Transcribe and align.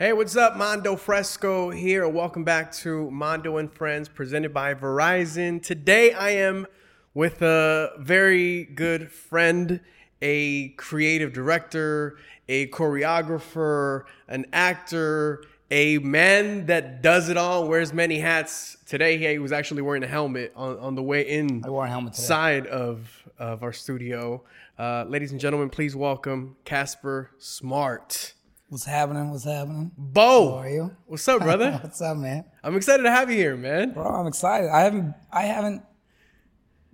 Hey, 0.00 0.14
what's 0.14 0.34
up? 0.34 0.56
Mondo 0.56 0.96
Fresco 0.96 1.68
here. 1.68 2.08
Welcome 2.08 2.42
back 2.42 2.72
to 2.76 3.10
Mondo 3.10 3.58
and 3.58 3.70
Friends, 3.70 4.08
presented 4.08 4.54
by 4.54 4.72
Verizon. 4.72 5.62
Today 5.62 6.14
I 6.14 6.30
am 6.30 6.66
with 7.12 7.42
a 7.42 7.90
very 7.98 8.64
good 8.64 9.12
friend, 9.12 9.78
a 10.22 10.68
creative 10.78 11.34
director, 11.34 12.16
a 12.48 12.68
choreographer, 12.68 14.04
an 14.26 14.46
actor, 14.54 15.44
a 15.70 15.98
man 15.98 16.64
that 16.64 17.02
does 17.02 17.28
it 17.28 17.36
all, 17.36 17.68
wears 17.68 17.92
many 17.92 18.20
hats. 18.20 18.78
Today 18.86 19.18
he 19.18 19.38
was 19.38 19.52
actually 19.52 19.82
wearing 19.82 20.02
a 20.02 20.08
helmet 20.08 20.54
on, 20.56 20.78
on 20.78 20.94
the 20.94 21.02
way 21.02 21.28
in 21.28 21.62
I 21.62 21.68
wore 21.68 21.84
a 21.84 21.90
helmet 21.90 22.14
today. 22.14 22.26
side 22.26 22.66
of, 22.68 23.22
of 23.38 23.62
our 23.62 23.74
studio. 23.74 24.44
Uh, 24.78 25.04
ladies 25.06 25.32
and 25.32 25.38
gentlemen, 25.38 25.68
please 25.68 25.94
welcome 25.94 26.56
Casper 26.64 27.32
Smart. 27.36 28.32
What's 28.70 28.84
happening? 28.84 29.32
What's 29.32 29.42
happening? 29.42 29.90
Bo, 29.98 30.52
How 30.52 30.58
are 30.58 30.70
you? 30.70 30.96
what's 31.06 31.26
up, 31.26 31.42
brother? 31.42 31.72
What's 31.82 32.00
up, 32.00 32.16
man? 32.16 32.44
I'm 32.62 32.76
excited 32.76 33.02
to 33.02 33.10
have 33.10 33.28
you 33.28 33.36
here, 33.36 33.56
man. 33.56 33.90
Bro, 33.90 34.06
I'm 34.06 34.28
excited. 34.28 34.70
I 34.70 34.82
haven't, 34.82 35.12
I 35.32 35.42
haven't, 35.42 35.82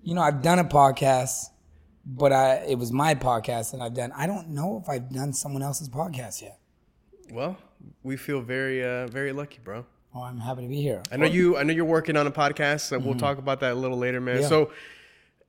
you 0.02 0.14
know, 0.14 0.22
I've 0.22 0.40
done 0.40 0.58
a 0.58 0.64
podcast, 0.64 1.50
but 2.06 2.32
I, 2.32 2.64
it 2.66 2.78
was 2.78 2.92
my 2.92 3.14
podcast 3.14 3.72
that 3.72 3.82
I've 3.82 3.92
done. 3.92 4.10
I 4.16 4.26
don't 4.26 4.48
know 4.48 4.80
if 4.82 4.88
I've 4.88 5.10
done 5.10 5.34
someone 5.34 5.62
else's 5.62 5.90
podcast 5.90 6.40
yet. 6.40 6.58
Well, 7.30 7.58
we 8.02 8.16
feel 8.16 8.40
very, 8.40 8.82
uh, 8.82 9.06
very 9.08 9.34
lucky, 9.34 9.58
bro. 9.62 9.84
Oh, 10.14 10.22
I'm 10.22 10.38
happy 10.40 10.62
to 10.62 10.68
be 10.68 10.80
here. 10.80 11.02
I 11.12 11.18
know 11.18 11.26
you. 11.26 11.58
I 11.58 11.62
know 11.62 11.74
you're 11.74 11.84
working 11.84 12.16
on 12.16 12.26
a 12.26 12.32
podcast. 12.32 12.86
So 12.88 12.98
we'll 12.98 13.16
talk 13.16 13.36
about 13.36 13.60
that 13.60 13.72
a 13.72 13.74
little 13.74 13.98
later, 13.98 14.22
man. 14.22 14.36
Mm-hmm. 14.36 14.42
Yeah. 14.44 14.48
So, 14.48 14.70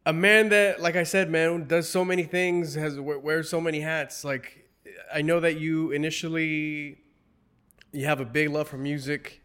a 0.06 0.12
man 0.12 0.50
that, 0.50 0.82
like 0.82 0.98
I 0.98 1.04
said, 1.04 1.30
man, 1.30 1.68
does 1.70 1.88
so 1.88 2.04
many 2.04 2.24
things, 2.24 2.76
has 2.76 3.00
wears 3.00 3.50
so 3.50 3.62
many 3.62 3.80
hats. 3.80 4.26
Like, 4.26 4.67
I 5.14 5.22
know 5.22 5.40
that 5.40 5.60
you 5.60 5.92
initially 5.92 6.98
you 7.92 8.06
have 8.06 8.20
a 8.20 8.26
big 8.26 8.50
love 8.50 8.68
for 8.68 8.78
music, 8.78 9.42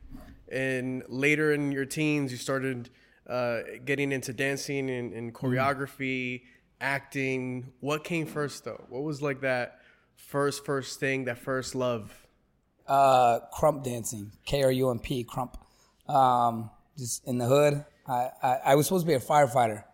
and 0.51 1.03
later 1.09 1.53
in 1.53 1.73
your 1.73 1.85
teens, 1.85 2.33
you 2.33 2.39
started 2.39 2.91
uh, 3.29 3.61
getting 3.85 4.13
into 4.13 4.33
dancing 4.33 4.91
and, 4.91 5.13
and 5.13 5.33
Mm-hmm. 5.33 5.47
choreography, 5.47 6.43
acting. 6.81 7.73
What 7.81 8.05
came 8.05 8.27
first, 8.27 8.65
though? 8.65 8.85
What 8.89 9.03
was 9.03 9.23
like 9.23 9.41
that 9.43 9.79
first, 10.17 10.65
first 10.65 11.01
thing, 11.01 11.25
that 11.25 11.39
first 11.39 11.75
love? 11.75 12.13
Uh, 12.87 13.39
krump 13.55 13.85
dancing, 13.85 14.33
K 14.45 14.65
R 14.65 14.73
U 14.73 14.91
M 14.91 14.99
P, 14.99 15.25
krump. 15.25 15.55
Um, 16.13 16.71
just 16.99 17.27
in 17.27 17.39
the 17.39 17.47
hood. 17.47 17.85
I, 18.09 18.31
I, 18.43 18.59
I 18.67 18.75
was 18.75 18.87
supposed 18.87 19.07
to 19.07 19.09
be 19.09 19.15
a 19.15 19.21
firefighter 19.21 19.85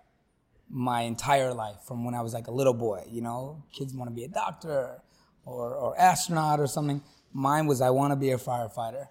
my 0.70 1.02
entire 1.02 1.52
life 1.52 1.76
from 1.86 2.04
when 2.04 2.14
I 2.14 2.22
was 2.22 2.32
like 2.32 2.46
a 2.46 2.50
little 2.50 2.72
boy. 2.72 3.04
You 3.10 3.20
know, 3.20 3.62
kids 3.72 3.94
want 3.94 4.10
to 4.10 4.14
be 4.14 4.24
a 4.24 4.28
doctor 4.28 5.02
or, 5.48 5.74
or 5.74 5.98
astronaut 5.98 6.60
or 6.60 6.66
something. 6.66 7.02
Mine 7.32 7.66
was 7.66 7.80
I 7.80 7.90
want 7.90 8.12
to 8.12 8.16
be 8.16 8.30
a 8.30 8.38
firefighter. 8.38 9.08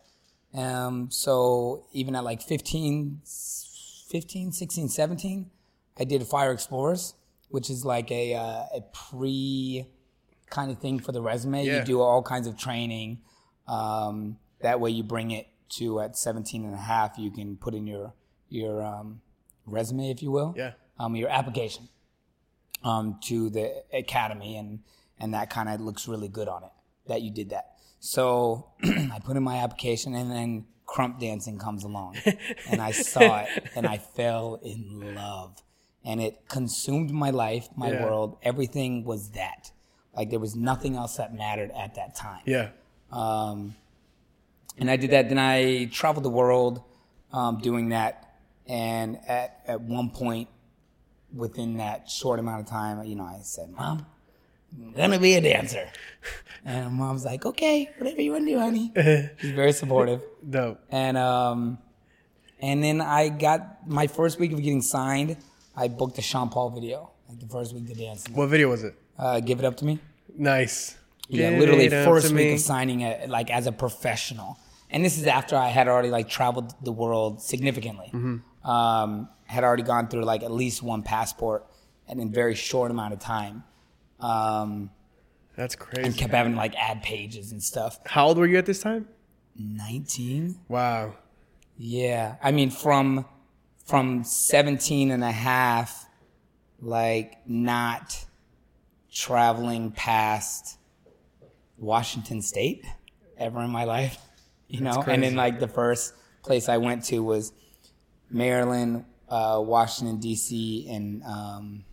Um, 0.53 1.09
so 1.11 1.85
even 1.93 2.15
at 2.15 2.23
like 2.23 2.41
15, 2.41 3.21
15, 4.09 4.51
16, 4.51 4.89
17, 4.89 5.49
I 5.99 6.03
did 6.03 6.23
Fire 6.23 6.51
Explorers, 6.51 7.13
which 7.49 7.69
is 7.69 7.83
like 7.85 8.11
a, 8.11 8.35
uh, 8.35 8.63
a 8.75 8.81
pre 8.93 9.85
kind 10.49 10.71
of 10.71 10.79
thing 10.79 10.99
for 10.99 11.11
the 11.11 11.21
resume. 11.21 11.65
Yeah. 11.65 11.79
You 11.79 11.83
do 11.85 12.01
all 12.01 12.21
kinds 12.23 12.47
of 12.47 12.57
training. 12.57 13.19
Um, 13.67 14.37
that 14.61 14.79
way 14.79 14.91
you 14.91 15.03
bring 15.03 15.31
it 15.31 15.47
to 15.69 15.99
at 15.99 16.17
17 16.17 16.63
and 16.63 16.73
a 16.73 16.77
half, 16.77 17.17
you 17.17 17.29
can 17.29 17.57
put 17.57 17.73
in 17.73 17.85
your, 17.85 18.13
your 18.49 18.81
um, 18.81 19.21
resume, 19.65 20.09
if 20.09 20.23
you 20.23 20.31
will 20.31 20.53
Yeah. 20.57 20.71
um, 20.97 21.15
your 21.15 21.27
application 21.29 21.89
um, 22.83 23.19
to 23.25 23.49
the 23.49 23.83
academy, 23.91 24.55
and 24.55 24.79
and 25.19 25.33
that 25.33 25.49
kind 25.49 25.69
of 25.69 25.81
looks 25.81 26.07
really 26.07 26.27
good 26.27 26.47
on 26.47 26.63
it 26.63 26.71
that 27.07 27.21
you 27.21 27.31
did 27.31 27.49
that. 27.51 27.73
So 27.99 28.67
I 28.83 29.19
put 29.23 29.37
in 29.37 29.43
my 29.43 29.57
application, 29.57 30.13
and 30.15 30.29
then 30.31 30.65
krump 30.87 31.19
dancing 31.19 31.57
comes 31.57 31.83
along, 31.83 32.17
and 32.69 32.81
I 32.81 32.91
saw 32.91 33.41
it, 33.43 33.49
and 33.75 33.87
I 33.87 33.97
fell 33.97 34.59
in 34.63 35.13
love, 35.13 35.61
and 36.05 36.21
it 36.21 36.47
consumed 36.47 37.11
my 37.11 37.29
life, 37.31 37.67
my 37.75 37.91
Yeah. 37.91 38.03
world. 38.03 38.37
Everything 38.43 39.03
was 39.03 39.29
that. 39.31 39.71
Like 40.15 40.29
there 40.29 40.39
was 40.39 40.55
nothing 40.55 40.95
else 40.95 41.17
that 41.17 41.33
mattered 41.33 41.71
at 41.71 41.95
that 41.95 42.15
time. 42.15 42.41
Yeah. 42.45 42.69
Um, 43.11 43.75
and 44.77 44.89
I 44.91 44.95
did 44.95 45.11
that. 45.11 45.29
Then 45.29 45.39
I 45.39 45.85
traveled 45.85 46.23
the 46.25 46.29
world 46.29 46.83
um, 47.31 47.59
doing 47.59 47.89
that. 47.89 48.23
And 48.67 49.17
at, 49.27 49.61
at 49.67 49.81
one 49.81 50.09
point 50.09 50.49
within 51.33 51.77
that 51.77 52.09
short 52.09 52.39
amount 52.39 52.61
of 52.61 52.67
time, 52.67 53.03
you 53.05 53.15
know, 53.15 53.23
I 53.23 53.39
said, 53.43 53.69
Mom, 53.69 54.05
To 54.95 55.19
be 55.19 55.35
a 55.35 55.41
dancer. 55.41 55.89
And 56.65 56.93
mom's 56.93 57.23
like, 57.23 57.45
okay, 57.45 57.89
whatever 57.97 58.21
you 58.21 58.33
want 58.33 58.45
to 58.45 58.51
do, 58.51 58.59
honey. 58.59 58.91
She's 59.39 59.51
very 59.51 59.71
supportive. 59.71 60.21
Dope. 60.47 60.81
And, 60.89 61.17
um, 61.17 61.77
and 62.59 62.83
then 62.83 62.99
I 62.99 63.29
got 63.29 63.87
my 63.87 64.07
first 64.07 64.37
week 64.39 64.51
of 64.51 64.61
getting 64.61 64.81
signed. 64.81 65.37
I 65.75 65.87
booked 65.87 66.17
a 66.17 66.21
Sean 66.21 66.49
Paul 66.49 66.71
video, 66.71 67.11
like 67.29 67.39
the 67.39 67.47
first 67.47 67.73
week 67.73 67.87
to 67.87 67.93
dance. 67.93 68.25
What 68.29 68.47
video 68.47 68.69
was 68.69 68.83
it? 68.83 68.95
Uh, 69.17 69.39
Give 69.39 69.59
it 69.59 69.65
up 69.65 69.77
to 69.77 69.85
me. 69.85 69.99
Nice. 70.35 70.97
Yeah, 71.29 71.51
Give 71.51 71.59
literally 71.59 71.89
first 71.89 72.33
week 72.33 72.55
of 72.55 72.59
signing 72.59 73.01
it, 73.01 73.29
like 73.29 73.49
as 73.49 73.67
a 73.67 73.71
professional. 73.71 74.59
And 74.89 75.03
this 75.03 75.17
is 75.17 75.27
after 75.27 75.55
I 75.55 75.67
had 75.67 75.87
already 75.87 76.09
like 76.09 76.29
traveled 76.29 76.73
the 76.83 76.91
world 76.91 77.41
significantly. 77.41 78.09
Mm-hmm. 78.13 78.69
Um, 78.69 79.29
had 79.45 79.63
already 79.63 79.83
gone 79.83 80.07
through 80.09 80.23
like 80.23 80.43
at 80.43 80.51
least 80.51 80.83
one 80.83 81.03
passport 81.03 81.65
and 82.07 82.19
in 82.19 82.31
very 82.31 82.55
short 82.55 82.91
amount 82.91 83.13
of 83.13 83.19
time. 83.19 83.63
Um, 84.19 84.89
That's 85.55 85.75
crazy. 85.75 86.07
and 86.07 86.17
kept 86.17 86.33
having 86.33 86.55
like 86.55 86.75
ad 86.75 87.03
pages 87.03 87.51
and 87.51 87.61
stuff. 87.61 87.99
How 88.05 88.27
old 88.27 88.37
were 88.37 88.47
you 88.47 88.57
at 88.57 88.65
this 88.65 88.79
time? 88.79 89.07
19? 89.57 90.59
Wow. 90.67 91.15
Yeah. 91.77 92.35
I 92.41 92.51
mean, 92.51 92.69
from, 92.69 93.25
from 93.85 94.23
17 94.23 95.11
and 95.11 95.23
a 95.23 95.31
half, 95.31 96.07
like 96.79 97.37
not 97.47 98.25
traveling 99.11 99.91
past 99.91 100.77
Washington 101.77 102.41
State 102.41 102.85
ever 103.37 103.61
in 103.61 103.69
my 103.69 103.83
life, 103.83 104.19
you 104.67 104.81
know. 104.81 105.03
And 105.07 105.23
then 105.23 105.35
like 105.35 105.59
the 105.59 105.67
first 105.67 106.13
place 106.43 106.69
I 106.69 106.77
went 106.77 107.03
to 107.05 107.23
was 107.23 107.51
Maryland, 108.29 109.05
uh, 109.29 109.61
Washington 109.63 110.17
D.C. 110.19 110.87
and 110.89 111.23
um, 111.23 111.85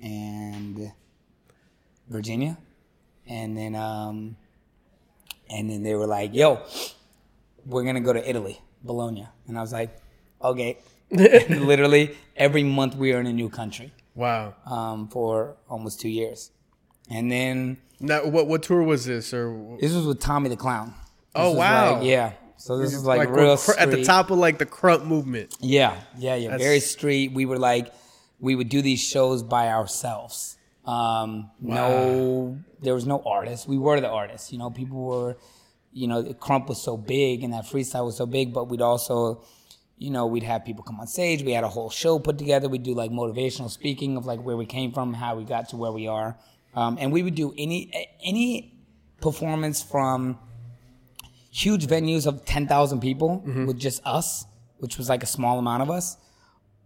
and 0.00 0.92
Virginia, 2.08 2.58
and 3.26 3.56
then 3.56 3.74
um, 3.74 4.36
and 5.50 5.70
then 5.70 5.82
they 5.82 5.94
were 5.94 6.06
like, 6.06 6.34
"Yo, 6.34 6.62
we're 7.66 7.84
gonna 7.84 8.00
go 8.00 8.12
to 8.12 8.28
Italy, 8.28 8.60
Bologna," 8.82 9.26
and 9.46 9.58
I 9.58 9.60
was 9.60 9.72
like, 9.72 9.96
"Okay." 10.42 10.78
Literally 11.10 12.16
every 12.36 12.62
month 12.64 12.96
we 12.96 13.12
were 13.12 13.20
in 13.20 13.26
a 13.26 13.32
new 13.32 13.48
country 13.48 13.92
Wow. 14.14 14.54
um, 14.66 15.08
for 15.08 15.56
almost 15.68 16.00
two 16.00 16.08
years, 16.08 16.50
and 17.10 17.30
then 17.30 17.76
Now, 18.00 18.24
what 18.26 18.46
what 18.48 18.62
tour 18.62 18.82
was 18.82 19.04
this? 19.04 19.32
Or 19.32 19.76
this 19.80 19.92
was 19.94 20.06
with 20.06 20.20
Tommy 20.20 20.48
the 20.48 20.56
Clown. 20.56 20.88
This 20.88 20.96
Oh, 21.36 21.52
wow. 21.52 21.96
like- 21.96 22.04
yeah. 22.04 22.32
So 22.56 22.78
this 22.78 22.94
is 22.94 23.04
like, 23.04 23.18
like 23.18 23.28
real 23.30 23.56
cr- 23.58 23.78
at 23.78 23.90
the 23.90 24.04
top 24.04 24.30
of 24.30 24.38
like 24.38 24.58
the 24.58 24.64
krump 24.66 25.04
movement. 25.04 25.54
Yeah, 25.60 26.00
yeah, 26.16 26.34
yeah. 26.36 26.50
That's- 26.50 26.62
Very 26.66 26.80
street. 26.80 27.32
We 27.32 27.44
were 27.46 27.58
like, 27.58 27.92
we 28.40 28.54
would 28.54 28.68
do 28.70 28.80
these 28.80 29.00
shows 29.00 29.42
by 29.42 29.68
ourselves. 29.68 30.56
Um, 30.86 31.50
No, 31.60 32.58
there 32.82 32.94
was 32.94 33.06
no 33.06 33.22
artist. 33.24 33.66
We 33.68 33.78
were 33.78 34.00
the 34.00 34.08
artists. 34.08 34.52
You 34.52 34.58
know, 34.58 34.70
people 34.70 34.98
were, 35.02 35.36
you 35.92 36.06
know, 36.06 36.22
the 36.22 36.34
Krump 36.34 36.68
was 36.68 36.80
so 36.82 36.96
big 36.96 37.42
and 37.42 37.52
that 37.54 37.64
freestyle 37.64 38.04
was 38.06 38.16
so 38.16 38.26
big, 38.26 38.52
but 38.52 38.68
we'd 38.68 38.82
also, 38.82 39.42
you 39.96 40.10
know, 40.10 40.26
we'd 40.26 40.42
have 40.42 40.64
people 40.64 40.84
come 40.84 41.00
on 41.00 41.06
stage. 41.06 41.42
We 41.42 41.52
had 41.52 41.64
a 41.64 41.68
whole 41.68 41.88
show 41.90 42.18
put 42.18 42.36
together. 42.36 42.68
We'd 42.68 42.82
do 42.82 42.94
like 42.94 43.10
motivational 43.10 43.70
speaking 43.70 44.16
of 44.16 44.26
like 44.26 44.40
where 44.40 44.56
we 44.56 44.66
came 44.66 44.92
from, 44.92 45.14
how 45.14 45.36
we 45.36 45.44
got 45.44 45.70
to 45.70 45.76
where 45.76 45.92
we 45.92 46.06
are. 46.06 46.36
Um, 46.74 46.98
and 47.00 47.12
we 47.12 47.22
would 47.22 47.36
do 47.36 47.54
any, 47.56 47.90
any 48.22 48.74
performance 49.20 49.82
from 49.82 50.38
huge 51.50 51.86
venues 51.86 52.26
of 52.26 52.44
10,000 52.44 53.00
people 53.00 53.42
with 53.66 53.78
just 53.78 54.04
us, 54.04 54.44
which 54.78 54.98
was 54.98 55.08
like 55.08 55.22
a 55.22 55.26
small 55.26 55.58
amount 55.58 55.82
of 55.82 55.90
us, 55.90 56.16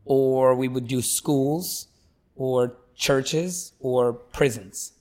or 0.05 0.55
we 0.55 0.69
would 0.69 0.87
do 0.87 1.01
schools 1.03 1.89
or 2.37 2.77
churches 2.99 3.73
or 3.81 4.13
prisons. 4.13 4.93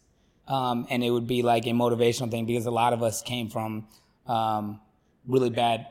Um, 0.47 0.87
and 0.89 1.03
it 1.03 1.09
would 1.09 1.27
be 1.27 1.41
like 1.41 1.65
a 1.65 1.71
motivational 1.71 2.31
thing 2.31 2.45
because 2.45 2.65
a 2.65 2.71
lot 2.71 2.93
of 2.93 3.03
us 3.03 3.21
came 3.21 3.49
from 3.49 3.87
um, 4.27 4.79
really 5.27 5.49
bad 5.49 5.87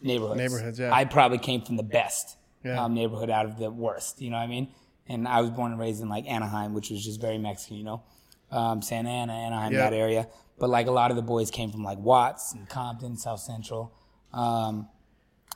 neighborhoods. 0.00 0.38
Neighborhoods, 0.38 0.78
yeah. 0.78 0.94
I 0.94 1.04
probably 1.04 1.36
came 1.38 1.60
from 1.60 1.76
the 1.76 1.82
best 1.82 2.36
Yeah. 2.64 2.82
um, 2.82 2.94
neighborhood 2.94 3.28
out 3.28 3.44
of 3.44 3.58
the 3.58 3.70
worst. 3.70 4.22
You 4.22 4.30
know 4.30 4.36
what 4.36 4.44
I 4.44 4.46
mean? 4.46 4.68
And 5.08 5.28
I 5.28 5.40
was 5.42 5.50
born 5.50 5.72
and 5.72 5.80
raised 5.80 6.00
in 6.00 6.08
like 6.08 6.26
Anaheim, 6.26 6.72
which 6.72 6.90
was 6.90 7.04
just 7.04 7.20
very 7.20 7.36
Mexican. 7.38 7.76
You 7.76 7.84
know, 7.84 8.02
um, 8.50 8.80
Santa 8.80 9.10
Ana, 9.10 9.32
Anaheim, 9.32 9.72
Yeah. 9.72 9.78
that 9.80 9.92
area. 9.92 10.28
But 10.58 10.70
like 10.70 10.86
a 10.86 10.90
lot 10.92 11.10
of 11.10 11.16
the 11.16 11.22
boys 11.22 11.50
came 11.50 11.70
from 11.70 11.82
like 11.84 11.98
Watts 11.98 12.52
and 12.54 12.68
Compton, 12.68 13.16
South 13.16 13.40
Central. 13.40 13.92
Um, 14.32 14.88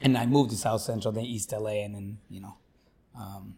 and 0.01 0.19
I 0.19 0.27
moved 0.27 0.51
to 0.51 0.57
South 0.57 0.81
Central, 0.81 1.13
then 1.13 1.25
East 1.25 1.53
LA, 1.53 1.85
and 1.85 1.95
then 1.95 2.19
you 2.29 2.41
know, 2.41 2.57
um, 3.19 3.57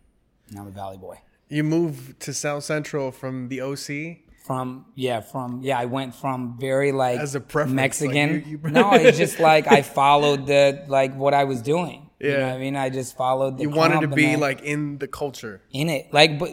now 0.50 0.60
I'm 0.62 0.68
a 0.68 0.70
Valley 0.70 0.98
boy. 0.98 1.18
You 1.48 1.62
moved 1.64 2.20
to 2.20 2.32
South 2.32 2.64
Central 2.64 3.10
from 3.12 3.48
the 3.48 3.60
OC. 3.60 4.18
from 4.44 4.84
yeah 4.94 5.20
from 5.20 5.60
yeah 5.62 5.78
I 5.78 5.86
went 5.86 6.14
from 6.14 6.56
very 6.60 6.92
like 6.92 7.18
As 7.18 7.34
a 7.34 7.40
preference, 7.40 7.70
like, 8.00 8.12
Mexican. 8.14 8.28
you- 8.46 8.60
you- 8.62 8.70
no, 8.70 8.92
it's 8.92 9.16
just 9.24 9.40
like 9.40 9.66
I 9.66 9.80
followed 9.82 10.46
the 10.46 10.84
like 10.88 11.14
what 11.16 11.32
I 11.34 11.44
was 11.44 11.62
doing. 11.62 12.10
You 12.20 12.30
know 12.32 12.38
Yeah. 12.38 12.46
what 12.48 12.54
I 12.56 12.58
mean, 12.58 12.76
I 12.76 12.90
just 12.90 13.16
followed 13.16 13.56
the. 13.58 13.62
You 13.62 13.70
wanted 13.70 14.00
to 14.02 14.08
be 14.08 14.36
like 14.36 14.60
in 14.62 14.98
the 14.98 15.08
culture. 15.08 15.60
in 15.72 15.88
it, 15.88 16.12
like 16.12 16.38
but 16.38 16.50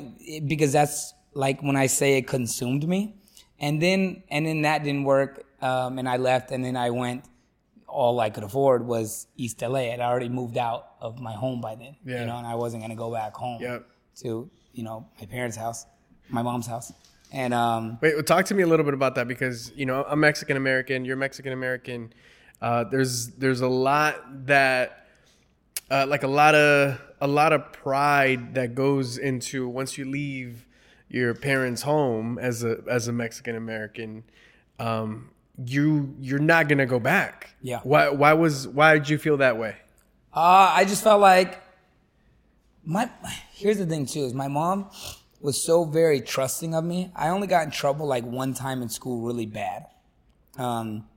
because 0.47 0.71
that's 0.71 1.13
like 1.33 1.61
when 1.61 1.75
I 1.75 1.87
say 1.87 2.17
it 2.17 2.27
consumed 2.27 2.87
me, 2.87 3.15
and 3.59 3.81
then 3.81 4.23
and 4.29 4.45
then 4.45 4.61
that 4.63 4.83
didn't 4.85 5.03
work, 5.03 5.43
um, 5.61 5.99
and 5.99 6.07
I 6.07 6.17
left, 6.17 6.51
and 6.51 6.63
then 6.63 6.75
I 6.77 6.89
went. 6.91 7.25
All 7.87 8.21
I 8.21 8.29
could 8.29 8.45
afford 8.45 8.87
was 8.87 9.27
East 9.35 9.61
LA. 9.61 9.91
I'd 9.91 9.99
already 9.99 10.29
moved 10.29 10.57
out 10.57 10.81
of 11.01 11.19
my 11.19 11.33
home 11.33 11.59
by 11.59 11.75
then, 11.75 11.97
Yeah. 12.05 12.21
you 12.21 12.25
know, 12.25 12.37
and 12.37 12.47
I 12.47 12.55
wasn't 12.55 12.81
gonna 12.83 12.95
go 12.95 13.11
back 13.11 13.33
home 13.35 13.61
Yep. 13.61 13.83
to 14.23 14.49
you 14.73 14.83
know 14.83 15.07
my 15.19 15.25
parents' 15.25 15.57
house, 15.57 15.85
my 16.29 16.41
mom's 16.41 16.67
house, 16.67 16.91
and 17.31 17.53
um, 17.53 17.97
Wait, 18.01 18.15
well, 18.15 18.23
talk 18.23 18.45
to 18.45 18.53
me 18.53 18.63
a 18.63 18.67
little 18.67 18.85
bit 18.85 18.93
about 18.93 19.15
that 19.15 19.27
because 19.27 19.71
you 19.75 19.85
know 19.85 20.05
I'm 20.07 20.19
Mexican 20.19 20.57
American. 20.57 21.05
You're 21.05 21.15
Mexican 21.17 21.53
American. 21.53 22.13
Uh, 22.61 22.83
there's 22.83 23.27
there's 23.31 23.61
a 23.61 23.67
lot 23.67 24.45
that 24.45 25.07
uh, 25.89 26.05
like 26.07 26.23
a 26.23 26.27
lot 26.27 26.55
of 26.55 26.99
a 27.19 27.27
lot 27.27 27.53
of 27.53 27.71
pride 27.73 28.55
that 28.55 28.75
goes 28.75 29.17
into 29.17 29.67
once 29.67 29.97
you 29.97 30.05
leave 30.05 30.65
your 31.09 31.33
parents' 31.33 31.81
home 31.81 32.37
as 32.39 32.63
a 32.63 32.77
as 32.89 33.07
a 33.07 33.11
Mexican 33.11 33.55
American. 33.55 34.23
Um, 34.79 35.29
you 35.65 36.15
you're 36.19 36.39
not 36.39 36.67
gonna 36.67 36.85
go 36.85 36.99
back. 36.99 37.55
Yeah. 37.61 37.79
Why 37.83 38.09
why 38.09 38.33
was 38.33 38.67
why 38.67 38.93
did 38.93 39.09
you 39.09 39.17
feel 39.17 39.37
that 39.37 39.57
way? 39.57 39.75
Uh, 40.33 40.71
I 40.73 40.85
just 40.85 41.03
felt 41.03 41.19
like 41.19 41.61
my. 42.85 43.09
Here's 43.53 43.77
the 43.77 43.85
thing 43.85 44.05
too: 44.05 44.25
is 44.25 44.33
my 44.33 44.47
mom 44.47 44.89
was 45.39 45.61
so 45.63 45.83
very 45.85 46.21
trusting 46.21 46.75
of 46.75 46.83
me. 46.83 47.11
I 47.15 47.29
only 47.29 47.47
got 47.47 47.63
in 47.65 47.71
trouble 47.71 48.05
like 48.05 48.23
one 48.23 48.53
time 48.53 48.81
in 48.81 48.89
school, 48.89 49.21
really 49.25 49.45
bad. 49.47 49.87
Um, 50.57 51.07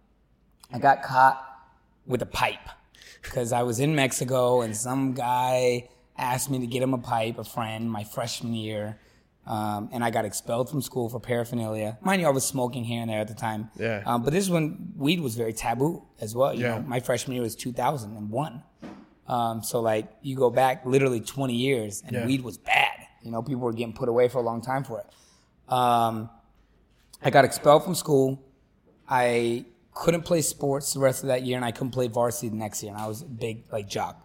I 0.72 0.78
got 0.78 1.02
caught 1.02 1.44
with 2.06 2.22
a 2.22 2.26
pipe 2.26 2.68
because 3.22 3.52
I 3.52 3.62
was 3.62 3.80
in 3.80 3.94
Mexico 3.94 4.62
and 4.62 4.74
some 4.76 5.12
guy 5.12 5.88
asked 6.16 6.50
me 6.50 6.58
to 6.60 6.66
get 6.66 6.82
him 6.82 6.94
a 6.94 6.98
pipe, 6.98 7.38
a 7.38 7.44
friend, 7.44 7.90
my 7.90 8.04
freshman 8.04 8.54
year. 8.54 8.98
Um, 9.46 9.90
and 9.92 10.02
I 10.02 10.08
got 10.10 10.24
expelled 10.24 10.70
from 10.70 10.80
school 10.80 11.10
for 11.10 11.20
paraphernalia. 11.20 11.98
Mind 12.00 12.22
you, 12.22 12.26
I 12.26 12.30
was 12.30 12.46
smoking 12.46 12.82
here 12.84 13.02
and 13.02 13.10
there 13.10 13.20
at 13.20 13.28
the 13.28 13.34
time. 13.34 13.70
Yeah. 13.78 14.02
Um, 14.06 14.22
but 14.22 14.32
this 14.32 14.42
is 14.42 14.50
when 14.50 14.92
weed 14.96 15.20
was 15.20 15.34
very 15.34 15.52
taboo 15.52 16.02
as 16.18 16.34
well. 16.34 16.54
You 16.54 16.62
Yeah. 16.62 16.76
know, 16.78 16.82
my 16.86 17.00
freshman 17.00 17.34
year 17.34 17.42
was 17.42 17.54
2001. 17.54 18.62
Um, 19.26 19.62
so 19.62 19.80
like 19.80 20.08
you 20.22 20.36
go 20.36 20.50
back 20.50 20.84
literally 20.84 21.20
20 21.20 21.54
years 21.54 22.02
and 22.06 22.12
Yeah. 22.14 22.26
weed 22.26 22.42
was 22.42 22.58
bad. 22.58 22.90
You 23.22 23.30
know, 23.30 23.42
people 23.42 23.62
were 23.62 23.72
getting 23.72 23.94
put 23.94 24.08
away 24.08 24.28
for 24.28 24.38
a 24.38 24.42
long 24.42 24.60
time 24.60 24.84
for 24.84 25.00
it. 25.00 25.72
Um, 25.72 26.28
I 27.22 27.30
got 27.30 27.44
expelled 27.46 27.84
from 27.84 27.94
school. 27.94 28.38
I 29.08 29.64
couldn't 29.94 30.22
play 30.22 30.42
sports 30.42 30.92
the 30.92 31.00
rest 31.00 31.22
of 31.22 31.28
that 31.28 31.42
year, 31.42 31.56
and 31.56 31.64
I 31.64 31.70
couldn't 31.72 31.92
play 31.92 32.08
varsity 32.08 32.48
the 32.50 32.56
next 32.56 32.82
year. 32.82 32.92
And 32.92 33.00
I 33.00 33.06
was 33.06 33.22
a 33.22 33.26
big 33.26 33.64
like 33.72 33.88
jock, 33.88 34.20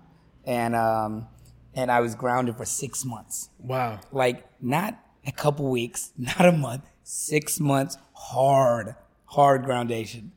and 0.45 0.75
um, 0.75 1.27
and 1.73 1.89
I 1.91 2.01
was 2.01 2.15
grounded 2.15 2.57
for 2.57 2.65
six 2.65 3.05
months. 3.05 3.49
Wow. 3.59 3.99
Like 4.11 4.45
not 4.61 4.99
a 5.25 5.31
couple 5.31 5.69
weeks, 5.69 6.11
not 6.17 6.45
a 6.45 6.51
month, 6.51 6.83
six 7.03 7.59
months, 7.59 7.97
hard, 8.13 8.95
hard 9.25 9.63
groundation. 9.63 10.31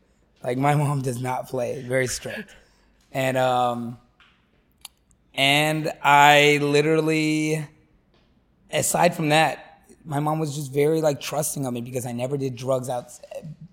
Like 0.45 0.59
my 0.59 0.75
mom 0.83 1.03
does 1.03 1.21
not 1.21 1.49
play, 1.49 1.83
very 1.83 2.07
strict, 2.07 2.55
and 3.11 3.37
um, 3.37 3.99
and 5.35 5.93
I 6.03 6.59
literally 6.61 7.67
aside 8.73 9.15
from 9.15 9.29
that, 9.29 9.85
my 10.05 10.19
mom 10.19 10.39
was 10.39 10.55
just 10.57 10.73
very 10.73 11.01
like 11.01 11.21
trusting 11.21 11.65
of 11.65 11.73
me 11.73 11.81
because 11.81 12.07
I 12.07 12.13
never 12.13 12.37
did 12.37 12.57
drugs 12.57 12.89
out 12.89 13.13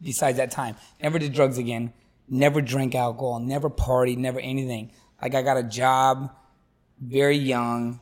besides 0.01 0.37
that 0.37 0.51
time. 0.51 0.75
Never 1.01 1.17
did 1.17 1.33
drugs 1.33 1.57
again. 1.57 1.93
Never 2.27 2.61
drank 2.61 2.93
alcohol. 2.93 3.39
Never 3.39 3.69
partied. 3.69 4.17
Never 4.17 4.39
anything. 4.39 4.91
Like 5.21 5.33
I 5.33 5.41
got 5.41 5.57
a 5.57 5.63
job 5.63 6.35
very 7.01 7.37
young. 7.37 8.01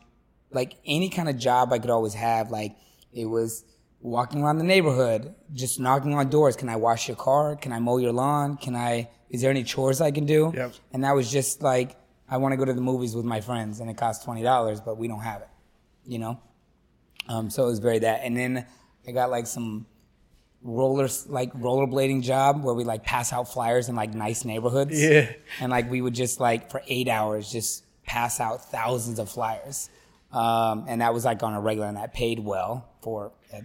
Like 0.52 0.76
any 0.86 1.10
kind 1.10 1.30
of 1.30 1.38
job 1.38 1.72
I 1.72 1.80
could 1.80 1.90
always 1.90 2.14
have. 2.16 2.52
Like 2.52 2.76
it 3.14 3.26
was 3.26 3.64
walking 4.02 4.44
around 4.44 4.58
the 4.58 4.64
neighborhood, 4.66 5.34
just 5.54 5.80
knocking 5.80 6.14
on 6.14 6.30
doors. 6.30 6.56
Can 6.56 6.70
I 6.70 6.76
wash 6.76 7.08
your 7.08 7.18
car? 7.18 7.56
Can 7.56 7.72
I 7.72 7.80
mow 7.80 7.98
your 7.98 8.12
lawn? 8.12 8.58
Can 8.58 8.76
I, 8.76 9.10
is 9.30 9.42
there 9.42 9.52
any 9.52 9.64
chores 9.64 10.02
I 10.02 10.12
can 10.12 10.26
do? 10.26 10.52
Yep. 10.54 10.74
And 10.92 11.04
that 11.04 11.16
was 11.16 11.32
just 11.32 11.62
like, 11.62 11.96
I 12.30 12.38
want 12.38 12.54
to 12.54 12.58
go 12.58 12.66
to 12.66 12.74
the 12.74 12.82
movies 12.82 13.16
with 13.16 13.26
my 13.26 13.42
friends 13.42 13.80
and 13.80 13.90
it 13.90 13.98
costs 13.98 14.26
$20, 14.26 14.84
but 14.86 14.98
we 14.98 15.08
don't 15.08 15.22
have 15.22 15.42
it, 15.42 15.50
you 16.06 16.20
know? 16.20 16.40
Um, 17.30 17.50
so 17.50 17.64
it 17.64 17.68
was 17.68 17.80
very 17.80 18.00
that. 18.00 18.22
And 18.24 18.36
then 18.36 18.66
I 19.08 19.12
got 19.12 19.30
like 19.30 19.48
some 19.48 19.86
rollers, 20.62 21.28
like 21.28 21.54
rollerblading 21.54 22.24
job 22.24 22.64
where 22.64 22.74
we 22.74 22.84
like 22.84 23.04
pass 23.04 23.32
out 23.32 23.52
flyers 23.52 23.90
in 23.90 23.96
like 23.96 24.14
nice 24.14 24.44
neighborhoods. 24.46 25.02
Yeah. 25.02 25.32
And 25.60 25.72
like 25.72 25.90
we 25.90 26.02
would 26.02 26.14
just 26.16 26.40
like 26.40 26.72
for 26.72 26.82
eight 26.88 27.08
hours 27.08 27.52
just 27.52 27.84
pass 28.06 28.40
out 28.40 28.70
thousands 28.72 29.20
of 29.20 29.30
flyers. 29.30 29.90
Um, 30.32 30.86
and 30.88 31.02
that 31.02 31.14
was 31.14 31.24
like 31.26 31.44
on 31.44 31.54
a 31.54 31.62
regular 31.62 31.88
and 31.88 31.98
that 31.98 32.14
paid 32.14 32.40
well 32.40 32.90
for 33.02 33.32
a 33.54 33.62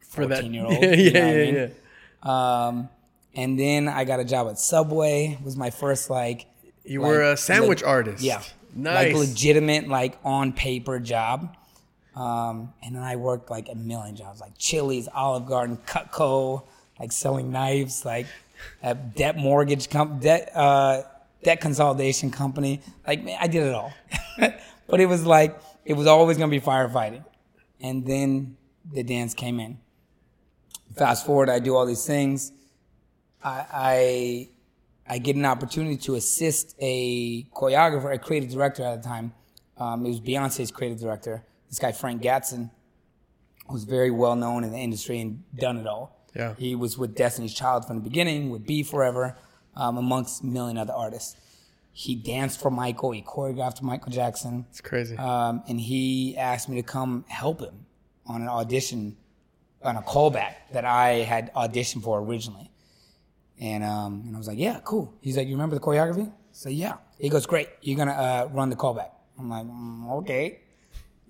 For 0.00 0.26
that. 0.26 0.36
14 0.36 0.54
year 0.54 0.64
old. 0.64 0.72
Yeah, 0.82 0.88
know 0.90 0.96
yeah, 0.96 1.26
I 1.26 1.32
yeah, 1.32 1.44
mean? 1.44 1.54
yeah. 2.24 2.66
Um, 2.66 2.88
and 3.34 3.58
then 3.58 3.88
I 3.88 4.04
got 4.04 4.20
a 4.20 4.24
job 4.24 4.48
at 4.48 4.58
Subway. 4.58 5.38
Was 5.44 5.56
my 5.56 5.70
first 5.70 6.10
like 6.10 6.46
You 6.84 7.00
like, 7.00 7.08
were 7.10 7.22
a 7.22 7.36
sandwich 7.36 7.82
leg- 7.82 7.88
artist. 7.88 8.22
Yeah, 8.22 8.42
Nice. 8.74 9.14
like 9.14 9.28
legitimate, 9.28 9.88
like 9.88 10.18
on 10.24 10.52
paper 10.52 10.98
job. 10.98 11.56
Um, 12.14 12.74
and 12.82 12.94
then 12.94 13.02
I 13.02 13.16
worked 13.16 13.50
like 13.50 13.68
a 13.70 13.74
million 13.74 14.16
jobs, 14.16 14.40
like 14.40 14.58
Chili's, 14.58 15.08
Olive 15.14 15.46
Garden, 15.46 15.78
Cutco, 15.86 16.64
like 17.00 17.10
selling 17.12 17.50
knives, 17.50 18.04
like 18.04 18.26
a 18.82 18.94
debt 18.94 19.36
mortgage 19.36 19.88
comp, 19.88 20.20
debt, 20.20 20.50
uh, 20.54 21.02
debt 21.42 21.60
consolidation 21.60 22.30
company. 22.30 22.80
Like 23.06 23.24
man, 23.24 23.38
I 23.40 23.46
did 23.46 23.62
it 23.62 23.74
all. 23.74 23.92
but 24.86 25.00
it 25.00 25.06
was 25.06 25.24
like 25.24 25.58
it 25.84 25.94
was 25.94 26.06
always 26.06 26.36
gonna 26.36 26.50
be 26.50 26.60
firefighting. 26.60 27.24
And 27.80 28.06
then 28.06 28.56
the 28.92 29.02
dance 29.02 29.32
came 29.34 29.58
in. 29.58 29.78
Fast 30.96 31.24
forward, 31.24 31.48
I 31.48 31.58
do 31.58 31.74
all 31.74 31.86
these 31.86 32.06
things. 32.06 32.52
I, 33.42 33.64
I 33.72 34.48
I 35.12 35.18
get 35.18 35.36
an 35.36 35.44
opportunity 35.44 35.98
to 35.98 36.14
assist 36.14 36.74
a 36.80 37.42
choreographer, 37.54 38.14
a 38.14 38.18
creative 38.18 38.50
director 38.50 38.82
at 38.82 39.02
the 39.02 39.06
time. 39.06 39.34
Um, 39.76 40.06
it 40.06 40.08
was 40.08 40.22
Beyonce's 40.22 40.70
creative 40.70 41.00
director. 41.00 41.44
This 41.68 41.78
guy 41.78 41.92
Frank 41.92 42.22
Gatson, 42.22 42.70
who's 43.68 43.84
very 43.84 44.10
well 44.10 44.34
known 44.36 44.64
in 44.64 44.72
the 44.72 44.78
industry 44.78 45.20
and 45.20 45.44
done 45.54 45.76
it 45.76 45.86
all. 45.86 46.18
Yeah. 46.34 46.54
He 46.56 46.74
was 46.74 46.96
with 46.96 47.14
Destiny's 47.14 47.52
Child 47.52 47.86
from 47.86 47.96
the 47.96 48.02
beginning, 48.02 48.48
with 48.48 48.66
Be 48.66 48.82
Forever, 48.82 49.36
um, 49.76 49.98
amongst 49.98 50.44
a 50.44 50.46
million 50.46 50.78
other 50.78 50.94
artists. 50.94 51.36
He 51.92 52.14
danced 52.14 52.58
for 52.58 52.70
Michael. 52.70 53.10
He 53.10 53.20
choreographed 53.20 53.80
for 53.80 53.84
Michael 53.84 54.12
Jackson. 54.12 54.64
It's 54.70 54.80
crazy. 54.80 55.14
Um, 55.18 55.62
and 55.68 55.78
he 55.78 56.38
asked 56.38 56.70
me 56.70 56.76
to 56.76 56.82
come 56.82 57.26
help 57.28 57.60
him 57.60 57.84
on 58.24 58.40
an 58.40 58.48
audition, 58.48 59.18
on 59.82 59.96
a 59.96 60.02
callback 60.02 60.54
that 60.72 60.86
I 60.86 61.16
had 61.16 61.52
auditioned 61.52 62.02
for 62.02 62.18
originally. 62.20 62.71
And 63.62 63.84
um, 63.84 64.24
and 64.26 64.34
I 64.34 64.38
was 64.38 64.48
like, 64.48 64.58
yeah, 64.58 64.80
cool. 64.82 65.14
He's 65.20 65.36
like, 65.36 65.46
you 65.46 65.54
remember 65.54 65.76
the 65.76 65.80
choreography? 65.80 66.26
I 66.26 66.32
said, 66.50 66.72
yeah. 66.72 66.96
He 67.16 67.28
goes, 67.28 67.46
great. 67.46 67.68
You're 67.80 67.96
gonna 67.96 68.10
uh, 68.10 68.48
run 68.52 68.70
the 68.70 68.76
callback. 68.76 69.10
I'm 69.38 69.48
like, 69.48 69.64
mm, 69.64 70.10
okay. 70.18 70.58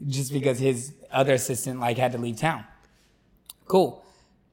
Just 0.07 0.33
because 0.33 0.59
his 0.59 0.95
other 1.11 1.35
assistant 1.35 1.79
like 1.79 1.99
had 1.99 2.13
to 2.13 2.19
leave 2.19 2.39
town. 2.39 2.65
Cool. 3.67 4.03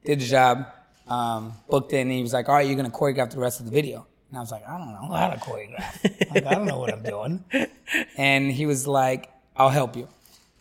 Did 0.04 0.20
the 0.20 0.26
job. 0.26 0.68
Um, 1.08 1.54
booked 1.70 1.94
in. 1.94 2.02
And 2.02 2.12
he 2.12 2.22
was 2.22 2.34
like, 2.34 2.50
all 2.50 2.56
right, 2.56 2.68
you're 2.68 2.76
gonna 2.76 2.90
choreograph 2.90 3.32
the 3.32 3.40
rest 3.40 3.62
of 3.62 3.66
the 3.66 3.72
video. 3.72 4.06
And 4.28 4.38
I 4.38 4.42
was 4.42 4.52
like, 4.52 4.68
I 4.68 4.78
don't 4.78 4.92
know 4.92 5.16
how 5.16 5.30
to 5.30 5.38
choreograph. 5.38 6.36
like, 6.36 6.46
I 6.46 6.56
don't 6.56 6.66
know 6.66 6.80
what 6.80 6.94
I'm 6.94 7.02
doing. 7.02 7.46
And 8.18 8.52
he 8.52 8.66
was 8.66 8.86
like, 8.88 9.32
I'll 9.56 9.70
help 9.70 9.96
you. 9.96 10.10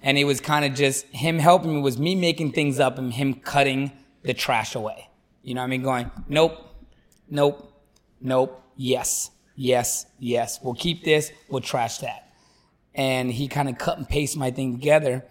And 0.02 0.16
it 0.16 0.24
was 0.24 0.40
kind 0.40 0.64
of 0.64 0.74
just 0.74 1.04
him 1.06 1.40
helping 1.40 1.74
me 1.74 1.82
was 1.82 1.98
me 1.98 2.14
making 2.14 2.52
things 2.52 2.78
up 2.78 2.96
and 2.96 3.12
him 3.12 3.34
cutting 3.34 3.90
the 4.22 4.32
trash 4.32 4.76
away. 4.76 5.10
You 5.42 5.54
know 5.54 5.60
what 5.60 5.66
I 5.66 5.70
mean? 5.70 5.82
Going, 5.82 6.10
nope, 6.28 6.67
nope, 7.30 7.72
nope, 8.20 8.62
yes, 8.76 9.30
yes, 9.54 10.06
yes. 10.18 10.60
We'll 10.62 10.74
keep 10.74 11.04
this, 11.04 11.30
we'll 11.48 11.60
trash 11.60 11.98
that. 11.98 12.30
And 12.94 13.30
he 13.30 13.48
kind 13.48 13.68
of 13.68 13.78
cut 13.78 13.98
and 13.98 14.08
pasted 14.08 14.40
my 14.40 14.50
thing 14.50 14.72
together. 14.72 15.24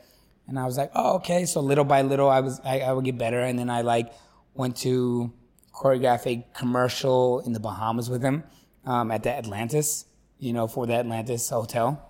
And 0.47 0.57
I 0.57 0.65
was 0.65 0.77
like, 0.77 0.91
oh, 0.95 1.15
okay. 1.15 1.45
So 1.45 1.59
little 1.59 1.83
by 1.83 2.01
little, 2.01 2.29
I 2.29 2.39
was, 2.39 2.61
I, 2.63 2.79
I 2.79 2.93
would 2.93 3.03
get 3.03 3.17
better. 3.17 3.41
And 3.41 3.59
then 3.59 3.69
I 3.69 3.81
like 3.81 4.13
went 4.53 4.77
to 4.77 5.31
choreograph 5.73 6.25
a 6.25 6.45
commercial 6.57 7.41
in 7.41 7.53
the 7.53 7.59
Bahamas 7.59 8.09
with 8.09 8.23
him 8.23 8.43
um, 8.85 9.11
at 9.11 9.23
the 9.23 9.31
Atlantis, 9.31 10.05
you 10.39 10.53
know, 10.53 10.67
for 10.67 10.87
the 10.87 10.93
Atlantis 10.93 11.49
Hotel, 11.49 12.01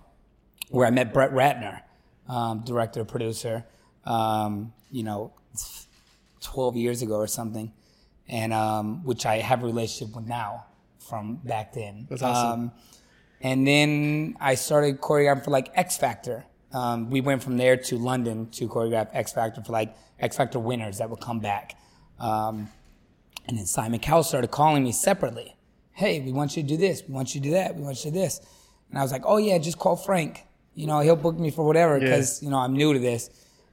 where 0.70 0.86
I 0.86 0.90
met 0.90 1.12
Brett 1.12 1.32
Ratner, 1.32 1.82
um, 2.28 2.60
director, 2.64 3.04
producer, 3.04 3.64
um, 4.04 4.72
you 4.90 5.02
know, 5.02 5.32
12 6.40 6.76
years 6.76 7.02
ago 7.02 7.16
or 7.16 7.26
something, 7.26 7.72
and 8.28 8.52
um, 8.52 9.04
which 9.04 9.26
I 9.26 9.38
have 9.38 9.62
a 9.62 9.66
relationship 9.66 10.14
with 10.14 10.26
now 10.26 10.66
from 10.98 11.36
back 11.36 11.72
then. 11.72 12.06
That's 12.08 12.22
awesome. 12.22 12.60
Um, 12.60 12.72
and 13.40 13.66
then 13.66 14.36
I 14.40 14.54
started 14.54 15.00
choreographing 15.00 15.44
for 15.44 15.50
like 15.50 15.70
X 15.74 15.96
Factor. 15.96 16.44
Um, 16.72 17.10
we 17.10 17.20
went 17.20 17.42
from 17.42 17.56
there 17.56 17.76
to 17.76 17.96
London 17.96 18.50
to 18.50 18.68
choreograph 18.68 19.08
X 19.12 19.32
Factor 19.32 19.62
for 19.62 19.72
like 19.72 19.96
X 20.18 20.36
Factor 20.36 20.58
winners 20.58 20.98
that 20.98 21.08
would 21.08 21.20
come 21.20 21.40
back. 21.40 21.76
Um, 22.18 22.68
and 23.46 23.56
then 23.56 23.64
Simon 23.66 24.00
Cowell 24.00 24.24
started 24.24 24.50
calling 24.50 24.84
me 24.84 24.92
separately. 24.92 25.56
Hey, 25.92 26.20
we 26.20 26.32
want 26.32 26.56
you 26.56 26.62
to 26.62 26.68
do 26.68 26.76
this. 26.76 27.02
We 27.06 27.14
want 27.14 27.34
you 27.34 27.40
to 27.40 27.48
do 27.48 27.54
that. 27.54 27.74
We 27.74 27.82
want 27.82 28.04
you 28.04 28.10
to 28.10 28.14
do 28.14 28.20
this. 28.20 28.40
And 28.90 28.98
I 28.98 29.02
was 29.02 29.12
like, 29.12 29.22
oh 29.24 29.38
yeah, 29.38 29.58
just 29.58 29.78
call 29.78 29.96
Frank. 29.96 30.44
You 30.74 30.86
know, 30.86 31.00
he'll 31.00 31.16
book 31.16 31.38
me 31.38 31.50
for 31.50 31.64
whatever 31.64 31.98
because 31.98 32.42
you 32.42 32.50
know 32.50 32.58
I'm 32.58 32.74
new 32.74 32.92
to 32.92 32.98
this. 32.98 33.30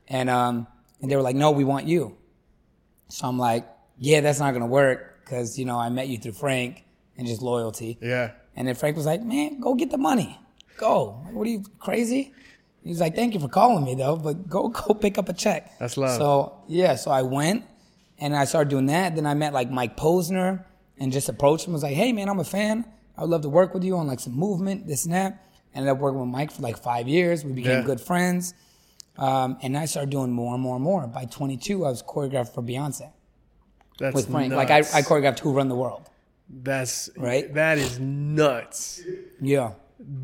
And 0.08 0.30
um, 0.30 0.68
and 1.02 1.12
they 1.12 1.16
were 1.16 1.22
like, 1.22 1.36
no, 1.36 1.52
we 1.52 1.64
want 1.64 1.88
you. 1.88 2.18
So 3.10 3.28
I'm 3.28 3.38
like, 3.38 3.68
yeah, 3.98 4.22
that's 4.22 4.40
not 4.40 4.54
gonna 4.54 4.66
work 4.68 5.22
because 5.24 5.58
you 5.58 5.66
know 5.66 5.78
I 5.80 5.90
met 5.90 6.08
you 6.08 6.18
through 6.18 6.34
Frank 6.34 6.84
and 7.18 7.28
just 7.28 7.42
loyalty. 7.42 7.98
Yeah. 8.02 8.32
And 8.56 8.68
then 8.68 8.76
Frank 8.76 8.96
was 8.96 9.06
like, 9.06 9.22
man, 9.22 9.60
go 9.60 9.74
get 9.76 9.92
the 9.92 9.98
money. 9.98 10.40
Go. 10.78 11.22
Like, 11.26 11.34
what 11.34 11.46
are 11.48 11.50
you 11.50 11.64
crazy? 11.80 12.34
He's 12.84 13.02
like, 13.02 13.16
thank 13.16 13.34
you 13.34 13.40
for 13.40 13.48
calling 13.50 13.84
me 13.84 13.96
though, 13.96 14.16
but 14.16 14.48
go 14.50 14.68
go 14.88 14.94
pick 14.94 15.18
up 15.18 15.30
a 15.30 15.34
check. 15.34 15.78
That's 15.80 15.98
love. 15.98 16.18
So 16.18 16.64
yeah, 16.68 16.96
so 16.96 17.12
I 17.12 17.22
went 17.24 17.66
and 18.20 18.36
I 18.36 18.46
started 18.46 18.70
doing 18.70 18.86
that. 18.88 19.16
Then 19.16 19.26
I 19.26 19.34
met 19.34 19.54
like 19.54 19.70
Mike 19.72 19.98
Posner 19.98 20.64
and 20.98 21.12
just 21.12 21.28
approached 21.28 21.66
him. 21.68 21.74
was 21.74 21.84
like, 21.84 21.96
hey 21.96 22.12
man, 22.14 22.30
I'm 22.30 22.40
a 22.40 22.44
fan. 22.46 22.86
I 23.18 23.22
would 23.22 23.30
love 23.30 23.42
to 23.42 23.50
work 23.50 23.74
with 23.74 23.84
you 23.84 23.98
on 23.98 24.08
like 24.08 24.20
some 24.20 24.34
movement, 24.34 24.88
this 24.88 25.06
and 25.06 25.14
that. 25.14 25.42
Ended 25.74 25.90
up 25.92 25.98
working 26.00 26.20
with 26.22 26.30
Mike 26.30 26.52
for 26.52 26.62
like 26.62 26.78
five 26.78 27.08
years. 27.08 27.44
We 27.44 27.52
became 27.52 27.80
Yeah. 27.80 27.84
good 27.84 28.00
friends. 28.00 28.54
Um, 29.18 29.58
and 29.62 29.78
I 29.78 29.86
started 29.86 30.10
doing 30.10 30.32
more 30.32 30.54
and 30.54 30.62
more 30.62 30.76
and 30.76 30.84
more. 30.84 31.08
By 31.08 31.26
22, 31.26 31.86
I 31.86 31.90
was 31.90 32.04
choreographed 32.04 32.54
for 32.54 32.62
Beyonce 32.62 33.12
That's 34.00 34.16
with 34.16 34.30
Frank. 34.30 34.52
nuts. 34.52 34.58
Like 34.58 34.72
I, 34.72 34.80
I 34.98 35.02
choreographed 35.02 35.40
Who 35.40 35.54
Run 35.54 35.70
the 35.70 35.76
World. 35.76 36.10
That's 36.50 37.10
Right? 37.18 37.52
That 37.54 37.78
is 37.78 38.00
nuts. 38.00 39.02
Yeah. 39.42 39.74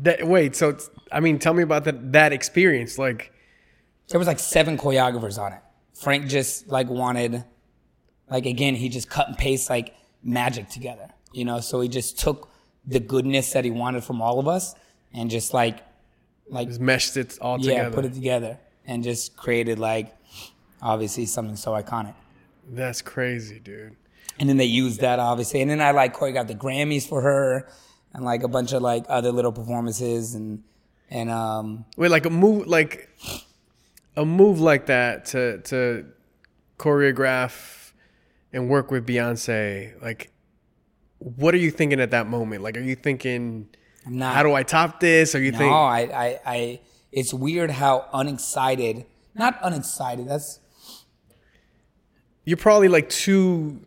That, 0.02 0.26
wait, 0.26 0.54
so 0.54 0.68
it's- 0.70 0.90
I 1.10 1.20
mean, 1.20 1.38
tell 1.38 1.54
me 1.54 1.62
about 1.62 1.84
that 1.84 2.12
that 2.12 2.32
experience. 2.32 2.98
Like, 2.98 3.32
there 4.08 4.18
was 4.18 4.28
like 4.28 4.38
seven 4.38 4.76
choreographers 4.78 5.38
on 5.38 5.52
it. 5.52 5.60
Frank 5.94 6.26
just 6.28 6.68
like 6.68 6.88
wanted, 6.88 7.44
like 8.30 8.46
again, 8.46 8.74
he 8.74 8.88
just 8.88 9.08
cut 9.10 9.28
and 9.28 9.36
paste 9.36 9.68
like 9.70 9.94
magic 10.22 10.68
together, 10.68 11.08
you 11.32 11.44
know. 11.44 11.60
So 11.60 11.80
he 11.80 11.88
just 11.88 12.18
took 12.18 12.48
the 12.86 13.00
goodness 13.00 13.52
that 13.52 13.64
he 13.64 13.70
wanted 13.70 14.04
from 14.04 14.20
all 14.22 14.38
of 14.38 14.46
us 14.48 14.74
and 15.12 15.30
just 15.30 15.52
like, 15.54 15.80
like 16.48 16.68
just 16.68 16.80
meshed 16.80 17.16
it 17.16 17.38
all 17.40 17.58
together. 17.58 17.88
yeah, 17.88 17.94
put 17.94 18.04
it 18.04 18.14
together 18.14 18.58
and 18.86 19.02
just 19.04 19.36
created 19.36 19.78
like, 19.78 20.14
obviously 20.80 21.26
something 21.26 21.56
so 21.56 21.72
iconic. 21.72 22.14
That's 22.68 23.02
crazy, 23.02 23.58
dude. 23.58 23.96
And 24.38 24.48
then 24.48 24.56
they 24.56 24.64
used 24.64 25.00
that 25.00 25.18
obviously, 25.18 25.60
and 25.60 25.70
then 25.70 25.80
I 25.80 25.90
like 25.90 26.16
choreographed 26.16 26.48
the 26.48 26.54
Grammys 26.54 27.06
for 27.06 27.20
her 27.22 27.68
and 28.12 28.24
like 28.24 28.42
a 28.42 28.48
bunch 28.48 28.72
of 28.72 28.82
like 28.82 29.04
other 29.08 29.30
little 29.32 29.52
performances 29.52 30.34
and 30.34 30.62
and 31.10 31.30
um 31.30 31.84
Wait, 31.96 32.10
like 32.10 32.24
a 32.24 32.30
move, 32.30 32.66
like 32.66 33.10
a 34.16 34.24
move 34.24 34.60
like 34.60 34.86
that 34.86 35.26
to 35.26 35.58
to 35.62 36.06
choreograph 36.78 37.92
and 38.52 38.68
work 38.68 38.90
with 38.90 39.06
Beyonce. 39.06 40.00
Like, 40.02 40.30
what 41.18 41.54
are 41.54 41.58
you 41.58 41.70
thinking 41.70 42.00
at 42.00 42.10
that 42.10 42.26
moment? 42.26 42.62
Like, 42.62 42.76
are 42.76 42.80
you 42.82 42.94
thinking, 42.94 43.68
I'm 44.06 44.18
not. 44.18 44.34
how 44.34 44.42
do 44.42 44.52
I 44.52 44.62
top 44.62 45.00
this? 45.00 45.34
Are 45.34 45.42
you 45.42 45.52
No, 45.52 45.58
think, 45.58 45.72
I, 45.72 46.00
I, 46.00 46.40
I, 46.44 46.80
it's 47.10 47.32
weird 47.32 47.70
how 47.70 48.08
unexcited, 48.12 49.06
not 49.34 49.58
unexcited, 49.62 50.28
that's, 50.28 50.58
you're 52.44 52.56
probably 52.56 52.88
like 52.88 53.08
too 53.08 53.80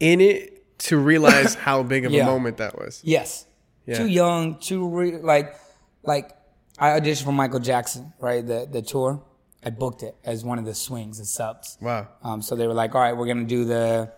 in 0.00 0.20
it 0.20 0.78
to 0.78 0.98
realize 0.98 1.54
how 1.66 1.82
big 1.82 2.04
of 2.04 2.12
Yeah. 2.12 2.22
a 2.22 2.26
moment 2.26 2.58
that 2.58 2.76
was. 2.78 3.00
yes. 3.04 3.46
Yeah. 3.86 3.98
Too 3.98 4.08
young, 4.08 4.58
too, 4.58 4.88
re- 4.88 5.18
like, 5.18 5.54
like, 6.02 6.32
I 6.76 6.98
auditioned 6.98 7.24
for 7.24 7.30
Michael 7.32 7.60
Jackson, 7.60 8.12
right? 8.20 8.44
The, 8.44 8.68
the 8.70 8.82
tour. 8.82 9.22
I 9.64 9.70
booked 9.70 10.02
it 10.02 10.16
as 10.24 10.44
one 10.44 10.58
of 10.58 10.64
the 10.64 10.74
swings, 10.74 11.18
the 11.18 11.24
subs. 11.24 11.78
Wow. 11.80 12.08
Um, 12.22 12.42
so 12.42 12.56
they 12.56 12.66
were 12.66 12.74
like, 12.74 12.96
all 12.96 13.00
right, 13.00 13.16
we're 13.16 13.26
going 13.26 13.38
to 13.38 13.44
do 13.46 13.64
the, 13.64 14.12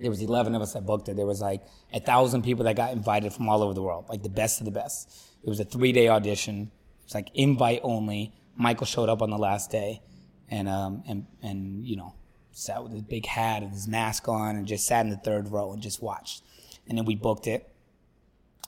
there 0.00 0.10
was 0.10 0.20
11 0.20 0.54
of 0.56 0.62
us 0.62 0.72
that 0.72 0.84
booked 0.84 1.08
it. 1.08 1.16
There 1.16 1.26
was 1.26 1.40
like 1.40 1.62
a 1.92 2.00
thousand 2.00 2.42
people 2.42 2.64
that 2.64 2.74
got 2.74 2.92
invited 2.92 3.32
from 3.32 3.48
all 3.48 3.62
over 3.62 3.72
the 3.72 3.82
world, 3.82 4.06
like 4.08 4.24
the 4.24 4.28
best 4.28 4.60
of 4.60 4.64
the 4.64 4.72
best. 4.72 5.08
It 5.44 5.48
was 5.48 5.60
a 5.60 5.64
three 5.64 5.92
day 5.92 6.08
audition. 6.08 6.62
It 7.00 7.04
was 7.04 7.14
like 7.14 7.28
invite 7.34 7.80
only. 7.84 8.32
Michael 8.56 8.86
showed 8.86 9.08
up 9.08 9.22
on 9.22 9.30
the 9.30 9.38
last 9.38 9.70
day 9.70 10.02
and, 10.48 10.68
um, 10.68 11.04
and, 11.08 11.26
and, 11.40 11.86
you 11.86 11.94
know, 11.96 12.14
sat 12.52 12.82
with 12.82 12.92
his 12.92 13.02
big 13.02 13.26
hat 13.26 13.62
and 13.62 13.72
his 13.72 13.88
mask 13.88 14.28
on 14.28 14.56
and 14.56 14.66
just 14.66 14.86
sat 14.86 15.04
in 15.04 15.10
the 15.10 15.16
third 15.16 15.48
row 15.50 15.72
and 15.72 15.82
just 15.82 16.02
watched. 16.02 16.42
And 16.88 16.98
then 16.98 17.04
we 17.04 17.14
booked 17.14 17.46
it. 17.46 17.68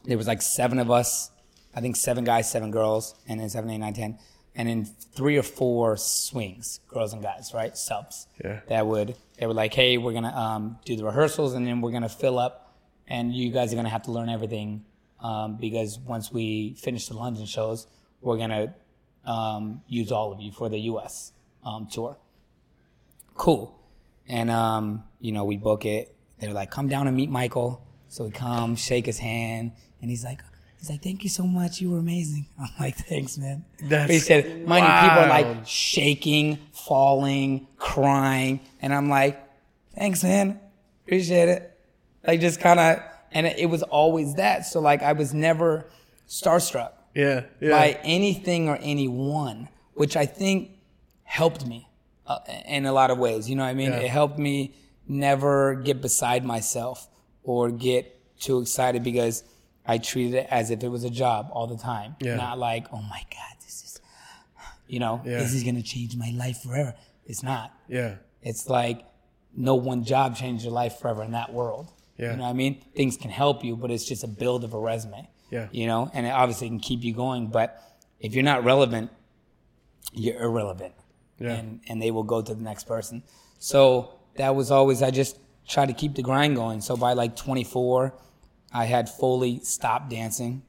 There 0.04 0.16
was 0.16 0.26
like 0.26 0.42
seven 0.42 0.78
of 0.78 0.90
us. 0.90 1.30
I 1.74 1.80
think 1.80 1.96
seven 1.96 2.24
guys, 2.24 2.50
seven 2.50 2.70
girls, 2.70 3.14
and 3.26 3.40
then 3.40 3.48
seven, 3.48 3.70
eight, 3.70 3.78
nine, 3.78 3.94
ten, 3.94 4.18
and 4.54 4.68
then 4.68 4.84
three 4.84 5.36
or 5.36 5.42
four 5.42 5.96
swings, 5.96 6.80
girls 6.88 7.12
and 7.12 7.22
guys, 7.22 7.52
right? 7.52 7.76
Subs. 7.76 8.28
Yeah. 8.44 8.60
That 8.68 8.86
would 8.86 9.16
they 9.38 9.46
were 9.46 9.54
like, 9.54 9.74
hey, 9.74 9.98
we're 9.98 10.12
gonna 10.12 10.34
um, 10.34 10.78
do 10.84 10.96
the 10.96 11.04
rehearsals, 11.04 11.54
and 11.54 11.66
then 11.66 11.80
we're 11.80 11.90
gonna 11.90 12.08
fill 12.08 12.38
up, 12.38 12.74
and 13.08 13.34
you 13.34 13.50
guys 13.50 13.72
are 13.72 13.76
gonna 13.76 13.88
have 13.88 14.04
to 14.04 14.12
learn 14.12 14.28
everything 14.28 14.84
um, 15.20 15.56
because 15.56 15.98
once 15.98 16.30
we 16.32 16.74
finish 16.78 17.08
the 17.08 17.14
London 17.14 17.46
shows, 17.46 17.86
we're 18.20 18.38
gonna 18.38 18.74
um, 19.24 19.82
use 19.88 20.12
all 20.12 20.32
of 20.32 20.40
you 20.40 20.52
for 20.52 20.68
the 20.68 20.78
U.S. 20.78 21.32
Um, 21.64 21.88
tour. 21.90 22.16
Cool. 23.34 23.78
And 24.28 24.50
um, 24.50 25.04
you 25.20 25.32
know, 25.32 25.44
we 25.44 25.56
book 25.56 25.84
it. 25.84 26.14
They're 26.38 26.52
like, 26.52 26.70
come 26.70 26.88
down 26.88 27.06
and 27.06 27.16
meet 27.16 27.30
Michael. 27.30 27.84
So 28.08 28.24
we 28.24 28.30
come, 28.30 28.76
shake 28.76 29.06
his 29.06 29.18
hand, 29.18 29.72
and 30.00 30.08
he's 30.08 30.24
like, 30.24 30.40
he's 30.78 30.88
like, 30.88 31.02
thank 31.02 31.24
you 31.24 31.30
so 31.30 31.42
much. 31.44 31.80
You 31.80 31.90
were 31.90 31.98
amazing. 31.98 32.46
I'm 32.60 32.68
like, 32.78 32.96
thanks, 32.96 33.36
man. 33.38 33.64
That's 33.82 34.10
he 34.10 34.18
said, 34.18 34.66
mind 34.66 34.84
you, 34.84 35.08
people 35.08 35.24
are 35.24 35.28
like 35.28 35.66
shaking, 35.66 36.58
falling, 36.72 37.66
crying, 37.76 38.60
and 38.80 38.94
I'm 38.94 39.08
like, 39.08 39.40
thanks, 39.96 40.22
man. 40.22 40.60
Appreciate 41.04 41.48
it. 41.48 41.78
Like 42.26 42.40
just 42.40 42.60
kind 42.60 42.78
of, 42.78 43.00
and 43.32 43.46
it, 43.46 43.58
it 43.58 43.66
was 43.66 43.82
always 43.82 44.34
that. 44.34 44.64
So 44.64 44.80
like, 44.80 45.02
I 45.02 45.12
was 45.12 45.34
never 45.34 45.86
starstruck 46.28 46.92
Yeah. 47.14 47.42
Yeah. 47.60 47.70
by 47.70 47.98
anything 48.04 48.68
or 48.68 48.78
anyone, 48.80 49.68
which 49.94 50.16
I 50.16 50.24
think 50.26 50.70
helped 51.24 51.66
me 51.66 51.88
uh, 52.26 52.38
in 52.66 52.86
a 52.86 52.92
lot 52.92 53.10
of 53.10 53.18
ways. 53.18 53.48
You 53.48 53.56
know 53.56 53.62
what 53.64 53.70
I 53.70 53.74
mean? 53.74 53.90
Yeah. 53.90 53.98
It 54.00 54.10
helped 54.10 54.38
me 54.38 54.74
never 55.06 55.74
get 55.74 56.00
beside 56.00 56.44
myself 56.44 57.08
or 57.42 57.70
get 57.70 58.10
too 58.40 58.60
excited 58.60 59.02
because 59.04 59.44
I 59.86 59.98
treated 59.98 60.34
it 60.34 60.46
as 60.50 60.70
if 60.70 60.82
it 60.82 60.88
was 60.88 61.04
a 61.04 61.10
job 61.10 61.48
all 61.52 61.66
the 61.66 61.76
time. 61.76 62.16
Yeah. 62.20 62.36
Not 62.36 62.58
like, 62.58 62.86
oh 62.92 63.02
my 63.02 63.22
God, 63.30 63.56
this 63.62 63.84
is, 63.84 64.00
you 64.88 64.98
know, 64.98 65.20
Yeah. 65.24 65.38
this 65.38 65.52
is 65.52 65.62
going 65.62 65.76
to 65.76 65.82
change 65.82 66.16
my 66.16 66.30
life 66.34 66.62
forever. 66.62 66.94
It's 67.26 67.42
not. 67.42 67.72
yeah. 67.88 68.16
It's 68.42 68.68
like 68.68 69.04
no 69.56 69.74
one 69.74 70.04
job 70.04 70.36
changed 70.36 70.64
your 70.64 70.72
life 70.72 70.98
forever 70.98 71.22
in 71.22 71.32
that 71.32 71.52
world. 71.52 71.90
Yeah. 72.18 72.32
You 72.32 72.36
know 72.36 72.42
what 72.44 72.50
I 72.50 72.52
mean? 72.54 72.82
Things 72.94 73.16
can 73.16 73.30
help 73.30 73.64
you, 73.64 73.74
but 73.76 73.90
it's 73.90 74.04
just 74.04 74.22
a 74.24 74.26
build 74.28 74.64
of 74.64 74.74
a 74.74 74.78
resume. 74.78 75.28
Yeah. 75.50 75.68
You 75.72 75.86
know, 75.86 76.10
and 76.12 76.26
it 76.26 76.30
obviously 76.30 76.68
can 76.68 76.80
keep 76.80 77.02
you 77.04 77.14
going, 77.14 77.46
but 77.48 77.80
if 78.20 78.34
you're 78.34 78.44
not 78.44 78.64
relevant, 78.64 79.10
you're 80.12 80.40
irrelevant. 80.40 80.94
Yeah. 81.44 81.54
And 81.56 81.80
and 81.88 82.00
they 82.02 82.10
will 82.10 82.24
go 82.24 82.40
to 82.42 82.54
the 82.54 82.62
next 82.62 82.84
person. 82.84 83.22
So 83.58 84.18
that 84.36 84.54
was 84.56 84.70
always 84.70 85.02
I 85.02 85.10
just 85.10 85.38
tried 85.68 85.86
to 85.86 85.94
keep 85.94 86.14
the 86.14 86.22
grind 86.22 86.56
going. 86.56 86.80
So 86.80 86.96
by 86.96 87.12
like 87.12 87.36
24, 87.36 88.14
I 88.72 88.84
had 88.86 89.08
fully 89.08 89.60
stopped 89.60 90.10
dancing. 90.10 90.62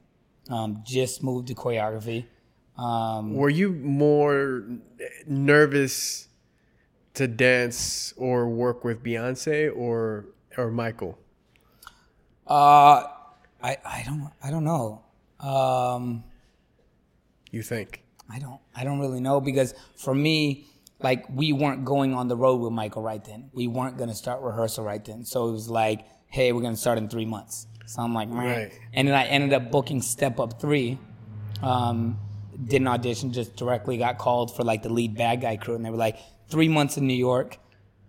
Um, 0.50 0.84
just 0.86 1.24
moved 1.24 1.48
to 1.48 1.56
choreography. 1.56 2.26
Um, 2.78 3.34
Were 3.36 3.50
you 3.50 3.72
more 3.72 4.64
nervous 5.26 6.28
to 7.16 7.28
dance 7.28 8.14
or 8.18 8.50
work 8.50 8.84
with 8.84 9.02
Beyonce 9.02 9.76
or 9.76 10.26
or 10.58 10.72
Michael? 10.72 11.18
uh, 12.48 13.08
I 13.64 13.78
I 13.84 14.04
don't 14.06 14.30
I 14.44 14.52
don't 14.52 14.64
know. 14.66 15.02
Um, 15.40 16.24
You 17.52 17.64
think? 17.64 18.05
I 18.30 18.40
don't 18.40 18.60
I 18.76 18.84
don't 18.84 19.00
really 19.00 19.20
know 19.20 19.40
because 19.42 19.74
for 19.96 20.14
me, 20.14 20.68
like 21.00 21.26
we 21.30 21.54
weren't 21.54 21.86
going 21.86 22.14
on 22.14 22.28
the 22.28 22.36
road 22.36 22.58
with 22.58 22.74
Michael 22.74 23.02
right 23.02 23.24
then. 23.24 23.50
We 23.54 23.68
weren't 23.68 23.98
gonna 23.98 24.16
start 24.16 24.42
rehearsal 24.42 24.84
right 24.84 25.04
then. 25.04 25.26
So 25.26 25.48
it 25.50 25.52
was 25.52 25.70
like, 25.70 26.06
hey, 26.28 26.52
we're 26.52 26.62
gonna 26.62 26.76
start 26.76 26.98
in 26.98 27.08
three 27.10 27.26
months. 27.26 27.68
So 27.86 28.02
I'm 28.02 28.14
like, 28.14 28.30
right. 28.30 28.58
Right. 28.58 28.80
And 28.94 29.08
then 29.08 29.16
I 29.16 29.26
ended 29.26 29.54
up 29.54 29.72
booking 29.72 30.02
Step 30.02 30.40
Up 30.40 30.60
Three. 30.60 30.98
Um, 31.62 32.20
didn't 32.64 32.88
audition, 32.88 33.34
just 33.34 33.56
directly 33.56 33.98
got 33.98 34.18
called 34.18 34.56
for 34.56 34.64
like 34.64 34.84
the 34.84 34.90
lead 34.90 35.16
bad 35.16 35.42
guy 35.42 35.58
crew, 35.58 35.76
and 35.76 35.86
they 35.86 35.90
were 35.90 35.98
like, 35.98 36.18
three 36.50 36.68
months 36.68 36.98
in 36.98 37.08
New 37.08 37.14
York, 37.14 37.58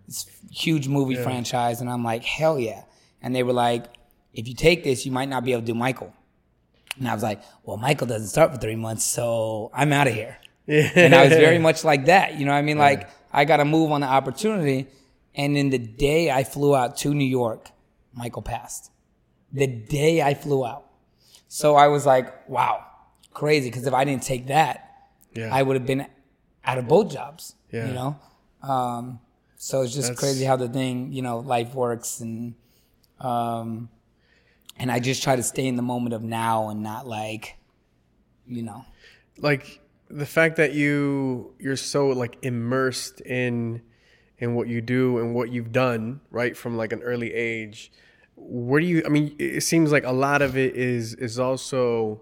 it's 0.07 0.25
huge 0.51 0.87
movie 0.87 1.15
franchise, 1.23 1.81
and 1.81 1.89
I'm 1.89 2.03
like, 2.03 2.23
hell 2.23 2.59
yeah. 2.59 2.83
And 3.21 3.35
they 3.35 3.43
were 3.43 3.53
like, 3.53 3.85
if 4.33 4.47
you 4.47 4.53
take 4.53 4.83
this, 4.83 5.05
you 5.05 5.11
might 5.11 5.29
not 5.29 5.43
be 5.43 5.51
able 5.51 5.61
to 5.61 5.67
do 5.67 5.73
Michael. 5.73 6.13
And 6.99 7.07
I 7.07 7.13
was 7.13 7.23
like, 7.23 7.41
well, 7.63 7.77
Michael 7.77 8.07
doesn't 8.07 8.27
start 8.29 8.51
for 8.51 8.57
three 8.57 8.75
months, 8.75 9.03
so 9.03 9.69
I'm 9.73 9.93
out 9.93 10.07
of 10.07 10.13
here. 10.13 10.37
Yeah. 10.65 10.89
And 10.95 11.15
I 11.15 11.23
was 11.23 11.33
very 11.33 11.59
much 11.59 11.83
like 11.83 12.05
that. 12.05 12.37
You 12.37 12.45
know 12.45 12.51
what 12.51 12.57
I 12.57 12.61
mean? 12.61 12.77
Like, 12.77 13.09
I 13.31 13.45
got 13.45 13.57
to 13.57 13.65
move 13.65 13.91
on 13.91 14.01
the 14.01 14.07
opportunity. 14.07 14.87
And 15.35 15.55
then 15.55 15.69
the 15.69 15.77
day 15.77 16.29
I 16.31 16.43
flew 16.43 16.75
out 16.75 16.97
to 16.97 17.13
New 17.13 17.23
York, 17.27 17.69
Michael 18.13 18.41
passed. 18.41 18.91
The 19.53 19.67
day 19.67 20.21
I 20.21 20.33
flew 20.33 20.65
out. 20.65 20.85
So 21.47 21.75
I 21.75 21.87
was 21.87 22.05
like, 22.05 22.49
wow, 22.49 22.83
crazy. 23.33 23.69
Because 23.69 23.85
if 23.87 23.93
I 23.93 24.03
didn't 24.03 24.23
take 24.23 24.47
that, 24.47 24.89
Yeah. 25.33 25.49
I 25.55 25.61
would 25.61 25.75
have 25.77 25.85
been 25.85 26.05
out 26.65 26.77
of 26.79 26.87
both 26.87 27.11
jobs. 27.13 27.53
Yeah. 27.71 27.87
You 27.87 27.93
know? 27.93 28.19
Um, 28.61 29.19
So 29.55 29.81
it's 29.83 29.93
just 29.93 30.09
That's- 30.09 30.19
crazy 30.19 30.43
how 30.45 30.55
the 30.57 30.67
thing, 30.67 31.13
you 31.13 31.21
know, 31.21 31.39
life 31.39 31.73
works 31.73 32.19
and 32.19 32.55
um 33.19 33.89
and 34.79 34.91
I 34.91 34.99
just 34.99 35.23
try 35.23 35.35
to 35.35 35.43
stay 35.43 35.65
in 35.65 35.75
the 35.75 35.81
moment 35.81 36.13
of 36.13 36.23
now 36.23 36.69
and 36.69 36.81
not 36.83 37.07
like 37.07 37.57
you 38.45 38.61
know. 38.61 38.85
like 39.39 39.81
the 40.09 40.25
fact 40.25 40.55
that 40.55 40.73
you 40.73 41.53
you're 41.59 41.75
so 41.75 42.07
like 42.09 42.37
immersed 42.41 43.19
in 43.21 43.81
in 44.37 44.55
what 44.55 44.67
you 44.67 44.81
do 44.81 45.17
and 45.17 45.35
what 45.35 45.51
you've 45.51 45.71
done 45.71 46.21
right 46.31 46.55
from 46.55 46.77
like 46.77 46.93
an 46.93 47.01
early 47.03 47.33
age 47.33 47.91
where 48.35 48.79
do 48.79 48.85
you 48.87 49.03
i 49.05 49.09
mean 49.09 49.35
it 49.39 49.61
seems 49.61 49.91
like 49.91 50.05
a 50.05 50.11
lot 50.11 50.41
of 50.41 50.55
it 50.55 50.75
is 50.75 51.13
is 51.15 51.39
also 51.39 52.21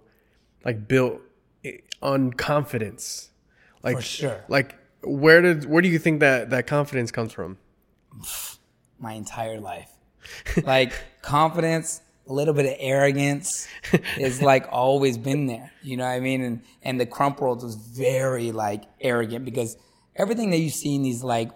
like 0.63 0.87
built 0.87 1.21
eh, 1.63 1.77
on 2.01 2.31
confidence 2.33 3.29
like 3.83 3.97
For 3.97 4.01
sure. 4.01 4.45
like 4.47 4.75
where 5.03 5.41
did 5.41 5.65
where 5.65 5.81
do 5.83 5.89
you 5.89 5.99
think 5.99 6.21
that 6.21 6.49
that 6.49 6.65
confidence 6.65 7.11
comes 7.11 7.33
from 7.33 7.57
my 8.99 9.13
entire 9.13 9.59
life. 9.59 9.89
like 10.63 10.93
confidence, 11.21 12.01
a 12.27 12.33
little 12.33 12.53
bit 12.53 12.65
of 12.65 12.73
arrogance 12.79 13.67
is 14.17 14.41
like 14.41 14.67
always 14.71 15.17
been 15.17 15.45
there. 15.45 15.71
You 15.81 15.97
know 15.97 16.05
what 16.05 16.11
I 16.11 16.19
mean? 16.19 16.41
And 16.41 16.61
and 16.81 16.99
the 16.99 17.05
Krump 17.05 17.39
World 17.39 17.63
was 17.63 17.75
very 17.75 18.51
like 18.51 18.83
arrogant 19.01 19.45
because 19.45 19.77
everything 20.15 20.49
that 20.51 20.57
you 20.57 20.69
see 20.69 20.95
in 20.95 21.03
these 21.03 21.23
like 21.23 21.51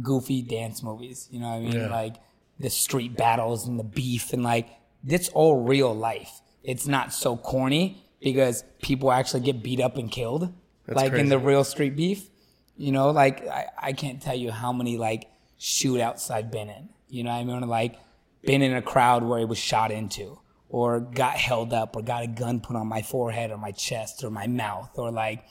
goofy 0.00 0.42
dance 0.42 0.82
movies, 0.82 1.28
you 1.30 1.40
know 1.40 1.48
what 1.48 1.56
I 1.56 1.60
mean? 1.60 1.72
Yeah. 1.72 1.88
Like 1.88 2.16
the 2.58 2.70
street 2.70 3.16
battles 3.16 3.66
and 3.66 3.78
the 3.78 3.84
beef 3.84 4.32
and 4.32 4.42
like 4.42 4.68
it's 5.06 5.28
all 5.30 5.62
real 5.62 5.94
life. 5.94 6.40
It's 6.62 6.86
not 6.86 7.12
so 7.12 7.36
corny 7.36 8.04
because 8.20 8.64
people 8.82 9.10
actually 9.10 9.40
get 9.40 9.62
beat 9.62 9.80
up 9.80 9.96
and 9.96 10.10
killed. 10.10 10.52
like 10.88 11.12
in 11.12 11.28
the 11.28 11.38
real 11.38 11.64
street 11.64 11.96
beef. 11.96 12.28
You 12.76 12.92
know, 12.92 13.10
like 13.10 13.46
I, 13.46 13.66
I 13.78 13.92
can't 13.92 14.20
tell 14.20 14.34
you 14.34 14.50
how 14.50 14.72
many 14.72 14.96
like 14.96 15.28
shootouts 15.60 16.30
I've 16.30 16.50
been 16.50 16.68
in. 16.68 16.88
You 17.08 17.24
know 17.24 17.30
what 17.30 17.40
I 17.40 17.44
mean? 17.44 17.68
Like 17.68 17.96
been 18.42 18.62
in 18.62 18.74
a 18.74 18.82
crowd 18.82 19.22
where 19.22 19.40
it 19.40 19.48
was 19.48 19.58
shot 19.58 19.90
into 19.90 20.38
or 20.68 21.00
got 21.00 21.34
held 21.34 21.72
up 21.72 21.96
or 21.96 22.02
got 22.02 22.22
a 22.22 22.26
gun 22.26 22.60
put 22.60 22.76
on 22.76 22.86
my 22.86 23.02
forehead 23.02 23.50
or 23.50 23.58
my 23.58 23.70
chest 23.72 24.24
or 24.24 24.30
my 24.30 24.46
mouth 24.46 24.90
or 24.96 25.10
like 25.10 25.44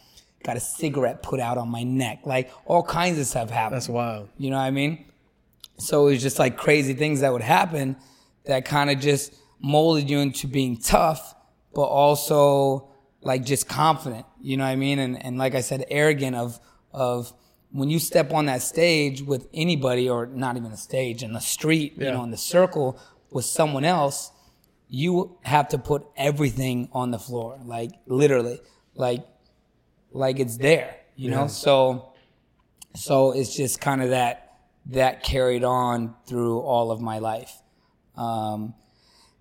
got 0.44 0.58
a 0.58 0.60
cigarette 0.60 1.22
put 1.22 1.40
out 1.40 1.58
on 1.58 1.70
my 1.70 1.84
neck. 1.84 2.22
Like 2.26 2.52
all 2.66 2.84
kinds 2.84 3.20
of 3.20 3.28
stuff 3.28 3.50
happened. 3.50 3.76
that's 3.76 3.90
wild 3.90 4.30
You 4.38 4.50
know 4.50 4.58
what 4.58 4.64
I 4.64 4.72
mean? 4.72 5.06
So 5.78 6.08
it 6.08 6.12
was 6.12 6.22
just 6.22 6.40
like 6.40 6.58
crazy 6.58 6.94
things 6.94 7.22
that 7.22 7.32
would 7.32 7.42
happen 7.42 7.98
that 8.46 8.66
kind 8.66 8.90
of 8.90 9.00
just 9.00 9.34
molded 9.60 10.10
you 10.10 10.20
into 10.20 10.48
being 10.48 10.78
tough, 10.78 11.36
but 11.74 11.84
also 11.84 12.90
like 13.22 13.46
just 13.46 13.68
confident. 13.68 14.26
You 14.42 14.58
know 14.58 14.64
what 14.64 14.72
I 14.72 14.76
mean? 14.76 15.00
And 15.00 15.24
and 15.24 15.38
like 15.38 15.56
I 15.56 15.62
said, 15.62 15.86
arrogant 15.90 16.36
of 16.36 16.60
of 16.92 17.32
when 17.72 17.90
you 17.90 18.00
step 18.00 18.34
on 18.34 18.46
that 18.46 18.62
stage 18.62 19.22
with 19.22 19.48
anybody 19.54 20.10
or 20.10 20.26
not 20.26 20.58
even 20.58 20.72
a 20.72 20.78
stage 20.78 21.24
in 21.24 21.34
the 21.34 21.40
street, 21.40 21.94
you 21.98 22.12
know, 22.12 22.24
in 22.24 22.32
the 22.32 22.38
circle 22.38 23.00
with 23.32 23.46
someone 23.46 23.86
else, 23.86 24.32
you 24.90 25.38
have 25.44 25.70
to 25.70 25.78
put 25.78 26.06
everything 26.18 26.90
on 26.92 27.12
the 27.12 27.20
floor, 27.20 27.60
like 27.64 27.92
literally, 28.08 28.60
like 28.96 29.26
like 30.12 30.40
it's 30.40 30.58
there, 30.58 30.98
you 31.16 31.32
know. 31.32 31.48
So 31.48 32.12
so 32.94 33.32
it's 33.32 33.56
just 33.56 33.80
kind 33.80 34.04
of 34.04 34.10
that 34.10 34.58
that 34.88 35.24
carried 35.24 35.64
on 35.64 36.16
through 36.26 36.60
all 36.60 36.92
of 36.92 37.00
my 37.00 37.20
life. 37.20 37.54
Um, 38.18 38.74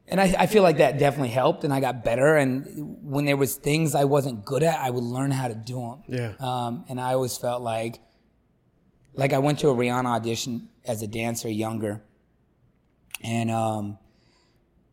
and 0.07 0.21
I, 0.21 0.35
I 0.39 0.47
feel 0.47 0.63
like 0.63 0.79
that 0.79 0.99
definitely 0.99 1.31
helped, 1.31 1.65
and 1.65 1.73
I 1.73 1.81
got 1.81 2.05
better. 2.05 2.37
And 2.37 2.99
when 3.03 3.25
there 3.25 3.37
was 3.37 3.57
things 3.57 3.95
I 3.95 4.05
wasn't 4.05 4.45
good 4.45 4.63
at, 4.63 4.79
I 4.79 4.91
would 4.91 5.05
learn 5.05 5.31
how 5.31 5.49
to 5.49 5.55
do 5.55 5.81
them. 5.81 6.03
Yeah. 6.09 6.33
Um, 6.41 6.85
and 6.89 7.01
I 7.01 7.15
always 7.15 7.37
felt 7.37 7.63
like, 7.63 8.01
like 9.15 9.33
I 9.33 9.39
went 9.39 9.59
to 9.61 9.69
a 9.69 9.75
Rihanna 9.75 10.07
audition 10.07 10.69
as 10.87 11.03
a 11.03 11.07
dancer 11.07 11.49
younger, 11.49 12.03
and 13.23 13.51
um, 13.51 13.99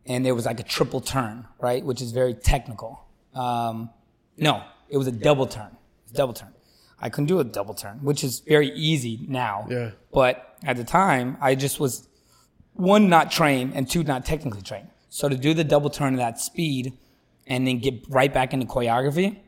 and 0.06 0.24
there 0.24 0.34
was 0.34 0.46
like 0.46 0.60
a 0.60 0.64
triple 0.64 1.00
turn, 1.00 1.46
right, 1.60 1.84
which 1.84 2.00
is 2.00 2.12
very 2.12 2.34
technical. 2.34 3.04
Um, 3.34 3.90
no, 4.36 4.62
it 4.88 4.96
was 4.96 5.06
a 5.06 5.12
double 5.12 5.46
turn. 5.46 5.66
It 5.66 6.04
was 6.04 6.12
a 6.12 6.16
double 6.16 6.34
turn. 6.34 6.52
I 7.00 7.10
couldn't 7.10 7.26
do 7.26 7.38
a 7.38 7.44
double 7.44 7.74
turn, 7.74 7.98
which 8.02 8.24
is 8.24 8.40
very 8.40 8.70
easy 8.70 9.24
now. 9.28 9.66
Yeah. 9.70 9.90
But 10.12 10.56
at 10.64 10.76
the 10.76 10.84
time, 10.84 11.36
I 11.40 11.54
just 11.54 11.78
was 11.78 12.08
one 12.72 13.08
not 13.08 13.30
trained 13.30 13.74
and 13.74 13.88
two 13.88 14.02
not 14.02 14.24
technically 14.24 14.62
trained. 14.62 14.88
So 15.08 15.28
to 15.28 15.36
do 15.36 15.54
the 15.54 15.64
double 15.64 15.90
turn 15.90 16.14
at 16.14 16.18
that 16.18 16.40
speed 16.40 16.92
and 17.46 17.66
then 17.66 17.78
get 17.78 18.04
right 18.08 18.32
back 18.32 18.52
into 18.52 18.66
choreography, 18.66 19.38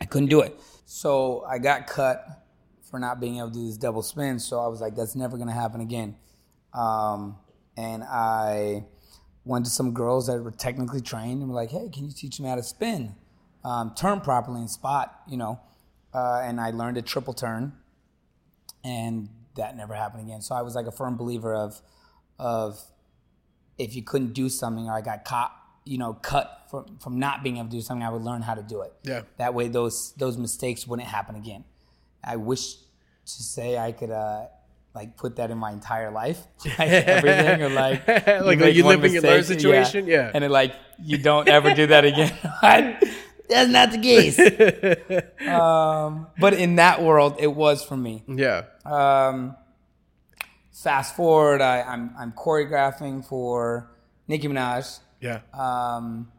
I 0.00 0.04
couldn't 0.06 0.28
do 0.28 0.40
it. 0.40 0.58
So 0.84 1.44
I 1.48 1.58
got 1.58 1.86
cut 1.86 2.41
for 2.92 3.00
not 3.00 3.18
being 3.18 3.38
able 3.38 3.48
to 3.48 3.54
do 3.54 3.66
this 3.66 3.78
double 3.78 4.02
spin. 4.02 4.38
So 4.38 4.60
I 4.60 4.68
was 4.68 4.80
like, 4.80 4.94
that's 4.94 5.16
never 5.16 5.36
gonna 5.38 5.50
happen 5.50 5.80
again. 5.80 6.14
Um, 6.74 7.38
and 7.76 8.04
I 8.04 8.84
went 9.44 9.64
to 9.64 9.70
some 9.70 9.92
girls 9.92 10.26
that 10.26 10.40
were 10.42 10.50
technically 10.50 11.00
trained 11.00 11.40
and 11.40 11.48
were 11.48 11.56
like, 11.56 11.70
hey, 11.70 11.88
can 11.88 12.04
you 12.04 12.12
teach 12.12 12.38
me 12.38 12.48
how 12.48 12.54
to 12.54 12.62
spin? 12.62 13.14
Um, 13.64 13.94
turn 13.96 14.20
properly 14.20 14.60
and 14.60 14.70
spot, 14.70 15.22
you 15.26 15.38
know. 15.38 15.58
Uh, 16.14 16.42
and 16.44 16.60
I 16.60 16.70
learned 16.70 16.98
a 16.98 17.02
triple 17.02 17.32
turn 17.32 17.72
and 18.84 19.30
that 19.56 19.74
never 19.74 19.94
happened 19.94 20.28
again. 20.28 20.42
So 20.42 20.54
I 20.54 20.60
was 20.60 20.74
like 20.74 20.86
a 20.86 20.92
firm 20.92 21.16
believer 21.16 21.54
of 21.54 21.80
of 22.38 22.78
if 23.78 23.96
you 23.96 24.02
couldn't 24.02 24.34
do 24.34 24.50
something 24.50 24.86
or 24.86 24.92
I 24.92 25.00
got 25.00 25.24
caught, 25.24 25.52
you 25.86 25.96
know, 25.96 26.12
cut 26.12 26.66
from 26.70 26.98
from 26.98 27.18
not 27.18 27.42
being 27.42 27.56
able 27.56 27.68
to 27.68 27.76
do 27.76 27.80
something, 27.80 28.04
I 28.04 28.10
would 28.10 28.22
learn 28.22 28.42
how 28.42 28.54
to 28.54 28.62
do 28.62 28.82
it. 28.82 28.92
Yeah. 29.02 29.22
That 29.38 29.54
way 29.54 29.68
those 29.68 30.12
those 30.18 30.36
mistakes 30.36 30.86
wouldn't 30.86 31.08
happen 31.08 31.36
again. 31.36 31.64
I 32.24 32.36
wish 32.36 32.74
to 32.76 33.42
say 33.42 33.78
I 33.78 33.92
could 33.92 34.10
uh 34.10 34.46
like 34.94 35.16
put 35.16 35.36
that 35.36 35.50
in 35.50 35.56
my 35.58 35.72
entire 35.72 36.10
life, 36.10 36.38
like 36.78 36.78
everything, 37.16 37.62
or 37.62 37.68
like 37.70 38.06
Like, 38.48 38.58
you 38.74 38.84
live 38.84 39.02
and 39.04 39.12
you 39.14 39.20
learn 39.22 39.38
mistake, 39.40 39.44
situation? 39.44 40.06
Yeah. 40.06 40.30
and 40.34 40.44
it 40.44 40.50
like 40.50 40.74
you 41.02 41.18
don't 41.18 41.48
ever 41.48 41.72
do 41.74 41.86
that 41.88 42.04
again. 42.04 42.32
That's 43.48 43.70
not 43.70 43.90
the 43.92 43.98
case. 43.98 44.38
um, 45.48 46.26
but 46.38 46.54
in 46.54 46.76
that 46.76 47.02
world, 47.02 47.36
it 47.38 47.48
was 47.54 47.84
for 47.84 47.96
me. 47.96 48.22
yeah 48.28 48.62
Um, 48.84 49.56
fast 50.72 51.16
forward, 51.16 51.60
I, 51.60 51.82
I'm 51.82 52.14
I'm 52.18 52.32
choreographing 52.32 53.24
for 53.24 53.90
Nicki 54.28 54.48
Minaj. 54.48 55.00
yeah 55.20 55.40
Um, 55.52 56.30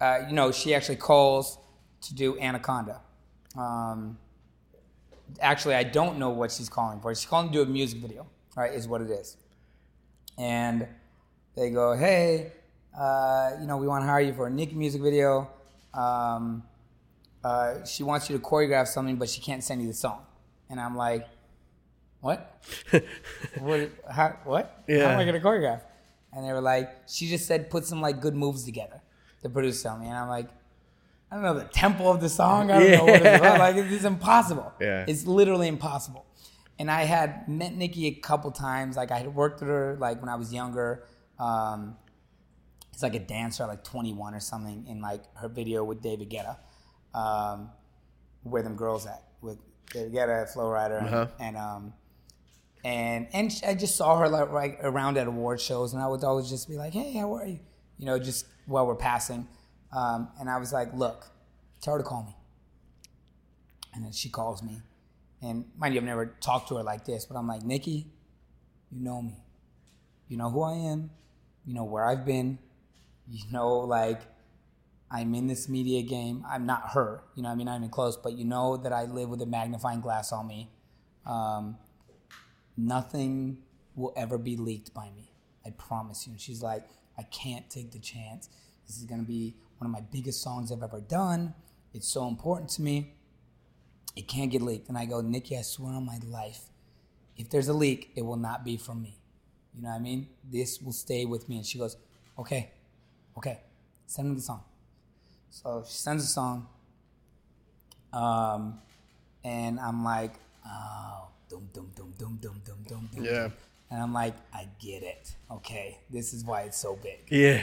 uh, 0.00 0.18
you 0.28 0.34
know, 0.34 0.50
she 0.52 0.74
actually 0.74 0.96
calls 0.96 1.58
to 2.02 2.14
do 2.14 2.38
Anaconda. 2.38 3.00
Um, 3.56 4.18
actually, 5.40 5.74
I 5.74 5.82
don't 5.84 6.18
know 6.18 6.30
what 6.30 6.52
she's 6.52 6.68
calling 6.68 7.00
for. 7.00 7.14
She's 7.14 7.26
calling 7.26 7.48
to 7.48 7.52
do 7.52 7.62
a 7.62 7.66
music 7.66 8.00
video, 8.00 8.26
right? 8.56 8.72
Is 8.72 8.86
what 8.88 9.00
it 9.00 9.10
is. 9.10 9.36
And 10.38 10.86
they 11.54 11.70
go, 11.70 11.94
hey, 11.96 12.52
uh, 12.98 13.52
you 13.60 13.66
know, 13.66 13.76
we 13.78 13.86
want 13.86 14.02
to 14.02 14.06
hire 14.08 14.20
you 14.20 14.34
for 14.34 14.46
a 14.46 14.50
Nicki 14.50 14.74
music 14.74 15.02
video. 15.02 15.50
Um, 15.94 16.62
uh, 17.44 17.84
she 17.84 18.02
wants 18.02 18.28
you 18.28 18.36
to 18.36 18.42
choreograph 18.42 18.88
something, 18.88 19.16
but 19.16 19.28
she 19.28 19.40
can't 19.40 19.62
send 19.62 19.80
you 19.80 19.88
the 19.88 19.94
song. 19.94 20.24
And 20.68 20.80
I'm 20.80 20.96
like, 20.96 21.26
what? 22.20 22.60
what? 23.58 23.90
How, 24.10 24.36
what? 24.44 24.82
How 24.88 24.94
Yeah. 24.94 25.12
am 25.12 25.18
I 25.18 25.24
gonna 25.24 25.40
choreograph? 25.40 25.82
And 26.32 26.44
they 26.46 26.52
were 26.52 26.60
like, 26.60 26.90
she 27.08 27.28
just 27.28 27.46
said 27.46 27.70
put 27.70 27.84
some 27.86 28.00
like 28.00 28.20
good 28.20 28.34
moves 28.34 28.64
together. 28.64 29.00
The 29.42 29.48
producer 29.48 29.88
told 29.88 30.00
me, 30.00 30.08
and 30.08 30.16
I'm 30.16 30.28
like, 30.28 30.48
I 31.30 31.34
don't 31.34 31.42
know 31.44 31.54
the 31.54 31.64
tempo 31.64 32.08
of 32.08 32.20
the 32.20 32.28
song. 32.28 32.70
I 32.70 32.78
don't 32.78 32.90
know 32.92 33.04
what 33.04 33.22
it's 33.22 33.38
about. 33.38 33.58
Like 33.58 33.76
it's 33.76 34.04
impossible. 34.04 34.72
Yeah. 34.80 35.04
It's 35.08 35.26
literally 35.26 35.68
impossible. 35.68 36.24
And 36.78 36.90
I 36.90 37.02
had 37.04 37.48
met 37.48 37.74
Nicki 37.74 38.06
a 38.06 38.12
couple 38.14 38.50
times. 38.52 38.96
Like 38.96 39.10
I 39.10 39.18
had 39.18 39.34
worked 39.34 39.60
with 39.60 39.68
her 39.68 39.96
like 39.98 40.20
when 40.20 40.28
I 40.28 40.36
was 40.36 40.52
younger. 40.52 41.04
Um, 41.38 41.96
it's 42.92 43.02
like 43.02 43.14
a 43.14 43.18
dancer, 43.18 43.66
like 43.66 43.82
21 43.84 44.34
or 44.34 44.40
something, 44.40 44.86
in 44.86 45.00
like 45.00 45.22
her 45.36 45.48
video 45.48 45.84
with 45.84 46.00
David 46.00 46.30
Guetta. 46.30 46.56
Um, 47.14 47.70
where 48.42 48.62
them 48.62 48.76
girls 48.76 49.06
at 49.06 49.24
with 49.40 49.58
David 49.92 50.12
Guetta, 50.12 50.48
Flo 50.52 50.64
Rida, 50.66 50.98
and, 50.98 51.06
Uh-huh. 51.08 51.26
and 51.40 51.56
um, 51.56 51.92
and 52.84 53.26
and 53.32 53.52
I 53.66 53.74
just 53.74 53.96
saw 53.96 54.18
her 54.18 54.28
like 54.28 54.50
right 54.50 54.76
around 54.82 55.16
at 55.18 55.26
award 55.26 55.60
shows, 55.60 55.92
and 55.92 56.00
I 56.02 56.06
would 56.06 56.22
always 56.24 56.48
just 56.48 56.68
be 56.68 56.76
like, 56.76 56.92
"Hey, 56.92 57.14
how 57.14 57.34
are 57.34 57.46
you?" 57.46 57.58
You 57.98 58.06
know, 58.06 58.18
just 58.18 58.46
while 58.66 58.86
we're 58.86 58.94
passing. 58.94 59.48
Um, 59.92 60.28
and 60.38 60.50
I 60.50 60.58
was 60.58 60.72
like, 60.72 60.92
"Look, 60.94 61.26
tell 61.80 61.94
her 61.94 62.02
to 62.02 62.04
call 62.04 62.24
me." 62.24 62.36
And 63.94 64.04
then 64.04 64.12
she 64.12 64.28
calls 64.28 64.62
me, 64.62 64.82
and 65.40 65.64
mind 65.76 65.94
you, 65.94 66.00
I've 66.00 66.06
never 66.06 66.26
talked 66.40 66.68
to 66.68 66.76
her 66.76 66.82
like 66.82 67.04
this, 67.04 67.24
but 67.24 67.36
I'm 67.36 67.46
like, 67.46 67.62
"Nicki, 67.62 68.12
you 68.90 69.00
know 69.00 69.22
me, 69.22 69.38
you 70.28 70.36
know 70.36 70.50
who 70.50 70.62
I 70.62 70.74
am, 70.74 71.10
you 71.64 71.74
know 71.74 71.84
where 71.84 72.04
I've 72.04 72.24
been, 72.24 72.58
you 73.28 73.44
know 73.50 73.78
like." 73.78 74.22
I'm 75.08 75.36
in 75.36 75.46
this 75.46 75.68
media 75.68 76.02
game. 76.02 76.44
I'm 76.48 76.66
not 76.66 76.90
her, 76.90 77.22
you 77.36 77.42
know. 77.44 77.48
I 77.48 77.54
mean, 77.54 77.68
I'm 77.68 77.76
even 77.80 77.90
close, 77.90 78.16
but 78.16 78.32
you 78.32 78.44
know 78.44 78.76
that 78.78 78.92
I 78.92 79.04
live 79.04 79.28
with 79.28 79.40
a 79.40 79.46
magnifying 79.46 80.00
glass 80.00 80.32
on 80.32 80.48
me. 80.48 80.68
Um, 81.24 81.76
nothing 82.76 83.58
will 83.94 84.12
ever 84.16 84.38
be 84.38 84.56
leaked 84.56 84.92
by 84.92 85.10
me. 85.10 85.30
I 85.64 85.70
promise 85.70 86.26
you. 86.26 86.32
And 86.32 86.40
she's 86.40 86.62
like, 86.62 86.84
I 87.18 87.22
can't 87.22 87.68
take 87.70 87.92
the 87.92 87.98
chance. 87.98 88.48
This 88.86 88.98
is 88.98 89.04
gonna 89.04 89.22
be 89.22 89.56
one 89.78 89.86
of 89.86 89.92
my 89.92 90.00
biggest 90.12 90.42
songs 90.42 90.72
I've 90.72 90.82
ever 90.82 91.00
done. 91.00 91.54
It's 91.92 92.08
so 92.08 92.26
important 92.28 92.70
to 92.70 92.82
me. 92.82 93.14
It 94.14 94.28
can't 94.28 94.50
get 94.50 94.62
leaked. 94.62 94.88
And 94.88 94.96
I 94.96 95.04
go, 95.04 95.20
Nicki, 95.20 95.56
I 95.56 95.62
swear 95.62 95.92
on 95.92 96.06
my 96.06 96.18
life, 96.26 96.60
if 97.36 97.50
there's 97.50 97.68
a 97.68 97.74
leak, 97.74 98.12
it 98.16 98.22
will 98.22 98.36
not 98.36 98.64
be 98.64 98.76
from 98.76 99.02
me. 99.02 99.18
You 99.74 99.82
know 99.82 99.90
what 99.90 99.96
I 99.96 99.98
mean? 99.98 100.28
This 100.50 100.80
will 100.80 100.92
stay 100.92 101.26
with 101.26 101.48
me. 101.48 101.56
And 101.56 101.66
she 101.66 101.78
goes, 101.78 101.96
okay, 102.38 102.70
okay, 103.36 103.60
send 104.06 104.30
me 104.30 104.36
the 104.36 104.42
song. 104.42 104.62
So 105.50 105.84
she 105.86 105.94
sends 105.94 106.24
a 106.24 106.28
song. 106.28 106.66
Um, 108.12 108.78
and 109.44 109.78
I'm 109.78 110.02
like, 110.02 110.34
oh, 110.66 111.28
dum 111.48 111.68
dum 111.72 111.90
dum 111.94 112.12
dum 112.18 112.38
dum 112.40 112.60
dum 112.64 112.84
dum 112.88 113.08
dum. 113.14 113.24
Yeah. 113.24 113.48
And 113.90 114.02
I'm 114.02 114.12
like, 114.12 114.34
I 114.52 114.66
get 114.80 115.02
it. 115.02 115.34
Okay, 115.50 115.98
this 116.10 116.32
is 116.32 116.44
why 116.44 116.62
it's 116.62 116.78
so 116.78 116.98
big. 117.02 117.20
Yeah. 117.28 117.62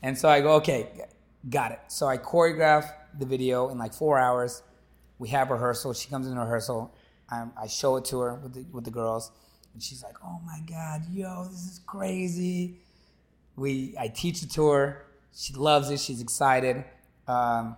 And 0.00 0.16
so 0.16 0.28
I 0.28 0.40
go, 0.40 0.52
okay, 0.54 0.88
got 1.48 1.72
it. 1.72 1.80
So 1.88 2.06
I 2.06 2.18
choreograph 2.18 2.92
the 3.18 3.26
video 3.26 3.68
in 3.68 3.78
like 3.78 3.94
four 3.94 4.18
hours. 4.18 4.62
We 5.18 5.28
have 5.28 5.50
rehearsal. 5.50 5.92
She 5.94 6.08
comes 6.08 6.26
in 6.26 6.38
rehearsal. 6.38 6.94
I, 7.30 7.46
I 7.60 7.66
show 7.66 7.96
it 7.96 8.04
to 8.06 8.20
her 8.20 8.34
with 8.36 8.54
the, 8.54 8.66
with 8.72 8.84
the 8.84 8.90
girls, 8.90 9.30
and 9.74 9.82
she's 9.82 10.02
like, 10.02 10.16
"Oh 10.24 10.40
my 10.46 10.60
god, 10.66 11.02
yo, 11.10 11.44
this 11.44 11.66
is 11.66 11.80
crazy." 11.86 12.80
We 13.56 13.94
I 13.98 14.08
teach 14.08 14.42
it 14.42 14.50
to 14.52 14.68
her. 14.68 15.04
She 15.34 15.52
loves 15.54 15.90
it. 15.90 16.00
She's 16.00 16.20
excited. 16.20 16.84
Um, 17.26 17.76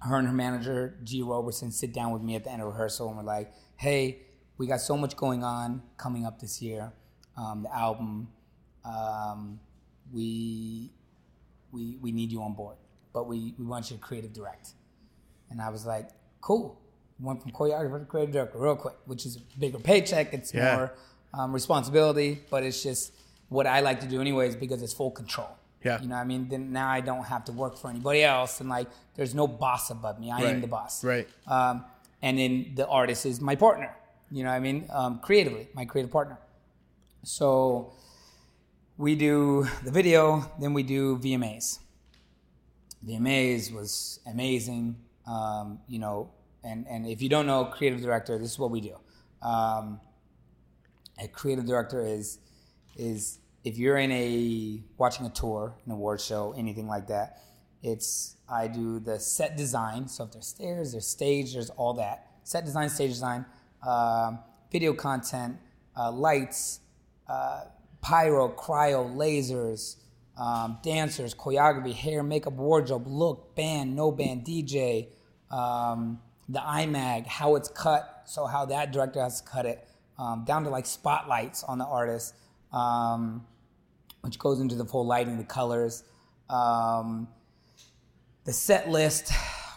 her 0.00 0.16
and 0.16 0.28
her 0.28 0.34
manager 0.34 0.96
Gee 1.04 1.22
Roberson 1.22 1.70
sit 1.72 1.92
down 1.92 2.12
with 2.12 2.22
me 2.22 2.36
at 2.36 2.44
the 2.44 2.52
end 2.52 2.62
of 2.62 2.68
rehearsal, 2.68 3.08
and 3.08 3.16
we're 3.18 3.24
like, 3.24 3.52
"Hey, 3.76 4.22
we 4.56 4.66
got 4.66 4.80
so 4.80 4.96
much 4.96 5.16
going 5.16 5.42
on 5.44 5.82
coming 5.96 6.24
up 6.24 6.40
this 6.40 6.62
year. 6.62 6.92
Um, 7.36 7.64
the 7.64 7.74
album. 7.74 8.28
Um, 8.84 9.60
we 10.12 10.90
we 11.74 11.84
we 12.04 12.10
need 12.12 12.30
you 12.34 12.40
on 12.42 12.52
board, 12.54 12.76
but 13.12 13.22
we 13.30 13.38
we 13.58 13.64
want 13.72 13.90
you 13.90 13.96
to 13.98 14.02
creative 14.02 14.32
direct." 14.32 14.66
And 15.50 15.60
I 15.60 15.68
was 15.76 15.84
like, 15.94 16.06
"Cool." 16.40 16.66
Went 17.20 17.42
from 17.42 17.52
choreographer 17.52 17.98
to 18.00 18.06
creative 18.06 18.32
director 18.36 18.58
real 18.58 18.74
quick, 18.84 18.96
which 19.10 19.24
is 19.28 19.32
a 19.36 19.40
bigger 19.64 19.78
paycheck. 19.90 20.26
It's 20.34 20.52
Yeah. 20.52 20.76
more 20.76 20.88
um, 21.38 21.52
responsibility, 21.52 22.30
but 22.50 22.60
it's 22.64 22.82
just 22.82 23.12
what 23.48 23.66
I 23.66 23.78
like 23.88 23.98
to 24.00 24.08
do 24.14 24.20
anyways 24.20 24.56
because 24.56 24.80
it's 24.84 24.92
full 25.00 25.12
control. 25.12 25.50
Yeah. 25.84 26.00
You 26.02 26.08
know 26.08 26.16
what 26.16 26.22
I 26.22 26.32
mean? 26.32 26.48
Then 26.48 26.72
now 26.72 26.88
I 26.88 27.00
don't 27.00 27.24
have 27.34 27.44
to 27.48 27.52
work 27.52 27.76
for 27.76 27.88
anybody 27.94 28.22
else 28.24 28.60
and 28.60 28.68
like 28.68 28.88
there's 29.16 29.34
no 29.34 29.46
boss 29.46 29.90
above 29.90 30.18
me. 30.18 30.30
I 30.32 30.40
am 30.52 30.60
the 30.60 30.66
boss. 30.78 31.04
Right. 31.04 31.28
Um, 31.46 31.84
and 32.22 32.38
then 32.38 32.52
the 32.74 32.86
artist 32.88 33.26
is 33.26 33.40
my 33.40 33.54
partner. 33.66 33.90
You 34.30 34.42
know 34.44 34.50
what 34.50 34.56
I 34.56 34.60
mean? 34.68 34.78
Um, 34.90 35.12
creatively, 35.26 35.68
my 35.74 35.84
creative 35.84 36.10
partner. 36.18 36.38
So 37.22 37.92
we 38.96 39.14
do 39.14 39.66
the 39.82 39.90
video, 39.90 40.50
then 40.60 40.72
we 40.72 40.82
do 40.82 41.18
VMAs. 41.18 41.80
VMAs 43.06 43.72
was 43.72 44.20
amazing. 44.26 44.96
Um, 45.26 45.80
you 45.88 45.98
know, 45.98 46.30
and 46.62 46.86
and 46.88 47.06
if 47.06 47.20
you 47.20 47.28
don't 47.28 47.46
know 47.46 47.64
creative 47.66 48.00
director, 48.00 48.38
this 48.38 48.52
is 48.52 48.58
what 48.58 48.70
we 48.70 48.80
do. 48.80 48.96
Um, 49.42 50.00
a 51.22 51.28
creative 51.28 51.66
director 51.66 52.04
is 52.04 52.38
is 52.96 53.38
if 53.64 53.78
you're 53.78 53.96
in 53.96 54.12
a 54.12 54.82
watching 54.96 55.26
a 55.26 55.30
tour, 55.30 55.74
an 55.86 55.92
award 55.92 56.20
show, 56.20 56.54
anything 56.56 56.86
like 56.86 57.08
that. 57.08 57.40
It's 57.82 58.36
I 58.48 58.68
do 58.68 58.98
the 59.00 59.18
set 59.18 59.56
design. 59.56 60.08
So 60.08 60.24
if 60.24 60.32
there's 60.32 60.46
stairs, 60.46 60.92
there's 60.92 61.06
stage, 61.06 61.52
there's 61.52 61.70
all 61.70 61.94
that. 61.94 62.28
Set 62.42 62.64
design, 62.64 62.88
stage 62.88 63.10
design, 63.10 63.44
um, 63.86 64.38
video 64.70 64.94
content, 64.94 65.58
uh, 65.96 66.10
lights, 66.10 66.80
uh, 67.28 67.64
pyro, 68.04 68.50
cryo, 68.50 69.16
lasers, 69.16 69.96
um, 70.36 70.78
dancers, 70.82 71.34
choreography, 71.34 71.94
hair, 71.94 72.22
makeup, 72.22 72.52
wardrobe, 72.52 73.06
look, 73.06 73.56
band, 73.56 73.96
no 73.96 74.12
band, 74.12 74.44
DJ, 74.44 75.08
um, 75.50 76.20
the 76.48 76.58
IMAG, 76.58 77.26
how 77.26 77.56
it's 77.56 77.68
cut, 77.68 78.22
so 78.26 78.44
how 78.44 78.66
that 78.66 78.92
director 78.92 79.22
has 79.22 79.40
to 79.40 79.48
cut 79.48 79.64
it, 79.64 79.88
um, 80.18 80.44
down 80.44 80.64
to 80.64 80.70
like 80.70 80.84
spotlights 80.84 81.64
on 81.64 81.78
the 81.78 81.86
artist, 81.86 82.34
um, 82.72 83.46
which 84.20 84.38
goes 84.38 84.60
into 84.60 84.74
the 84.74 84.84
full 84.84 85.06
lighting, 85.06 85.38
the 85.38 85.44
colors, 85.44 86.04
um, 86.50 87.26
the 88.44 88.52
set 88.52 88.90
list, 88.90 89.32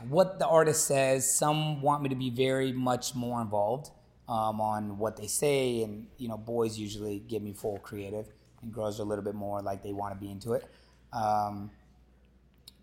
what 0.09 0.37
the 0.37 0.47
artist 0.47 0.85
says. 0.85 1.33
Some 1.33 1.81
want 1.81 2.03
me 2.03 2.09
to 2.09 2.15
be 2.15 2.29
very 2.29 2.73
much 2.73 3.15
more 3.15 3.41
involved 3.41 3.91
um, 4.27 4.59
on 4.61 4.97
what 4.97 5.15
they 5.17 5.27
say, 5.27 5.83
and 5.83 6.07
you 6.17 6.27
know, 6.27 6.37
boys 6.37 6.77
usually 6.77 7.19
give 7.19 7.41
me 7.41 7.53
full 7.53 7.77
creative, 7.79 8.27
and 8.61 8.73
girls 8.73 8.99
are 8.99 9.03
a 9.03 9.05
little 9.05 9.23
bit 9.23 9.35
more 9.35 9.61
like 9.61 9.83
they 9.83 9.93
want 9.93 10.13
to 10.13 10.19
be 10.19 10.29
into 10.31 10.53
it. 10.53 10.65
Um, 11.13 11.71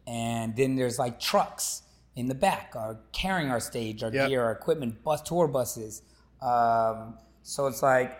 and 0.06 0.54
then 0.56 0.76
there's 0.76 0.98
like 0.98 1.20
trucks 1.20 1.82
in 2.16 2.26
the 2.28 2.34
back 2.34 2.72
are 2.76 3.00
carrying 3.12 3.50
our 3.50 3.60
stage, 3.60 4.02
our 4.02 4.12
Yep. 4.12 4.28
gear, 4.28 4.44
our 4.44 4.52
equipment, 4.52 5.02
bus 5.02 5.22
tour 5.22 5.48
buses. 5.48 6.02
Um, 6.40 7.18
so 7.42 7.66
it's 7.66 7.82
like 7.82 8.16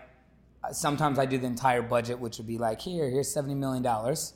sometimes 0.71 1.19
I 1.19 1.25
do 1.25 1.37
the 1.37 1.47
entire 1.47 1.81
budget, 1.81 2.19
which 2.19 2.37
would 2.37 2.47
be 2.47 2.57
like, 2.57 2.81
here, 2.81 3.09
here's 3.09 3.31
seventy 3.31 3.55
million 3.55 3.83
dollars. 3.83 4.33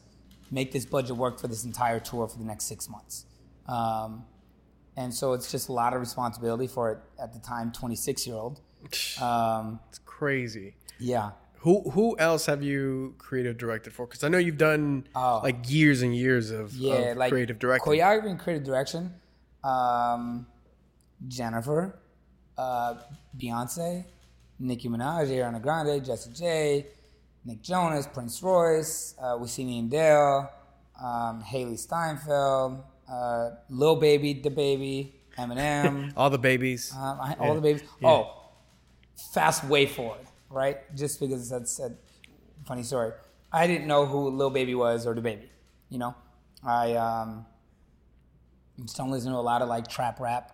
Make 0.52 0.72
this 0.72 0.86
budget 0.86 1.16
work 1.16 1.40
for 1.40 1.48
this 1.48 1.64
entire 1.64 2.00
tour 2.00 2.28
for 2.28 2.38
the 2.38 2.44
next 2.46 2.66
six 2.66 2.90
months. 2.90 3.26
Um, 3.68 4.26
and 4.98 5.14
so 5.14 5.34
it's 5.34 5.52
just 5.52 5.70
a 5.70 5.74
lot 5.74 5.94
of 5.94 6.00
responsibility 6.00 6.68
for 6.68 7.04
at 7.22 7.34
the 7.34 7.40
time 7.40 7.72
twenty 7.72 7.96
six 7.96 8.26
year 8.26 8.36
old. 8.36 8.62
Um, 9.22 9.80
It's 9.90 10.00
crazy. 10.00 10.76
yeah. 11.00 11.32
Who 11.64 11.90
who 11.92 12.18
else 12.18 12.46
have 12.46 12.64
you 12.64 13.16
creative 13.18 13.58
directed 13.58 13.92
for? 13.94 14.06
Because 14.08 14.24
I 14.24 14.30
know 14.30 14.38
you've 14.38 14.58
done 14.58 15.08
Oh. 15.14 15.42
like 15.44 15.70
years 15.70 16.02
and 16.02 16.16
years 16.16 16.52
of, 16.52 16.74
Yeah, 16.74 16.94
of 17.12 17.18
like 17.18 17.30
creative 17.32 17.60
directing. 17.60 17.92
choreography 17.94 18.30
and 18.30 18.40
creative 18.40 18.64
direction. 18.66 19.16
Um, 19.64 20.48
Jennifer, 21.28 22.00
uh, 22.58 22.96
Beyonce, 23.38 24.06
Nicki 24.60 24.88
Minaj, 24.88 25.28
Ariana 25.28 25.62
Grande, 25.62 26.04
Jessie 26.04 26.32
J, 26.32 26.88
Nick 27.44 27.62
Jonas, 27.62 28.08
Prince 28.08 28.42
Royce, 28.42 29.16
uh, 29.20 29.38
Wisin 29.38 29.80
and 29.80 29.92
Yandel, 29.92 30.50
um, 31.02 31.44
Hailee 31.44 31.78
Steinfeld, 31.78 32.84
uh, 33.12 33.50
Lil 33.70 33.98
Baby, 33.98 34.36
DaBaby, 34.36 35.12
Eminem, 35.38 36.14
All 36.18 36.30
the 36.30 36.38
babies. 36.38 36.94
um, 36.96 37.20
I- 37.22 37.36
all 37.40 37.56
the 37.56 37.62
babies. 37.62 37.84
Oh, 38.04 38.39
fast 39.34 39.64
way 39.64 39.86
forward, 39.86 40.26
right? 40.50 40.78
Just 40.96 41.20
because 41.20 41.50
that's 41.50 41.80
a 41.80 41.96
funny 42.66 42.84
story. 42.84 43.12
I 43.52 43.68
didn't 43.68 43.88
know 43.88 44.06
who 44.06 44.30
Lil 44.30 44.50
Baby 44.50 44.76
was 44.76 45.06
or 45.08 45.16
DaBaby. 45.16 45.48
You 45.90 45.98
know, 46.00 46.16
I 46.64 46.94
um, 46.94 47.46
just 48.84 48.98
don't 48.98 49.10
listen 49.12 49.32
to 49.32 49.38
a 49.38 49.40
lot 49.40 49.62
of 49.62 49.70
like 49.70 49.88
trap 49.88 50.20
rap, 50.20 50.52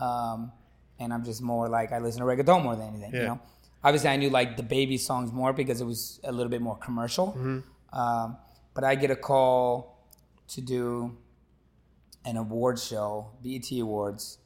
um, 0.00 0.50
and 0.98 1.12
I'm 1.12 1.24
just 1.24 1.40
more 1.42 1.68
like 1.68 1.92
I 1.92 1.98
listen 1.98 2.20
to 2.20 2.26
reggaeton 2.26 2.62
more 2.62 2.74
than 2.76 2.88
anything. 2.88 3.12
You 3.22 3.26
know, 3.28 3.40
obviously 3.84 4.10
I 4.10 4.16
knew 4.16 4.30
like 4.30 4.56
DaBaby 4.56 4.98
songs 4.98 5.32
more 5.32 5.52
because 5.52 5.80
it 5.80 5.84
was 5.84 6.20
a 6.24 6.32
little 6.32 6.50
bit 6.50 6.60
more 6.62 6.76
commercial. 6.76 7.32
Um, 7.92 8.36
but 8.74 8.84
I 8.84 8.94
get 8.94 9.10
a 9.10 9.16
call 9.16 9.98
to 10.48 10.60
do 10.60 11.16
an 12.24 12.36
award 12.36 12.78
show, 12.78 13.28
BET 13.42 13.70
Awards, 13.80 14.38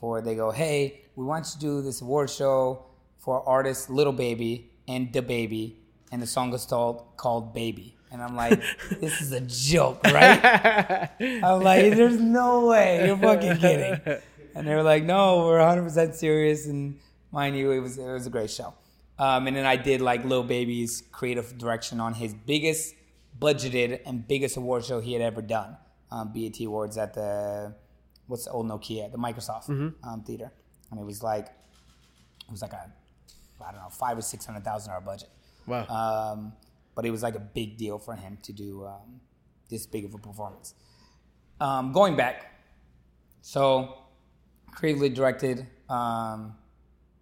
for 0.00 0.20
they 0.20 0.34
go, 0.34 0.50
hey, 0.50 1.02
we 1.14 1.24
want 1.24 1.46
you 1.46 1.52
to 1.52 1.58
do 1.58 1.82
this 1.82 2.00
award 2.00 2.30
show 2.30 2.86
for 3.26 3.46
artist 3.46 3.90
Little 3.90 4.12
Baby 4.12 4.70
and 4.86 5.12
DaBaby, 5.12 5.74
and 6.12 6.22
the 6.22 6.26
song 6.28 6.54
is 6.54 6.64
called 6.64 7.02
called 7.16 7.52
Baby, 7.52 7.96
and 8.12 8.22
I'm 8.22 8.36
like, 8.36 8.62
this 9.00 9.20
is 9.20 9.32
a 9.32 9.40
joke, 9.40 10.00
right? 10.04 11.10
I'm 11.20 11.60
like, 11.60 11.96
there's 11.96 12.20
no 12.20 12.68
way. 12.68 13.04
You're 13.04 13.18
fucking 13.18 13.56
kidding, 13.56 14.00
and 14.54 14.66
they 14.66 14.74
were 14.74 14.84
like, 14.84 15.02
no, 15.02 15.44
we're 15.44 15.58
100 15.58 15.82
percent 15.82 16.14
serious, 16.14 16.66
and 16.66 17.00
mind 17.32 17.58
you, 17.58 17.72
it 17.72 17.80
was 17.80 17.98
it 17.98 18.06
was 18.06 18.28
a 18.28 18.30
great 18.30 18.50
show. 18.50 18.72
Um, 19.18 19.48
and 19.48 19.56
then 19.56 19.66
I 19.66 19.76
did 19.76 20.00
like 20.00 20.24
Lil 20.24 20.44
Baby's 20.44 21.02
creative 21.10 21.58
direction 21.58 21.98
on 22.00 22.14
his 22.14 22.32
biggest 22.32 22.94
budgeted 23.36 24.02
and 24.06 24.26
biggest 24.26 24.56
award 24.56 24.84
show 24.84 25.00
he 25.00 25.14
had 25.14 25.22
ever 25.22 25.42
done, 25.42 25.76
um, 26.12 26.32
BET 26.32 26.60
Awards 26.60 26.96
at 26.96 27.14
the 27.14 27.74
what's 28.28 28.44
the 28.44 28.52
old 28.52 28.68
Nokia, 28.68 29.10
the 29.10 29.18
Microsoft 29.18 29.68
um, 30.04 30.22
theater, 30.22 30.52
and 30.92 31.00
it 31.00 31.04
was 31.04 31.24
like 31.24 31.46
it 31.46 32.52
was 32.52 32.62
like 32.62 32.72
a 32.72 32.92
I 33.64 33.72
don't 33.72 33.80
know 33.80 33.88
five 33.88 34.18
or 34.18 34.22
six 34.22 34.44
hundred 34.44 34.64
thousand 34.64 34.90
dollar 34.92 35.04
budget, 35.04 35.30
wow. 35.66 35.86
um, 35.86 36.52
but 36.94 37.04
it 37.04 37.10
was 37.10 37.22
like 37.22 37.34
a 37.34 37.40
big 37.40 37.76
deal 37.76 37.98
for 37.98 38.14
him 38.14 38.38
to 38.42 38.52
do 38.52 38.86
um, 38.86 39.20
this 39.68 39.86
big 39.86 40.04
of 40.04 40.14
a 40.14 40.18
performance. 40.18 40.74
Um, 41.60 41.92
going 41.92 42.16
back, 42.16 42.52
so 43.40 43.94
creatively 44.72 45.08
directed 45.08 45.66
um, 45.88 46.54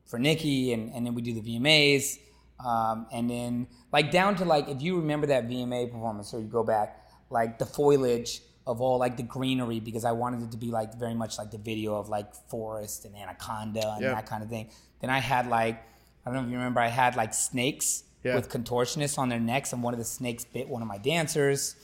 for 0.06 0.18
Nicki, 0.18 0.72
and, 0.72 0.92
and 0.92 1.06
then 1.06 1.14
we 1.14 1.22
do 1.22 1.34
the 1.40 1.40
VMAs, 1.58 2.18
um, 2.64 3.06
and 3.12 3.30
then 3.30 3.66
like 3.92 4.10
down 4.10 4.36
to 4.36 4.44
like 4.44 4.68
if 4.68 4.82
you 4.82 4.96
remember 4.96 5.26
that 5.28 5.48
VMA 5.48 5.90
performance, 5.90 6.32
or 6.34 6.40
you 6.40 6.46
go 6.46 6.64
back, 6.64 7.06
like 7.30 7.58
the 7.58 7.66
foliage 7.66 8.40
of 8.66 8.80
all 8.80 8.98
like 8.98 9.16
the 9.16 9.22
greenery, 9.22 9.78
because 9.78 10.04
I 10.04 10.12
wanted 10.12 10.42
it 10.42 10.50
to 10.52 10.56
be 10.56 10.70
like 10.70 10.94
very 10.98 11.14
much 11.14 11.36
like 11.38 11.50
the 11.50 11.58
video 11.58 11.96
of 11.96 12.08
like 12.08 12.34
forest 12.48 13.04
and 13.04 13.14
anaconda 13.14 13.92
and 13.94 14.02
Yeah. 14.02 14.14
that 14.14 14.26
kind 14.26 14.42
of 14.42 14.48
thing. 14.48 14.70
Then 15.00 15.10
I 15.10 15.18
had 15.18 15.48
like 15.48 15.82
I 16.24 16.30
don't 16.30 16.34
know 16.36 16.44
if 16.46 16.50
you 16.50 16.56
remember, 16.56 16.80
I 16.80 16.88
had 16.88 17.16
like 17.16 17.34
snakes 17.34 18.04
Yeah. 18.22 18.34
with 18.36 18.48
contortionists 18.48 19.18
on 19.18 19.28
their 19.28 19.40
necks, 19.40 19.72
and 19.72 19.82
one 19.82 19.92
of 19.94 19.98
the 19.98 20.04
snakes 20.04 20.44
bit 20.44 20.68
one 20.68 20.82
of 20.82 20.88
my 20.88 20.98
dancers, 20.98 21.76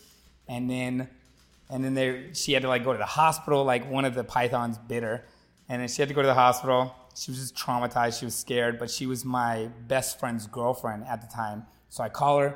and 0.49 0.69
then 0.71 1.09
and 1.69 1.85
then 1.85 1.95
they 1.95 2.31
she 2.33 2.53
had 2.53 2.63
to 2.63 2.69
like 2.69 2.83
go 2.85 2.93
to 2.93 2.99
the 2.99 3.05
hospital 3.07 3.65
like 3.65 3.89
one 3.91 4.05
of 4.05 4.15
the 4.15 4.25
pythons 4.25 4.77
bit 4.79 5.03
her 5.05 5.25
and 5.69 5.81
then 5.81 5.89
she 5.89 6.03
had 6.03 6.09
to 6.09 6.15
go 6.15 6.23
to 6.23 6.27
the 6.27 6.35
hospital 6.35 6.93
She 7.15 7.31
was 7.31 7.39
just 7.41 7.55
traumatized. 7.55 8.19
She 8.19 8.25
was 8.25 8.35
scared, 8.35 8.79
but 8.79 8.91
she 8.91 9.07
was 9.07 9.25
my 9.25 9.69
best 9.87 10.19
friend's 10.19 10.47
girlfriend 10.49 11.05
at 11.07 11.21
the 11.21 11.29
time. 11.29 11.67
So 11.89 12.03
I 12.03 12.09
call 12.09 12.39
her, 12.41 12.55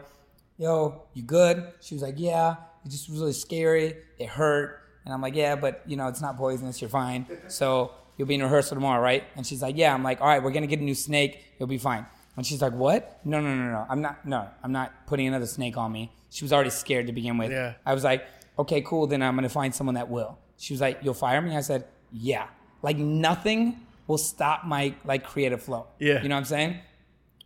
yo, 0.59 1.03
you 1.13 1.23
good? 1.23 1.73
She 1.81 1.95
was 1.95 2.03
like, 2.03 2.15
yeah. 2.19 2.57
It 2.85 2.91
just 2.91 3.09
was 3.11 3.19
really 3.21 3.33
scary. 3.33 3.97
It 4.19 4.29
hurt. 4.29 4.81
And 5.05 5.13
I'm 5.15 5.21
like, 5.21 5.35
yeah, 5.37 5.55
but 5.57 5.83
you 5.87 5.97
know, 5.97 6.09
it's 6.09 6.21
not 6.21 6.37
poisonous. 6.37 6.81
You're 6.81 6.91
fine. 6.91 7.27
So 7.49 7.93
you'll 8.17 8.29
be 8.29 8.35
in 8.35 8.43
rehearsal 8.43 8.77
tomorrow, 8.77 9.03
right? 9.03 9.25
And 9.37 9.47
she's 9.47 9.63
like, 9.63 9.77
yeah. 9.77 9.95
I'm 9.95 10.03
like, 10.03 10.21
all 10.21 10.29
right, 10.29 10.43
we're 10.43 10.53
gonna 10.53 10.67
get 10.67 10.81
a 10.81 10.85
new 10.85 10.95
snake. 10.95 11.43
You'll 11.59 11.69
be 11.69 11.79
fine. 11.79 12.07
And 12.37 12.45
she's 12.45 12.61
like, 12.61 12.73
what? 12.73 13.21
No, 13.25 13.41
no, 13.41 13.55
no, 13.55 13.71
no. 13.71 13.87
I'm 13.89 14.01
not. 14.01 14.27
No, 14.27 14.49
I'm 14.63 14.73
not 14.73 15.07
putting 15.07 15.27
another 15.29 15.47
snake 15.47 15.77
on 15.77 15.93
me. 15.93 16.13
She 16.31 16.45
was 16.45 16.53
already 16.53 16.71
scared 16.71 17.07
to 17.07 17.13
begin 17.13 17.39
with. 17.39 17.53
Yeah. 17.53 17.75
I 17.87 17.95
was 17.95 18.03
like, 18.03 18.27
okay, 18.59 18.81
cool. 18.81 19.07
Then 19.07 19.23
I'm 19.23 19.37
gonna 19.37 19.49
find 19.49 19.75
someone 19.75 19.95
that 19.95 20.09
will. 20.09 20.39
She 20.57 20.73
was 20.73 20.81
like, 20.81 20.99
you'll 21.03 21.15
fire 21.15 21.41
me. 21.41 21.57
I 21.57 21.61
said, 21.61 21.87
yeah. 22.13 22.49
Like 22.83 22.97
nothing 22.97 23.81
will 24.07 24.19
stop 24.19 24.65
my 24.65 24.95
like 25.05 25.25
creative 25.25 25.63
flow. 25.63 25.87
Yeah. 25.99 26.23
You 26.23 26.29
know 26.29 26.35
what 26.35 26.41
I'm 26.41 26.45
saying? 26.45 26.79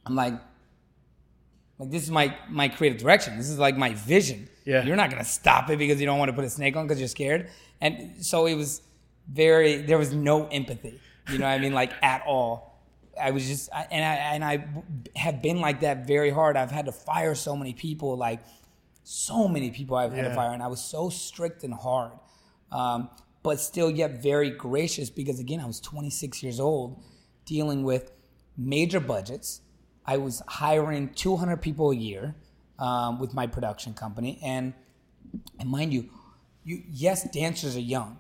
I'm 0.06 0.14
like, 0.14 0.34
like 1.78 1.90
this 1.90 2.02
is 2.02 2.10
my 2.10 2.36
my 2.48 2.68
creative 2.68 2.98
direction. 2.98 3.36
This 3.36 3.48
is 3.50 3.58
like 3.58 3.76
my 3.76 3.94
vision. 3.94 4.48
Yeah. 4.64 4.84
You're 4.84 4.96
not 4.96 5.10
gonna 5.10 5.24
stop 5.24 5.70
it 5.70 5.78
because 5.78 6.00
you 6.00 6.06
don't 6.06 6.18
want 6.18 6.30
to 6.30 6.32
put 6.32 6.44
a 6.44 6.50
snake 6.50 6.76
on 6.76 6.86
because 6.86 6.98
you're 6.98 7.08
scared. 7.08 7.50
And 7.80 8.24
so 8.24 8.46
it 8.46 8.54
was 8.54 8.82
very 9.28 9.82
there 9.82 9.98
was 9.98 10.12
no 10.14 10.46
empathy. 10.48 11.00
You 11.30 11.38
know 11.38 11.46
what 11.46 11.52
I 11.52 11.58
mean? 11.58 11.72
Like 11.74 11.92
at 12.02 12.22
all. 12.26 12.66
I 13.20 13.32
was 13.32 13.46
just 13.46 13.68
I- 13.72 13.86
and 13.90 14.04
I 14.04 14.14
and 14.34 14.44
I 14.44 14.68
have 15.18 15.42
been 15.42 15.60
like 15.60 15.80
that 15.80 16.06
very 16.06 16.30
hard. 16.30 16.56
I've 16.56 16.70
had 16.70 16.86
to 16.86 16.92
fire 16.92 17.34
so 17.34 17.56
many 17.56 17.72
people, 17.74 18.16
like 18.16 18.40
so 19.02 19.48
many 19.48 19.70
people 19.70 19.96
I've 19.96 20.12
had 20.12 20.24
Yeah. 20.24 20.28
to 20.30 20.34
fire, 20.34 20.52
and 20.52 20.62
I 20.62 20.68
was 20.68 20.80
so 20.80 21.08
strict 21.08 21.64
and 21.64 21.74
hard. 21.74 22.12
Um, 22.70 23.10
but 23.42 23.60
still 23.60 23.90
yet 23.90 24.22
very 24.22 24.50
gracious 24.50 25.10
because 25.10 25.38
again, 25.40 25.60
I 25.60 25.66
was 25.66 25.80
26 25.80 26.42
years 26.42 26.60
old 26.60 27.02
dealing 27.44 27.82
with 27.82 28.12
major 28.56 29.00
budgets. 29.00 29.62
I 30.04 30.16
was 30.18 30.42
hiring 30.46 31.08
200 31.14 31.56
people 31.62 31.90
a 31.90 31.96
year 31.96 32.34
um, 32.78 33.18
with 33.18 33.34
my 33.34 33.46
production 33.46 33.94
company, 33.94 34.38
and 34.42 34.74
and 35.58 35.68
mind 35.68 35.92
you, 35.92 36.08
you 36.64 36.82
yes, 36.88 37.28
dancers 37.30 37.76
are 37.76 37.80
young, 37.80 38.18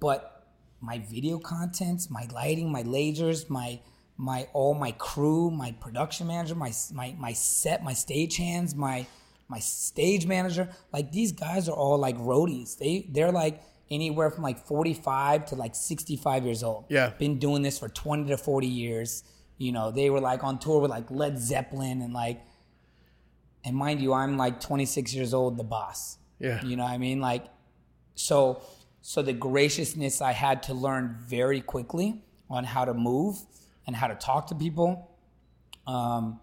but 0.00 0.48
my 0.80 0.98
video 0.98 1.38
contents, 1.38 2.10
my 2.10 2.26
lighting, 2.32 2.70
my 2.70 2.82
lasers, 2.82 3.48
my 3.48 3.80
my 4.16 4.46
all 4.52 4.74
my 4.74 4.92
crew, 4.92 5.50
my 5.50 5.72
production 5.72 6.26
manager, 6.26 6.54
my 6.54 6.72
my 6.92 7.14
my 7.18 7.32
set, 7.32 7.82
my 7.82 7.92
stage 7.92 8.36
hands, 8.36 8.74
my 8.74 9.06
my 9.48 9.58
stage 9.58 10.26
manager, 10.26 10.68
like 10.92 11.12
these 11.12 11.32
guys 11.32 11.68
are 11.68 11.76
all 11.76 11.98
like 11.98 12.16
roadies. 12.18 12.78
They 12.78 13.06
they're 13.10 13.32
like 13.32 13.62
anywhere 13.90 14.30
from 14.30 14.42
like 14.42 14.66
45 14.66 15.46
to 15.46 15.54
like 15.56 15.74
65 15.74 16.44
years 16.44 16.62
old. 16.62 16.86
Yeah. 16.88 17.10
Been 17.10 17.38
doing 17.38 17.62
this 17.62 17.78
for 17.78 17.88
20 17.88 18.30
to 18.30 18.36
40 18.36 18.66
years. 18.66 19.24
You 19.58 19.72
know, 19.72 19.90
they 19.90 20.10
were 20.10 20.20
like 20.20 20.42
on 20.42 20.58
tour 20.58 20.80
with 20.80 20.90
like 20.90 21.10
Led 21.10 21.38
Zeppelin 21.38 22.02
and 22.02 22.12
like 22.12 22.40
and 23.64 23.74
mind 23.74 24.00
you, 24.00 24.12
I'm 24.12 24.36
like 24.36 24.60
26 24.60 25.14
years 25.14 25.32
old, 25.32 25.56
the 25.56 25.64
boss. 25.64 26.18
Yeah. 26.38 26.62
You 26.62 26.76
know 26.76 26.84
what 26.84 26.92
I 26.92 26.98
mean? 26.98 27.20
Like, 27.20 27.46
so, 28.14 28.62
so 29.06 29.20
the 29.20 29.34
graciousness 29.34 30.22
I 30.22 30.32
had 30.32 30.62
to 30.62 30.72
learn 30.72 31.18
very 31.20 31.60
quickly 31.60 32.22
on 32.48 32.64
how 32.64 32.86
to 32.86 32.94
move 32.94 33.36
and 33.86 33.94
how 33.94 34.06
to 34.06 34.14
talk 34.14 34.46
to 34.46 34.54
people, 34.54 35.10
um, 35.86 36.40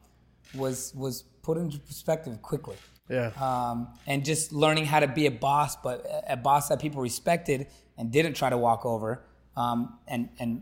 was 0.53 0.93
was 0.93 1.23
put 1.41 1.57
into 1.57 1.79
perspective 1.79 2.39
quickly. 2.43 2.75
Yeah. 3.09 3.31
Um, 3.41 3.87
and 4.05 4.23
just 4.23 4.53
learning 4.53 4.85
how 4.85 4.99
to 4.99 5.07
be 5.07 5.25
a 5.25 5.31
boss, 5.31 5.75
but 5.75 6.05
a- 6.29 6.37
boss 6.37 6.69
that 6.69 6.79
people 6.79 7.01
respected 7.01 7.65
and 7.97 8.11
didn't 8.11 8.35
try 8.35 8.51
to 8.51 8.59
walk 8.59 8.85
over, 8.85 9.23
um, 9.57 9.97
and 10.07 10.29
and 10.37 10.61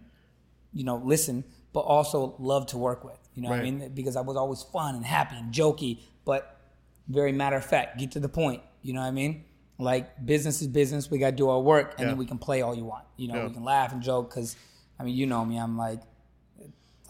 you 0.72 0.86
know 0.86 1.02
listen, 1.04 1.44
but 1.74 1.82
also 1.82 2.34
love 2.40 2.68
to 2.68 2.78
work 2.78 3.04
with. 3.04 3.20
You 3.36 3.42
know 3.42 3.50
what 3.50 3.60
I 3.60 3.64
mean? 3.64 3.92
Because 3.94 4.16
I 4.16 4.22
was 4.22 4.38
always 4.38 4.64
fun 4.64 4.96
and 4.96 5.06
happy 5.06 5.36
and 5.36 5.54
jokey, 5.54 6.00
but 6.24 6.62
very 7.10 7.34
matter 7.34 7.58
of 7.58 7.66
fact, 7.66 8.00
get 8.00 8.12
to 8.12 8.22
the 8.22 8.30
point. 8.30 8.64
You 8.84 8.94
know 8.94 9.02
what 9.02 9.08
I 9.08 9.12
mean? 9.12 9.44
Like 9.80 10.24
business 10.26 10.62
is 10.62 10.68
business. 10.68 11.10
We 11.10 11.18
got 11.20 11.32
to 11.32 11.36
do 11.36 11.50
our 11.50 11.60
work, 11.60 11.92
and 11.94 12.02
Yeah. 12.02 12.06
then 12.08 12.18
we 12.18 12.26
can 12.26 12.38
play 12.38 12.62
all 12.62 12.76
you 12.76 12.84
want. 12.86 13.06
You 13.18 13.30
know, 13.30 13.36
Yeah. 13.36 13.48
we 13.48 13.54
can 13.54 13.64
laugh 13.64 13.94
and 13.94 14.02
joke 14.04 14.30
because, 14.30 14.56
I 15.00 15.04
mean, 15.04 15.16
you 15.16 15.26
know 15.26 15.44
me. 15.46 15.58
I'm 15.58 15.78
like, 15.78 16.02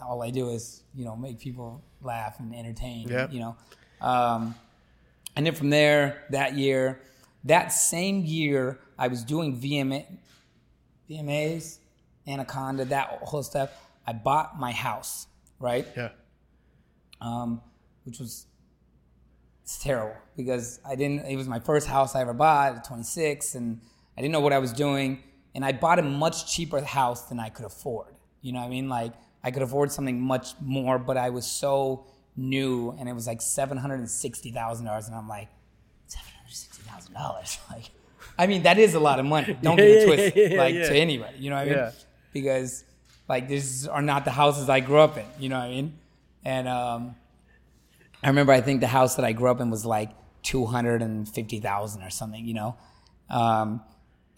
all 0.00 0.22
I 0.22 0.30
do 0.30 0.48
is 0.50 0.82
you 0.94 1.04
know 1.04 1.16
make 1.16 1.38
people 1.40 1.82
laugh 2.00 2.38
and 2.38 2.54
entertain. 2.54 3.08
Yeah. 3.08 3.28
You 3.30 3.40
know, 3.40 3.56
um, 4.00 4.54
and 5.36 5.44
then 5.44 5.54
from 5.54 5.70
there 5.70 6.24
that 6.30 6.54
year, 6.54 7.00
that 7.44 7.68
same 7.72 8.20
year, 8.24 8.78
I 8.96 9.08
was 9.08 9.24
doing 9.24 9.56
VMA, 9.60 10.06
VMAs, 11.10 11.78
Anaconda, 12.26 12.84
that 12.86 13.08
whole 13.22 13.42
stuff. 13.42 13.70
I 14.06 14.12
bought 14.12 14.58
my 14.58 14.72
house, 14.72 15.26
right? 15.58 15.86
yeah. 15.96 16.10
um, 17.20 17.60
which 18.04 18.18
was 18.18 18.46
it's 19.74 19.82
terrible 19.82 20.16
because 20.36 20.80
I 20.84 20.96
didn't. 20.96 21.26
It 21.26 21.36
was 21.36 21.46
my 21.46 21.60
first 21.60 21.86
house 21.86 22.16
I 22.16 22.22
ever 22.22 22.32
bought 22.34 22.76
at 22.76 22.84
26, 22.84 23.54
and 23.54 23.80
I 24.16 24.20
didn't 24.20 24.32
know 24.32 24.40
what 24.40 24.52
I 24.52 24.58
was 24.58 24.72
doing. 24.72 25.22
And 25.54 25.64
I 25.64 25.70
bought 25.72 25.98
a 26.00 26.02
much 26.02 26.52
cheaper 26.52 26.80
house 26.80 27.28
than 27.28 27.38
I 27.38 27.50
could 27.50 27.64
afford. 27.64 28.14
You 28.42 28.52
know 28.52 28.60
what 28.60 28.66
I 28.66 28.70
mean? 28.70 28.88
Like 28.88 29.12
I 29.44 29.50
could 29.52 29.62
afford 29.62 29.92
something 29.92 30.20
much 30.20 30.48
more, 30.60 30.98
but 30.98 31.16
I 31.16 31.30
was 31.30 31.46
so 31.46 32.06
new, 32.36 32.90
and 32.98 33.08
it 33.08 33.12
was 33.12 33.26
like 33.28 33.40
seven 33.40 33.78
hundred 33.78 34.00
and 34.00 34.10
sixty 34.10 34.50
thousand 34.50 34.86
dollars, 34.86 35.06
and 35.06 35.14
I'm 35.16 35.28
like 35.28 35.48
seven 36.08 36.26
hundred 36.36 36.52
sixty 36.54 36.82
thousand 36.82 37.14
dollars. 37.14 37.58
Like, 37.70 37.84
I 38.38 38.46
mean, 38.46 38.62
that 38.64 38.78
is 38.78 38.94
a 38.94 39.00
lot 39.00 39.20
of 39.20 39.26
money. 39.26 39.56
Don't 39.62 39.78
Yeah, 39.78 39.84
get 39.84 39.90
it 39.90 40.00
yeah, 40.00 40.06
twisted. 40.06 40.36
yeah, 40.36 40.48
yeah, 40.56 40.58
like 40.62 40.74
to 40.74 40.94
anybody, 40.96 41.38
you 41.38 41.50
know 41.50 41.56
what 41.56 41.68
I 41.68 41.70
mean? 41.70 41.92
Because 42.32 42.84
like 43.28 43.46
these 43.48 43.86
are 43.86 44.02
not 44.02 44.24
the 44.24 44.30
houses 44.32 44.68
I 44.68 44.80
grew 44.80 44.98
up 44.98 45.16
in. 45.16 45.26
You 45.38 45.48
know 45.50 45.58
what 45.58 45.66
I 45.66 45.68
mean? 45.70 45.98
And 46.44 46.66
um, 46.68 47.14
I 48.22 48.28
remember 48.28 48.52
I 48.52 48.60
think 48.60 48.80
the 48.80 48.86
house 48.86 49.16
that 49.16 49.24
I 49.24 49.32
grew 49.32 49.50
up 49.50 49.60
in 49.60 49.70
was 49.70 49.84
like 49.84 50.10
two 50.42 50.66
hundred 50.66 51.02
and 51.02 51.28
fifty 51.28 51.60
thousand 51.60 52.02
or 52.02 52.10
something, 52.10 52.44
you 52.44 52.54
know. 52.54 52.76
Um, 53.28 53.82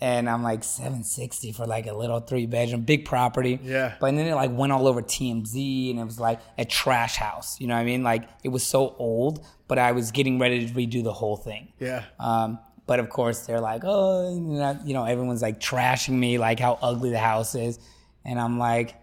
and 0.00 0.28
I'm 0.28 0.42
like 0.42 0.64
seven 0.64 1.04
sixty 1.04 1.52
for 1.52 1.66
like 1.66 1.86
a 1.86 1.92
little 1.92 2.20
three 2.20 2.46
bedroom, 2.46 2.82
big 2.82 3.04
property. 3.04 3.60
Yeah. 3.62 3.94
But 4.00 4.14
then 4.16 4.26
it 4.26 4.34
like 4.34 4.50
went 4.52 4.72
all 4.72 4.88
over 4.88 5.00
TMZ, 5.00 5.90
and 5.90 6.00
it 6.00 6.04
was 6.04 6.18
like 6.18 6.40
a 6.58 6.64
trash 6.64 7.16
house. 7.16 7.60
You 7.60 7.68
know 7.68 7.74
what 7.74 7.80
I 7.80 7.84
mean? 7.84 8.02
Like 8.02 8.28
it 8.42 8.48
was 8.48 8.64
so 8.64 8.96
old, 8.98 9.46
but 9.68 9.78
I 9.78 9.92
was 9.92 10.10
getting 10.10 10.38
ready 10.38 10.66
to 10.66 10.72
redo 10.74 11.04
the 11.04 11.12
whole 11.12 11.36
thing. 11.36 11.72
Yeah. 11.78 12.04
Um, 12.18 12.58
but 12.86 12.98
of 12.98 13.10
course, 13.10 13.46
they're 13.46 13.60
like, 13.60 13.82
oh, 13.84 14.34
you 14.34 14.40
know, 14.40 14.78
you 14.84 14.92
know, 14.92 15.04
everyone's 15.04 15.40
like 15.42 15.60
trashing 15.60 16.14
me, 16.14 16.36
like 16.36 16.58
how 16.58 16.78
ugly 16.82 17.10
the 17.10 17.18
house 17.18 17.54
is. 17.54 17.78
And 18.24 18.40
I'm 18.40 18.58
like, 18.58 18.96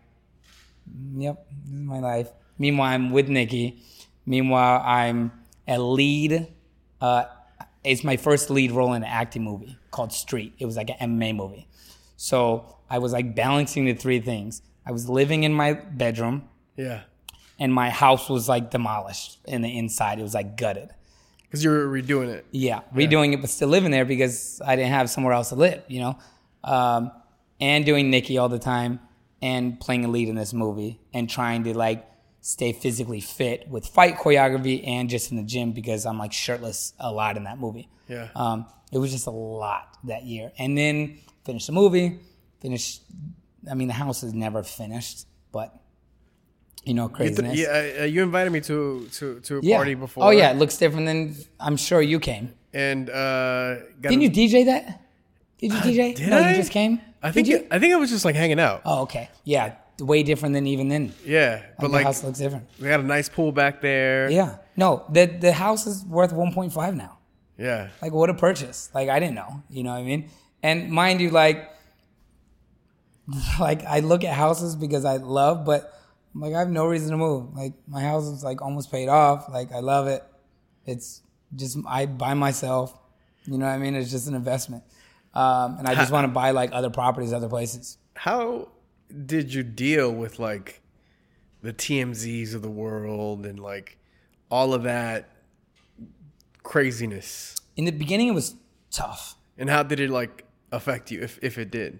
yep, 1.16 1.46
this 1.64 1.74
is 1.74 1.82
my 1.82 2.00
life. 2.00 2.30
Meanwhile, 2.58 2.94
I'm 2.94 3.12
with 3.12 3.30
Nicki. 3.30 3.82
Meanwhile, 4.30 4.84
I'm 4.86 5.32
a 5.68 5.80
lead. 5.80 6.48
Uh, 7.02 7.24
it's 7.84 8.04
my 8.04 8.16
first 8.16 8.52
lead 8.52 8.72
role 8.72 8.94
in 8.94 9.02
an 9.04 9.10
acting 9.10 9.44
movie 9.44 9.76
called 9.90 10.14
Street. 10.14 10.54
It 10.60 10.68
was 10.68 10.78
like 10.78 10.92
an 10.92 11.18
MMA 11.18 11.36
movie. 11.36 11.68
So 12.16 12.78
I 12.90 13.00
was 13.00 13.12
like 13.12 13.36
balancing 13.36 13.86
the 13.86 13.94
three 13.96 14.20
things. 14.20 14.62
I 14.86 14.92
was 14.92 15.10
living 15.10 15.44
in 15.46 15.54
my 15.54 15.74
bedroom, 15.74 16.48
Yeah. 16.76 17.02
and 17.60 17.74
my 17.74 17.90
house 17.90 18.30
was 18.30 18.48
like 18.48 18.70
demolished 18.70 19.40
in 19.46 19.64
the 19.64 19.78
inside. 19.78 20.20
It 20.20 20.24
was 20.24 20.36
like 20.36 20.56
gutted. 20.58 20.90
Because 21.44 21.64
you 21.64 21.72
were 21.72 21.88
redoing 21.88 22.30
it. 22.30 22.46
Yeah, 22.52 22.82
redoing 22.94 23.34
it, 23.34 23.42
but 23.42 23.50
still 23.50 23.70
living 23.70 23.90
there 23.90 24.06
because 24.06 24.62
I 24.64 24.76
didn't 24.76 24.92
have 24.92 25.10
somewhere 25.10 25.34
else 25.34 25.50
to 25.50 25.56
live, 25.56 25.82
you 25.88 26.02
know? 26.02 26.20
Um, 26.64 27.12
and 27.60 27.84
doing 27.84 28.12
Nicki 28.12 28.38
all 28.38 28.50
the 28.50 28.60
time 28.60 29.00
and 29.42 29.80
playing 29.80 30.06
a 30.06 30.08
lead 30.08 30.30
in 30.30 30.36
this 30.36 30.54
movie 30.54 31.00
and 31.14 31.28
trying 31.28 31.64
to 31.64 31.76
like 31.76 32.06
stay 32.50 32.74
physically 32.74 33.22
fit 33.22 33.68
with 33.70 33.86
fight 33.86 34.18
choreography 34.18 34.86
and 34.88 35.08
just 35.10 35.30
in 35.32 35.38
the 35.38 35.44
gym 35.44 35.72
because 35.72 36.06
I'm 36.08 36.18
like 36.18 36.34
shirtless 36.34 36.94
a 37.00 37.12
lot 37.12 37.38
in 37.38 37.44
that 37.44 37.60
movie. 37.60 37.88
Yeah. 38.08 38.30
Um, 38.36 38.66
it 38.92 38.98
was 38.98 39.12
just 39.12 39.28
a 39.28 39.32
lot 39.32 39.96
that 40.06 40.24
year. 40.24 40.52
And 40.58 40.76
then 40.76 41.20
finished 41.46 41.68
the 41.68 41.74
movie, 41.74 42.18
finished, 42.60 43.04
I 43.70 43.76
mean, 43.76 43.88
the 43.88 43.94
house 43.94 44.24
is 44.24 44.34
never 44.34 44.64
finished, 44.64 45.28
but 45.52 45.76
you 46.86 46.96
know, 46.96 47.04
You, 47.04 47.08
th- 47.10 47.36
craziness. 47.38 47.60
yeah, 47.60 48.02
uh, 48.02 48.04
you 48.06 48.24
invited 48.24 48.52
me 48.52 48.62
to 48.62 49.08
to 49.18 49.40
to 49.42 49.58
a 49.58 49.62
Yeah. 49.62 49.76
party 49.78 49.94
before. 49.94 50.24
Oh, 50.26 50.30
yeah, 50.32 50.50
it 50.52 50.58
looks 50.58 50.78
different 50.78 51.06
than 51.06 51.36
I'm 51.60 51.78
sure 51.78 52.02
you 52.02 52.20
came. 52.20 52.54
And 52.74 53.10
uh, 53.12 53.76
got 54.02 54.10
Didn't 54.10 54.22
you 54.22 54.32
DJ 54.32 54.66
that? 54.66 55.02
Did 55.60 55.74
you 55.74 55.80
DJ? 55.82 56.16
did 56.16 56.30
no, 56.30 56.38
I? 56.40 56.50
you 56.52 56.56
just 56.56 56.72
came. 56.72 57.00
I 57.22 57.32
think 57.32 57.48
you? 57.48 57.68
I 57.70 57.78
think 57.80 57.94
I 57.94 57.98
was 57.98 58.10
just 58.10 58.24
like 58.26 58.36
hanging 58.36 58.60
out. 58.60 58.82
Oh, 58.86 59.02
okay. 59.04 59.30
Yeah, 59.44 59.76
way 60.02 60.24
different 60.24 60.54
than 60.54 60.68
even 60.68 60.88
then. 60.88 61.14
Yeah, 61.26 61.64
but 61.80 61.88
the 61.88 61.94
like 61.94 62.06
house 62.06 62.24
looks 62.24 62.40
different. 62.40 62.68
we 62.80 62.88
got 62.88 63.00
a 63.00 63.04
nice 63.04 63.30
pool 63.30 63.52
back 63.52 63.82
there. 63.82 64.30
Yeah. 64.30 64.58
No, 64.76 65.06
the 65.10 65.26
the 65.26 65.52
house 65.52 65.88
is 65.88 66.06
worth 66.06 66.34
1.5 66.34 66.96
now. 66.96 67.18
Yeah. 67.58 67.90
Like 68.02 68.14
what 68.14 68.30
a 68.30 68.34
purchase. 68.34 68.90
Like 68.94 69.10
I 69.10 69.20
didn't 69.20 69.36
know. 69.36 69.64
You 69.70 69.84
know 69.84 69.92
what 69.92 70.00
I 70.00 70.04
mean? 70.04 70.30
And 70.64 70.90
mind 70.90 71.22
you, 71.22 71.30
like, 71.30 71.70
like 73.60 73.84
I 73.86 74.00
look 74.00 74.24
at 74.24 74.34
houses 74.34 74.76
because 74.76 75.06
I 75.06 75.18
love, 75.18 75.66
but 75.66 75.94
I'm 76.34 76.42
like 76.42 76.54
I 76.54 76.60
have 76.60 76.70
no 76.70 76.86
reason 76.86 77.12
to 77.12 77.18
move. 77.18 77.56
Like 77.56 77.74
my 77.88 78.02
house 78.02 78.26
is 78.26 78.44
like 78.44 78.62
almost 78.62 78.92
paid 78.92 79.10
off. 79.10 79.50
Like 79.50 79.72
I 79.72 79.80
love 79.80 80.08
it. 80.08 80.24
It's 80.86 81.22
just 81.56 81.78
I 81.88 82.06
buy 82.06 82.34
myself. 82.34 82.98
You 83.46 83.58
know 83.58 83.66
what 83.66 83.74
I 83.74 83.78
mean? 83.78 83.96
It's 83.96 84.12
just 84.12 84.28
an 84.28 84.36
investment. 84.36 84.84
Um, 85.34 85.78
and 85.80 85.88
I 85.88 85.96
just 85.96 86.12
want 86.12 86.26
to 86.26 86.34
buy 86.34 86.52
like 86.52 86.72
other 86.74 86.90
properties, 86.90 87.34
other 87.34 87.50
places. 87.50 87.98
How 88.16 88.70
did 89.26 89.54
you 89.54 89.64
deal 89.64 90.12
with 90.12 90.40
like 90.40 90.82
the 91.62 91.74
TMZs 91.74 92.54
of 92.54 92.62
the 92.62 92.70
world 92.70 93.46
and 93.46 93.60
like 93.60 93.98
all 94.50 94.74
of 94.74 94.84
that 94.84 95.30
craziness? 96.64 97.56
In 97.76 97.86
the 97.86 97.92
beginning, 97.92 98.28
it 98.28 98.34
was 98.34 98.56
tough. 98.92 99.36
And 99.58 99.70
how 99.70 99.84
did 99.84 100.00
it 100.00 100.10
like 100.10 100.46
affect 100.72 101.12
you 101.12 101.22
if 101.22 101.40
if 101.42 101.58
it 101.58 101.72
did? 101.72 102.00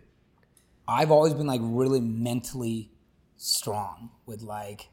I've 0.88 1.12
always 1.12 1.34
been 1.34 1.48
like 1.48 1.62
really 1.64 2.02
mentally 2.02 2.92
strong 3.38 4.12
with 4.26 4.42
like 4.42 4.90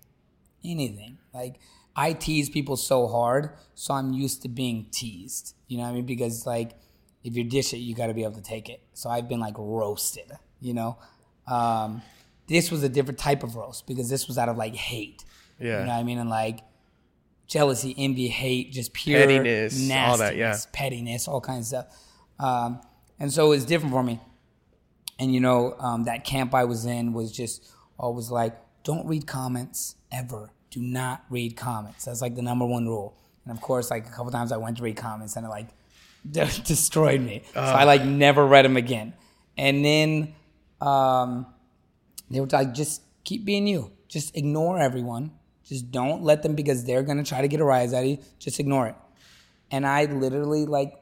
anything. 0.64 1.18
Like 1.32 1.60
I 1.94 2.12
tease 2.12 2.48
people 2.50 2.76
so 2.76 3.06
hard, 3.06 3.50
so 3.74 3.94
I'm 3.94 4.12
used 4.12 4.42
to 4.42 4.48
being 4.48 4.86
teased. 4.90 5.54
You 5.68 5.78
know 5.78 5.84
what 5.84 5.90
I 5.90 5.94
mean? 5.94 6.06
Because 6.06 6.46
like 6.46 6.72
if 7.24 7.36
you 7.36 7.44
dish 7.44 7.72
it, 7.72 7.78
you 7.78 7.94
got 7.94 8.06
to 8.06 8.14
be 8.14 8.22
able 8.22 8.34
to 8.34 8.42
take 8.42 8.68
it. 8.68 8.82
So 8.92 9.10
I've 9.10 9.28
been 9.28 9.40
like 9.40 9.54
roasted. 9.58 10.32
You 10.60 10.74
know, 10.74 10.98
um, 11.46 12.02
this 12.46 12.70
was 12.70 12.82
a 12.82 12.88
different 12.88 13.18
type 13.18 13.42
of 13.42 13.56
roast 13.56 13.86
because 13.86 14.08
this 14.08 14.28
was 14.28 14.38
out 14.38 14.48
of 14.48 14.56
like 14.56 14.74
hate. 14.74 15.24
Yeah. 15.58 15.80
You 15.80 15.86
know 15.86 15.92
what 15.92 15.98
I 15.98 16.02
mean? 16.02 16.18
And 16.18 16.30
like 16.30 16.60
jealousy, 17.46 17.94
envy, 17.96 18.28
hate, 18.28 18.72
just 18.72 18.92
pure 18.92 19.20
Pettiness, 19.20 19.80
all 19.80 19.88
nastiness, 19.88 20.18
that, 20.18 20.36
yeah. 20.36 20.56
pettiness, 20.72 21.28
all 21.28 21.40
kinds 21.40 21.72
of 21.72 21.84
stuff. 21.84 22.02
Um, 22.38 22.80
and 23.18 23.32
so 23.32 23.52
it's 23.52 23.64
different 23.64 23.92
for 23.92 24.02
me. 24.02 24.20
And 25.18 25.32
you 25.32 25.40
know, 25.40 25.74
um, 25.78 26.04
that 26.04 26.24
camp 26.24 26.54
I 26.54 26.64
was 26.64 26.84
in 26.84 27.12
was 27.12 27.32
just 27.32 27.70
always 27.98 28.30
like, 28.30 28.56
don't 28.84 29.06
read 29.06 29.26
comments 29.26 29.96
ever. 30.12 30.50
Do 30.70 30.80
not 30.80 31.24
read 31.30 31.56
comments. 31.56 32.04
That's 32.04 32.20
like 32.20 32.34
the 32.34 32.42
number 32.42 32.66
one 32.66 32.86
rule. 32.86 33.16
And 33.44 33.56
of 33.56 33.62
course, 33.62 33.90
like 33.90 34.06
a 34.06 34.10
couple 34.10 34.30
times 34.30 34.52
I 34.52 34.56
went 34.58 34.76
to 34.78 34.82
read 34.82 34.96
comments 34.96 35.36
and 35.36 35.46
it 35.46 35.48
like 35.48 35.68
destroyed 36.64 37.20
me. 37.20 37.42
so 37.54 37.60
I 37.60 37.84
like 37.84 38.04
never 38.04 38.46
read 38.46 38.64
them 38.64 38.76
again. 38.76 39.14
And 39.56 39.84
then 39.84 40.34
um, 40.80 41.46
they 42.30 42.40
were 42.40 42.46
like, 42.46 42.74
just 42.74 43.02
keep 43.24 43.44
being 43.44 43.66
you. 43.66 43.92
Just 44.08 44.36
ignore 44.36 44.78
everyone. 44.78 45.32
Just 45.64 45.90
don't 45.90 46.22
let 46.22 46.42
them 46.42 46.54
because 46.54 46.84
they're 46.84 47.02
gonna 47.02 47.24
try 47.24 47.40
to 47.40 47.48
get 47.48 47.60
a 47.60 47.64
rise 47.64 47.92
out 47.92 48.04
of 48.04 48.08
you. 48.08 48.18
Just 48.38 48.60
ignore 48.60 48.86
it. 48.86 48.94
And 49.70 49.84
I 49.84 50.04
literally 50.04 50.64
like 50.64 50.94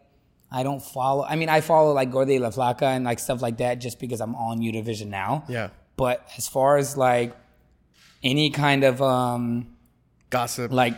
I 0.51 0.63
don't 0.63 0.81
follow. 0.81 1.25
I 1.25 1.37
mean, 1.37 1.49
I 1.49 1.61
follow 1.61 1.93
like 1.93 2.11
Gordo 2.11 2.33
y 2.33 2.39
La 2.39 2.51
Flaca 2.51 2.85
and 2.85 3.05
like 3.05 3.19
stuff 3.19 3.43
like 3.43 3.59
that 3.59 3.75
just 3.81 3.99
because 3.99 4.21
I'm 4.21 4.35
on 4.37 4.61
Univision 4.61 5.09
now. 5.09 5.45
Yeah. 5.49 5.71
But 5.97 6.27
as 6.39 6.49
far 6.49 6.77
as 6.79 6.97
like 6.97 7.37
any 8.23 8.51
kind 8.51 8.85
of 8.85 9.03
um 9.03 9.77
Gossip. 10.31 10.73
like 10.73 10.95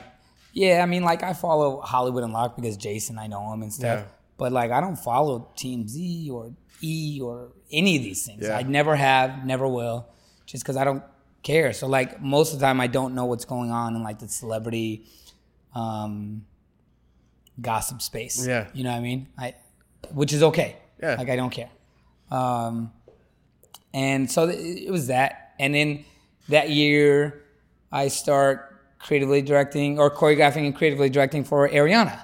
yeah, 0.52 0.80
I 0.82 0.86
mean 0.86 1.02
like 1.02 1.22
I 1.22 1.32
follow 1.32 1.80
Hollywood 1.80 2.22
Unlocked 2.22 2.56
because 2.56 2.76
Jason, 2.76 3.18
I 3.18 3.26
know 3.26 3.52
him 3.52 3.62
and 3.62 3.72
stuff. 3.72 4.00
Yeah. 4.00 4.04
But 4.38 4.52
like 4.52 4.70
I 4.70 4.80
don't 4.80 4.96
follow 4.96 5.50
TMZ 5.56 6.30
or 6.30 6.52
E 6.80 7.20
or 7.22 7.48
any 7.70 7.96
of 7.96 8.02
these 8.02 8.24
things. 8.26 8.44
Yeah. 8.44 8.56
I 8.56 8.62
never 8.62 8.96
have, 8.96 9.44
never 9.44 9.66
will, 9.66 10.08
just 10.46 10.62
because 10.64 10.76
I 10.76 10.84
don't 10.84 11.02
care. 11.42 11.72
So 11.72 11.86
like 11.86 12.20
most 12.20 12.52
of 12.52 12.58
the 12.60 12.66
time 12.66 12.80
I 12.80 12.86
don't 12.86 13.14
know 13.14 13.24
what's 13.26 13.44
going 13.44 13.70
on 13.70 13.94
in 13.96 14.02
like 14.02 14.18
the 14.18 14.28
celebrity 14.28 15.06
um 15.74 16.44
gossip 17.60 18.02
space. 18.02 18.46
Yeah. 18.46 18.68
You 18.74 18.84
know 18.84 18.90
what 18.90 18.98
I 18.98 19.00
mean? 19.00 19.28
I 19.38 19.54
which 20.12 20.32
is 20.32 20.42
okay. 20.42 20.76
Yeah. 21.02 21.14
Like 21.16 21.28
I 21.28 21.36
don't 21.36 21.50
care. 21.50 21.70
Um 22.30 22.92
and 23.94 24.30
so 24.30 24.46
th- 24.50 24.82
it 24.86 24.90
was 24.90 25.06
that. 25.06 25.54
And 25.58 25.74
then 25.74 26.04
that 26.48 26.70
year 26.70 27.42
I 27.92 28.08
start 28.08 28.72
creatively 28.98 29.42
directing 29.42 29.98
or 29.98 30.10
choreographing 30.10 30.66
and 30.66 30.74
creatively 30.74 31.08
directing 31.10 31.44
for 31.44 31.68
Ariana. 31.68 32.22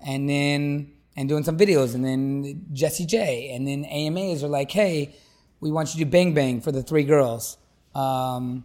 And 0.00 0.28
then 0.28 0.92
and 1.18 1.28
doing 1.28 1.42
some 1.42 1.58
videos 1.58 1.94
and 1.96 2.04
then 2.04 2.66
Jessie 2.72 3.04
J 3.04 3.50
and 3.54 3.66
then 3.66 3.84
AMAs 3.84 4.44
are 4.44 4.48
like, 4.48 4.70
"Hey, 4.70 5.14
we 5.60 5.70
want 5.70 5.88
you 5.88 5.98
to 5.98 6.04
do 6.04 6.10
Bang 6.10 6.32
Bang 6.32 6.60
for 6.60 6.70
the 6.70 6.82
three 6.82 7.04
girls." 7.04 7.58
Um 7.94 8.64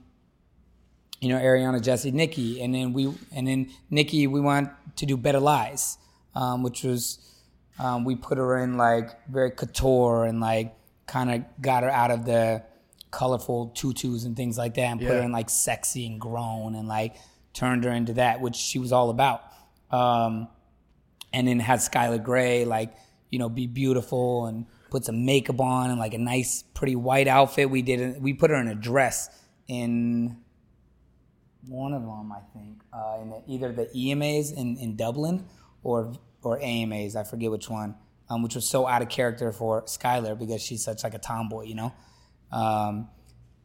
you 1.24 1.30
know, 1.30 1.40
Ariana, 1.40 1.82
Jessie, 1.82 2.12
Nicki, 2.12 2.62
and 2.62 2.76
then 2.76 2.92
we, 2.92 3.10
and 3.32 3.48
then 3.48 3.72
Nicki, 3.90 4.28
we 4.28 4.42
want 4.42 4.70
to 4.98 5.06
do 5.06 5.16
Bed 5.16 5.36
of 5.36 5.44
Lies, 5.44 5.98
um, 6.36 6.64
which 6.64 6.84
was, 6.84 7.18
um, 7.80 8.04
we 8.04 8.16
put 8.18 8.38
her 8.38 8.58
in 8.58 8.76
like 8.76 9.26
very 9.30 9.50
couture 9.50 10.26
and 10.26 10.42
like 10.42 10.76
kind 11.08 11.32
of 11.32 11.62
got 11.62 11.84
her 11.84 11.90
out 11.90 12.12
of 12.12 12.26
the 12.26 12.62
colorful 13.12 13.68
tutus 13.68 14.26
and 14.26 14.36
things 14.36 14.58
like 14.58 14.74
that, 14.74 14.82
and 14.82 15.00
put 15.00 15.12
her 15.12 15.22
in 15.22 15.32
like 15.32 15.50
sexy 15.50 16.06
and 16.06 16.20
grown 16.20 16.76
and 16.76 16.90
like 16.90 17.16
turned 17.54 17.86
her 17.86 17.92
into 17.92 18.14
that, 18.16 18.42
which 18.42 18.58
she 18.58 18.78
was 18.78 18.92
all 18.92 19.10
about. 19.10 19.44
Um, 19.92 20.50
and 21.34 21.48
then 21.48 21.60
had 21.60 21.80
Skylar 21.80 22.24
Grey 22.24 22.66
like 22.66 22.94
you 23.30 23.40
know 23.40 23.50
be 23.50 23.68
beautiful 23.68 24.46
and 24.46 24.66
put 24.90 25.06
some 25.06 25.26
makeup 25.26 25.60
on 25.60 25.90
and 25.90 26.00
like 26.00 26.14
a 26.14 26.20
nice 26.20 26.64
pretty 26.74 26.96
white 26.96 27.28
outfit. 27.28 27.70
We 27.70 27.82
did. 27.82 28.22
We 28.22 28.34
put 28.34 28.52
her 28.52 28.56
in 28.58 28.68
a 28.68 28.76
dress 28.76 29.30
in 29.68 30.38
one 31.68 31.94
of 31.94 32.02
them, 32.04 32.32
I 32.32 32.42
think, 32.54 32.82
uh, 32.94 33.18
in 33.22 33.30
the, 33.30 33.42
either 33.48 33.72
the 33.72 33.86
EMAs 33.96 34.56
in, 34.56 34.78
in 34.78 34.96
Dublin 34.96 35.46
or 35.82 36.14
or 36.42 36.60
AMAs. 36.62 37.16
I 37.16 37.24
forget 37.24 37.52
which 37.52 37.70
one. 37.70 37.96
Um, 38.30 38.42
which 38.42 38.56
was 38.56 38.70
so 38.70 38.88
out 38.88 39.02
of 39.02 39.10
character 39.10 39.52
for 39.52 39.84
Skylar 39.84 40.38
because 40.40 40.62
she's 40.62 40.84
such 40.84 41.04
like 41.04 41.14
a 41.14 41.20
tomboy, 41.20 41.64
you 41.64 41.76
know. 41.76 41.94
Um, 42.52 43.10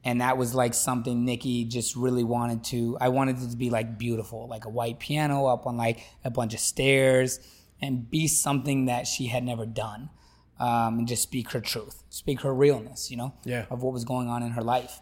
and 0.05 0.21
that 0.21 0.37
was 0.37 0.55
like 0.55 0.75
something 0.75 1.25
Nicki 1.25 1.65
just 1.65 1.95
really 1.95 2.25
wanted 2.25 2.65
to. 2.65 2.97
I 3.01 3.09
wanted 3.09 3.41
it 3.43 3.51
to 3.51 3.57
be 3.57 3.71
like 3.71 3.99
beautiful, 3.99 4.49
like 4.49 4.65
a 4.65 4.69
white 4.69 4.99
piano 4.99 5.47
up 5.47 5.67
on 5.67 5.77
like 5.77 6.01
a 6.25 6.31
bunch 6.31 6.55
of 6.55 6.61
stairs, 6.61 7.39
and 7.81 8.11
be 8.11 8.27
something 8.27 8.87
that 8.87 9.07
she 9.07 9.27
had 9.27 9.45
never 9.45 9.65
done, 9.67 10.11
um, 10.59 10.99
and 10.99 11.09
just 11.09 11.23
speak 11.23 11.51
her 11.53 11.61
truth, 11.61 12.03
speak 12.11 12.41
her 12.43 12.53
realness, 12.55 13.11
you 13.11 13.17
know, 13.17 13.35
Yeah. 13.45 13.67
of 13.71 13.83
what 13.83 13.93
was 13.93 14.05
going 14.05 14.29
on 14.29 14.43
in 14.43 14.51
her 14.53 14.63
life, 14.63 15.01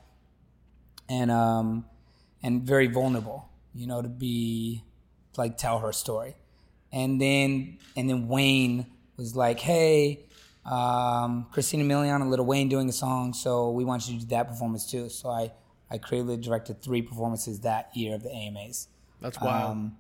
and 1.08 1.30
um, 1.30 1.86
and 2.42 2.62
very 2.62 2.86
vulnerable, 2.86 3.48
you 3.74 3.86
know, 3.86 4.02
to 4.02 4.08
be 4.08 4.84
like 5.36 5.56
tell 5.58 5.78
her 5.80 5.92
story, 5.92 6.36
and 6.92 7.20
then 7.20 7.78
and 7.96 8.08
then 8.08 8.28
Wayne 8.28 8.86
was 9.16 9.34
like, 9.36 9.60
hey. 9.60 10.22
Um, 10.64 11.46
Christina 11.52 11.84
Milian 11.84 12.20
and 12.20 12.28
Lil 12.28 12.44
Wayne 12.44 12.68
doing 12.68 12.88
a 12.88 12.92
song, 12.92 13.32
so 13.34 13.70
we 13.70 13.84
want 13.84 14.08
you 14.08 14.14
to 14.18 14.20
do 14.22 14.30
that 14.30 14.48
performance 14.48 14.90
too. 14.90 15.08
So 15.08 15.28
I, 15.30 15.52
I 15.88 15.98
creatively 15.98 16.38
directed 16.38 16.82
three 16.82 17.02
performances 17.02 17.60
that 17.60 17.96
year 17.96 18.16
of 18.16 18.24
the 18.24 18.30
AMAs. 18.32 18.88
That's 19.20 19.40
wild. 19.40 19.70
Um, 19.70 19.96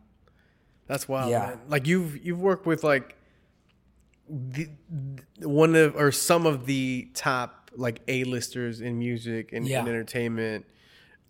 That's 0.86 1.08
wild. 1.08 1.30
yeah. 1.30 1.46
man. 1.46 1.60
Like 1.68 1.86
you've 1.86 2.24
you've 2.24 2.40
worked 2.40 2.66
with 2.66 2.84
like 2.84 3.16
the, 4.28 4.68
one 5.42 5.74
of 5.74 5.96
or 5.96 6.10
some 6.12 6.46
of 6.46 6.66
the 6.66 7.08
top 7.14 7.70
like 7.76 8.00
A-listers 8.08 8.80
in 8.80 8.98
music 8.98 9.52
and, 9.52 9.66
Yeah. 9.66 9.80
and 9.80 9.88
entertainment. 9.88 10.64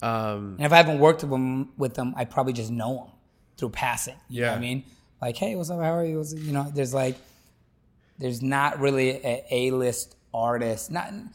Um, 0.02 0.54
And 0.58 0.66
if 0.66 0.72
I 0.72 0.76
haven't 0.76 1.00
worked 1.00 1.22
with 1.22 1.30
them, 1.30 1.72
with 1.76 1.94
them, 1.94 2.14
I 2.16 2.24
probably 2.24 2.52
just 2.52 2.70
know 2.70 2.94
them 2.96 3.12
through 3.56 3.70
passing. 3.70 4.14
You 4.28 4.42
know 4.42 4.46
what 4.48 4.52
Yeah. 4.52 4.56
I 4.56 4.60
mean? 4.60 4.84
Like, 5.20 5.36
hey, 5.36 5.56
what's 5.56 5.70
up? 5.70 5.80
How 5.80 5.94
are 5.94 6.04
you? 6.04 6.18
What's, 6.18 6.34
you 6.34 6.52
know, 6.52 6.70
there's 6.74 6.94
like, 6.94 7.16
there's 8.18 8.42
not 8.42 8.78
really 8.78 9.10
a 9.24 9.44
A-list 9.50 10.16
artist, 10.32 10.90
not 10.90 11.08
in- 11.08 11.30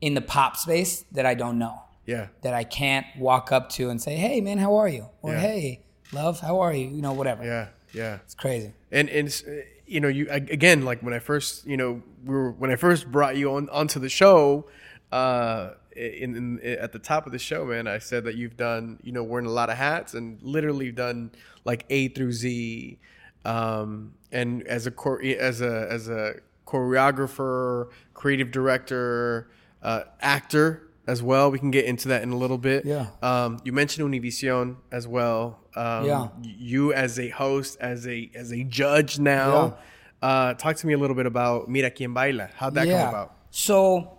in 0.00 0.14
the 0.14 0.20
pop 0.20 0.56
space 0.56 1.02
that 1.12 1.26
I 1.26 1.34
don't 1.34 1.58
know, 1.58 1.82
yeah. 2.06 2.28
that 2.42 2.54
I 2.54 2.64
can't 2.64 3.06
walk 3.18 3.52
up 3.52 3.68
to 3.70 3.90
and 3.90 4.00
say, 4.00 4.16
hey, 4.16 4.40
man, 4.40 4.58
how 4.58 4.76
are 4.76 4.88
you? 4.88 5.08
Or 5.22 5.32
Yeah. 5.32 5.40
hey, 5.40 5.82
love, 6.12 6.40
how 6.40 6.60
are 6.60 6.72
you? 6.72 6.88
You 6.88 7.02
know, 7.02 7.12
whatever. 7.12 7.44
Yeah. 7.44 7.68
Yeah. 7.92 8.18
It's 8.24 8.34
crazy. 8.34 8.72
and 8.92 9.08
and 9.08 9.42
uh, 9.48 9.50
you 9.86 9.98
know 10.00 10.06
you 10.08 10.28
again 10.30 10.84
like 10.84 11.00
when 11.02 11.12
I 11.12 11.18
first 11.18 11.66
you 11.66 11.76
know 11.76 12.02
we 12.24 12.34
were 12.34 12.52
when 12.52 12.70
I 12.70 12.76
first 12.76 13.10
brought 13.10 13.36
you 13.36 13.52
on 13.54 13.68
onto 13.70 13.98
the 13.98 14.08
show 14.08 14.68
uh 15.10 15.70
in, 15.96 16.36
in 16.36 16.60
at 16.62 16.92
the 16.92 17.00
top 17.00 17.26
of 17.26 17.32
the 17.32 17.38
show 17.40 17.64
man 17.64 17.88
I 17.88 17.98
said 17.98 18.22
that 18.24 18.36
you've 18.36 18.56
done 18.56 19.00
you 19.02 19.10
know 19.10 19.24
wearing 19.24 19.46
a 19.46 19.50
lot 19.50 19.68
of 19.70 19.76
hats 19.76 20.14
and 20.14 20.40
literally 20.42 20.92
done 20.92 21.32
like 21.64 21.84
A 21.90 22.06
through 22.08 22.30
Z 22.30 23.00
um 23.44 24.14
and 24.30 24.62
as 24.68 24.86
a 24.86 24.92
as 25.40 25.60
a 25.60 25.88
as 25.90 26.08
a 26.08 26.34
choreographer 26.68 27.88
creative 28.14 28.52
director 28.52 29.50
uh 29.82 30.02
actor 30.20 30.88
as 31.06 31.22
well 31.22 31.50
we 31.50 31.58
can 31.58 31.70
get 31.70 31.84
into 31.86 32.08
that 32.08 32.22
in 32.22 32.30
a 32.30 32.36
little 32.36 32.58
bit 32.58 32.84
Yeah. 32.84 33.06
um 33.22 33.58
you 33.64 33.72
mentioned 33.72 34.08
Univision 34.12 34.76
as 34.92 35.08
well 35.08 35.58
um 35.74 36.04
Yeah. 36.06 36.28
you 36.42 36.92
as 36.92 37.18
a 37.18 37.28
host, 37.30 37.78
as 37.80 38.06
a 38.06 38.30
as 38.34 38.52
a 38.52 38.64
judge 38.64 39.18
now. 39.18 39.76
Uh, 40.22 40.52
talk 40.52 40.76
to 40.76 40.86
me 40.86 40.92
a 40.92 40.98
little 40.98 41.16
bit 41.16 41.24
about 41.24 41.66
Mira 41.70 41.90
Quien 41.90 42.12
Baila. 42.12 42.50
How'd 42.54 42.74
that 42.74 42.86
come 42.86 43.08
about? 43.08 43.34
So, 43.50 44.18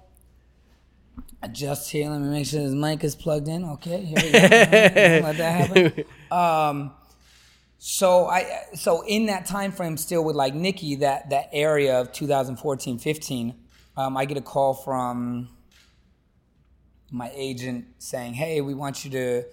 I 1.43 1.47
just 1.47 1.91
here, 1.91 2.09
let 2.09 2.19
me 2.21 2.29
make 2.29 2.47
sure 2.47 2.59
this 2.63 2.73
mic 2.73 3.03
is 3.03 3.15
plugged 3.15 3.47
in. 3.47 3.63
Okay, 3.65 4.03
here 4.05 4.17
we 4.17 4.31
go. 4.31 4.39
Let 5.27 5.37
that 5.37 5.67
happen. 5.67 6.05
Um, 6.31 6.91
so 7.77 8.25
I, 8.27 8.63
so 8.73 9.03
in 9.05 9.27
that 9.27 9.45
time 9.45 9.71
frame, 9.71 9.95
still 9.97 10.23
with 10.23 10.35
like 10.35 10.55
Nicki, 10.55 10.95
that 10.95 11.29
that 11.29 11.49
area 11.53 11.99
of 12.01 12.11
2014, 12.11 12.97
15, 12.97 13.53
um, 13.97 14.17
I 14.17 14.25
get 14.25 14.37
a 14.37 14.41
call 14.41 14.73
from 14.73 15.49
my 17.11 17.31
agent 17.35 17.85
saying, 17.99 18.33
"Hey, 18.35 18.61
we 18.61 18.73
want 18.73 19.03
you 19.05 19.11
to 19.11 19.43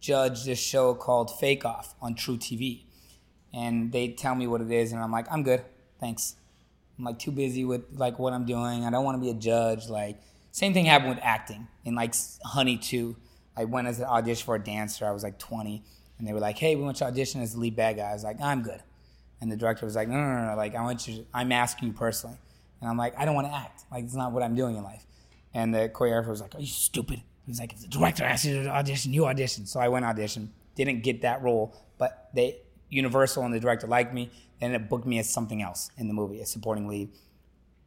judge 0.00 0.44
this 0.44 0.58
show 0.58 0.94
called 0.94 1.36
Fake 1.38 1.64
Off 1.64 1.94
on 2.00 2.14
truTV," 2.14 2.84
and 3.52 3.92
they 3.92 4.08
tell 4.08 4.34
me 4.34 4.46
what 4.46 4.60
it 4.60 4.70
is, 4.70 4.92
and 4.92 5.02
I'm 5.02 5.12
like, 5.12 5.26
"I'm 5.30 5.42
good, 5.42 5.64
thanks." 6.00 6.36
I'm 6.98 7.04
like 7.04 7.18
too 7.18 7.30
busy 7.30 7.64
with 7.64 7.82
like 7.92 8.18
what 8.18 8.32
I'm 8.32 8.44
doing. 8.44 8.84
I 8.84 8.90
don't 8.90 9.04
want 9.04 9.16
to 9.16 9.20
be 9.20 9.30
a 9.30 9.34
judge. 9.34 9.88
Like 9.88 10.20
Same 10.50 10.74
thing 10.74 10.86
happened 10.86 11.10
with 11.10 11.20
acting 11.22 11.68
in 11.84 11.94
like 11.94 12.14
Honey 12.44 12.76
2. 12.76 13.14
I 13.56 13.64
went 13.64 13.86
as 13.86 14.00
an 14.00 14.06
audition 14.06 14.44
for 14.44 14.54
a 14.54 14.58
dancer. 14.62 15.06
I 15.06 15.12
was 15.12 15.22
like 15.22 15.38
20, 15.38 15.84
and 16.18 16.26
they 16.26 16.32
were 16.32 16.40
like, 16.40 16.58
"Hey, 16.58 16.74
we 16.74 16.82
want 16.82 16.96
you 16.96 17.06
to 17.06 17.12
audition 17.12 17.40
as 17.42 17.52
the 17.54 17.60
lead 17.60 17.76
bad 17.76 17.96
guy." 17.96 18.10
I 18.10 18.12
was 18.12 18.24
like, 18.24 18.40
"I'm 18.40 18.62
good," 18.62 18.82
and 19.40 19.52
the 19.52 19.56
director 19.56 19.86
was 19.86 19.94
like, 19.94 20.08
"No, 20.08 20.14
no, 20.14 20.34
no, 20.34 20.50
no. 20.50 20.56
Like, 20.56 20.74
I 20.74 20.82
want 20.82 21.06
you. 21.06 21.18
To, 21.18 21.26
I'm 21.34 21.52
asking 21.52 21.88
you 21.88 21.94
personally," 21.94 22.38
and 22.80 22.90
I'm 22.90 22.96
like, 22.96 23.16
"I 23.18 23.24
don't 23.24 23.34
want 23.34 23.46
to 23.48 23.54
act. 23.54 23.84
Like, 23.90 24.04
it's 24.04 24.14
not 24.14 24.32
what 24.32 24.42
I'm 24.42 24.54
doing 24.54 24.76
in 24.76 24.82
life." 24.82 25.04
And 25.54 25.74
the 25.74 25.88
choreographer 25.88 26.28
was 26.28 26.40
like, 26.40 26.54
"Are 26.54 26.60
you 26.60 26.66
stupid?" 26.66 27.22
He 27.44 27.50
was 27.50 27.58
like, 27.58 27.72
"If 27.72 27.80
the 27.80 27.88
director 27.88 28.24
asks 28.24 28.44
you 28.44 28.62
to 28.62 28.68
audition, 28.68 29.12
you 29.12 29.26
audition." 29.26 29.66
So 29.66 29.80
I 29.80 29.88
went 29.88 30.04
audition. 30.04 30.52
Didn't 30.74 31.02
get 31.02 31.22
that 31.22 31.42
role, 31.42 31.74
but 31.98 32.28
they 32.34 32.60
Universal 32.90 33.44
and 33.44 33.52
the 33.52 33.60
director 33.60 33.86
liked 33.86 34.14
me, 34.14 34.30
and 34.60 34.74
it 34.74 34.88
booked 34.88 35.06
me 35.06 35.18
as 35.18 35.28
something 35.28 35.62
else 35.62 35.90
in 35.96 36.08
the 36.08 36.14
movie, 36.14 36.40
a 36.40 36.46
supporting 36.46 36.88
lead. 36.88 37.10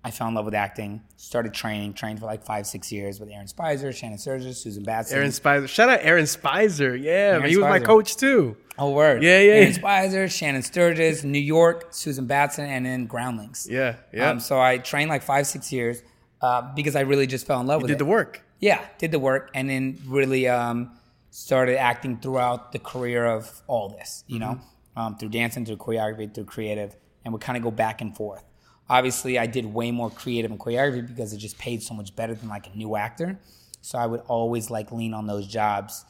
I 0.04 0.10
fell 0.10 0.28
in 0.28 0.34
love 0.34 0.46
with 0.46 0.56
acting, 0.56 1.02
started 1.16 1.54
training, 1.54 1.94
trained 1.94 2.20
for 2.20 2.26
like 2.26 2.44
five, 2.44 2.66
six 2.66 2.92
years 2.92 3.20
with 3.20 3.30
Aaron 3.30 3.46
Speiser, 3.46 3.96
Shannon 3.96 4.18
Sturgis, 4.18 4.60
Susan 4.60 4.84
Batson. 4.84 5.18
Aaron 5.18 5.30
Speiser. 5.30 5.68
Shout 5.68 5.90
out 5.90 6.00
Aaron 6.02 6.26
Speiser. 6.26 7.00
Yeah, 7.00 7.38
man, 7.38 7.50
he 7.50 7.58
was 7.58 7.66
my 7.66 7.80
coach 7.80 8.18
too. 8.18 8.58
Oh, 8.80 8.92
word. 8.92 9.22
Yeah, 9.22 9.40
yeah, 9.40 9.54
Aaron 9.54 9.74
yeah. 9.74 9.78
Speiser, 9.78 10.32
Shannon 10.32 10.64
Sturgis, 10.64 11.24
New 11.24 11.40
York, 11.40 11.90
Susan 11.92 12.26
Batson, 12.26 12.66
and 12.66 12.84
then 12.84 13.06
Groundlings. 13.06 13.68
Yeah, 13.70 13.98
yeah. 14.12 14.32
Um, 14.32 14.40
so 14.40 14.60
I 14.60 14.80
trained 14.80 15.10
like 15.10 15.22
five, 15.22 15.46
six 15.46 15.72
years 15.72 16.02
uh, 16.42 16.74
because 16.76 16.96
I 16.96 17.02
really 17.02 17.28
just 17.28 17.46
fell 17.46 17.60
in 17.60 17.68
love 17.68 17.82
with 17.82 17.90
Did 17.90 17.96
it. 17.96 17.98
Did 17.98 18.06
the 18.06 18.10
work. 18.10 18.44
Yeah, 18.60 18.86
did 18.98 19.12
the 19.12 19.20
work, 19.20 19.52
and 19.54 19.70
then 19.70 20.00
really 20.06 20.48
um, 20.48 20.92
started 21.30 21.80
acting 21.80 22.20
throughout 22.20 22.72
the 22.72 22.80
career 22.80 23.26
of 23.26 23.62
all 23.68 23.90
this. 23.90 24.24
You 24.28 24.40
know, 24.40 24.60
um, 24.96 25.18
through 25.18 25.30
dancing, 25.30 25.66
through 25.66 25.78
choreography, 25.78 26.34
through 26.34 26.46
creative, 26.46 26.96
and 27.24 27.34
would 27.34 27.42
kind 27.42 27.58
of 27.58 27.64
go 27.64 27.72
back 27.72 28.02
and 28.02 28.16
forth. 28.16 28.44
Obviously, 28.90 29.40
I 29.40 29.48
did 29.48 29.66
way 29.66 29.92
more 29.92 30.10
creative 30.10 30.52
and 30.52 30.60
choreography 30.60 31.08
because 31.08 31.32
it 31.34 31.38
just 31.38 31.58
paid 31.58 31.82
so 31.82 31.94
much 31.94 32.16
better 32.16 32.36
than 32.36 32.50
like 32.50 32.68
a 32.68 32.78
new 32.78 32.96
actor. 32.96 33.40
So 33.82 33.98
I 33.98 34.06
would 34.06 34.22
always 34.22 34.70
like 34.70 34.92
lean 34.92 35.14
on 35.14 35.28
those 35.28 35.48
jobs 35.48 36.06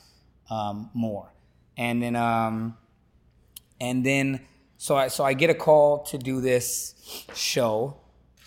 um, 0.50 0.90
more, 0.94 1.32
and 1.78 2.02
then 2.02 2.16
um, 2.16 2.76
and 3.80 4.06
then 4.06 4.42
so 4.78 4.96
I 4.96 5.08
so 5.08 5.24
I 5.24 5.34
get 5.34 5.50
a 5.50 5.54
call 5.54 6.04
to 6.06 6.18
do 6.18 6.42
this 6.42 6.96
show. 7.36 8.01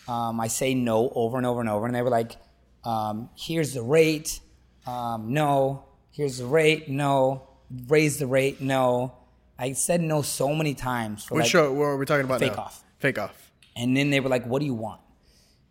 Um, 0.08 0.40
I 0.40 0.48
say 0.48 0.74
no 0.74 1.10
over 1.14 1.36
and 1.38 1.46
over 1.46 1.60
and 1.60 1.68
over, 1.70 1.86
and 1.86 1.94
they 1.94 2.02
were 2.02 2.10
like, 2.10 2.36
um, 2.84 3.30
"Here's 3.36 3.72
the 3.74 3.82
rate, 3.82 4.40
um, 4.86 5.32
no. 5.32 5.84
Here's 6.10 6.38
the 6.38 6.46
rate, 6.46 6.88
no. 6.88 7.48
Raise 7.88 8.18
the 8.18 8.26
rate, 8.26 8.60
no." 8.60 9.14
I 9.58 9.72
said 9.72 10.00
no 10.00 10.20
so 10.22 10.54
many 10.54 10.74
times 10.74 11.24
for 11.24 11.34
Which 11.36 11.44
like, 11.44 11.50
show? 11.50 11.72
What 11.72 11.84
are 11.84 11.96
we 11.96 12.04
talking 12.06 12.24
about 12.24 12.40
Fake 12.40 12.56
now? 12.56 12.64
Off. 12.64 12.84
Fake 12.98 13.18
off. 13.18 13.52
and 13.76 13.96
then 13.96 14.10
they 14.10 14.20
were 14.20 14.28
like, 14.28 14.44
"What 14.46 14.58
do 14.60 14.66
you 14.66 14.74
want?" 14.74 15.00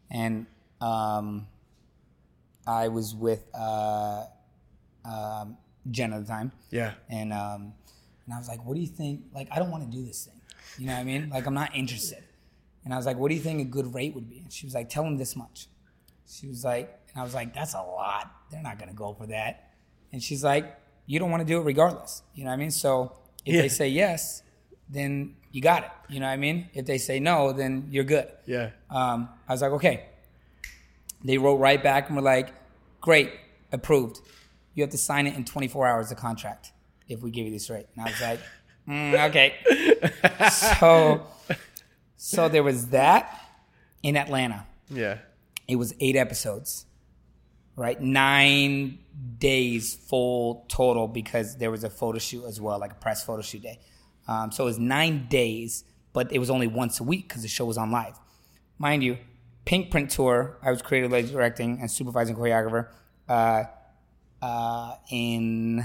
And 0.10 0.46
um, 0.82 1.48
I 2.66 2.88
was 2.88 3.14
with 3.14 3.46
uh, 3.54 4.24
um, 5.06 5.58
Jen 5.92 6.14
at 6.14 6.22
the 6.22 6.28
time, 6.28 6.52
Yeah. 6.72 6.94
and 7.10 7.34
um, 7.34 7.74
and 8.26 8.34
I 8.34 8.38
was 8.38 8.48
like, 8.48 8.66
"What 8.66 8.74
do 8.76 8.80
you 8.82 8.88
think? 8.88 9.26
Like, 9.34 9.48
I 9.52 9.60
don't 9.60 9.70
want 9.70 9.84
to 9.90 9.96
do 9.96 10.04
this 10.06 10.26
thing. 10.26 10.42
You 10.80 10.88
know 10.88 10.94
what 10.94 11.00
I 11.00 11.04
mean? 11.04 11.30
Like, 11.30 11.46
I'm 11.46 11.54
not 11.54 11.76
interested." 11.76 12.24
And 12.86 12.94
I 12.94 12.98
was 12.98 13.06
like, 13.06 13.18
"What 13.18 13.30
do 13.30 13.36
you 13.36 13.42
think 13.42 13.62
a 13.62 13.66
good 13.66 13.94
rate 13.94 14.14
would 14.16 14.30
be?" 14.30 14.40
And 14.40 14.52
she 14.52 14.66
was 14.66 14.74
like, 14.76 14.90
"Tell 14.90 15.04
them 15.04 15.18
this 15.18 15.36
much." 15.36 15.68
She 16.28 16.48
was 16.48 16.64
like, 16.64 16.90
and 17.14 17.22
I 17.22 17.24
was 17.24 17.34
like, 17.34 17.54
"That's 17.54 17.74
a 17.74 17.82
lot. 17.82 18.32
They're 18.52 18.62
not 18.64 18.80
gonna 18.80 18.94
go 18.94 19.14
for 19.14 19.28
that." 19.28 19.72
And 20.12 20.22
she's 20.22 20.44
like, 20.44 20.76
"You 21.06 21.20
don't 21.20 21.32
want 21.32 21.42
to 21.42 21.48
do 21.48 21.60
it 21.60 21.64
regardless. 21.64 22.24
You 22.36 22.44
know 22.44 22.50
what 22.50 22.56
I 22.56 22.58
mean? 22.58 22.72
So 22.72 23.14
if 23.46 23.56
Yeah. 23.56 23.62
they 23.62 23.70
say 23.70 23.88
yes, 23.90 24.44
then 24.90 25.36
you 25.52 25.62
got 25.62 25.84
it. 25.84 25.92
You 26.10 26.20
know 26.20 26.26
what 26.28 26.34
I 26.34 26.38
mean? 26.38 26.70
If 26.74 26.86
they 26.86 26.98
say 26.98 27.20
no, 27.20 27.54
then 27.54 27.88
you're 27.90 28.04
good." 28.04 28.28
Yeah. 28.46 28.72
Um, 28.90 29.30
I 29.48 29.54
was 29.54 29.62
like, 29.62 29.72
okay. 29.74 30.06
They 31.24 31.38
wrote 31.38 31.56
right 31.58 31.82
back 31.82 32.08
and 32.10 32.18
were 32.18 32.22
like, 32.22 32.50
great, 33.00 33.32
approved. 33.72 34.20
You 34.76 34.84
have 34.84 34.90
to 34.92 34.98
sign 34.98 35.26
it 35.26 35.36
in 35.36 35.46
24 35.46 35.88
hours, 35.88 36.10
the 36.10 36.16
contract, 36.16 36.74
if 37.08 37.22
we 37.22 37.32
give 37.32 37.46
you 37.46 37.52
this 37.52 37.70
rate. 37.70 37.86
And 37.96 38.06
I 38.06 38.10
was 38.10 38.22
like, 38.22 38.40
mm, 38.90 39.30
okay. 39.30 39.54
so, 40.80 41.26
so 42.24 42.48
there 42.48 42.64
was 42.64 42.88
that 42.88 43.38
in 44.02 44.16
Atlanta. 44.16 44.66
Yeah. 44.90 45.18
It 45.68 45.76
was 45.76 45.94
eight 46.00 46.16
episodes, 46.16 46.86
right? 47.76 48.02
Nine 48.02 49.00
days 49.40 49.94
full 49.94 50.66
total 50.70 51.10
because 51.10 51.58
there 51.58 51.70
was 51.70 51.84
a 51.84 51.90
photo 51.90 52.20
shoot 52.20 52.46
as 52.46 52.62
well, 52.62 52.80
like 52.80 52.94
a 52.94 52.96
press 52.96 53.26
photo 53.26 53.42
shoot 53.42 53.62
day. 53.62 53.80
Um, 54.26 54.54
so 54.54 54.64
it 54.64 54.68
was 54.68 54.80
nine 54.80 55.28
days, 55.28 55.84
but 56.14 56.32
it 56.32 56.40
was 56.40 56.50
only 56.50 56.66
once 56.66 57.02
a 57.02 57.04
week 57.04 57.28
because 57.28 57.42
the 57.42 57.50
show 57.50 57.66
was 57.66 57.78
on 57.78 57.92
live. 57.92 58.18
Mind 58.78 59.04
you, 59.04 59.18
Pinkprint 59.66 60.10
Tour, 60.10 60.58
I 60.64 60.72
was 60.72 60.82
creatively 60.82 61.24
directing 61.24 61.82
and 61.82 61.92
supervising 61.92 62.38
choreographer 62.38 62.88
uh, 63.28 63.66
uh, 64.42 64.96
in 65.12 65.84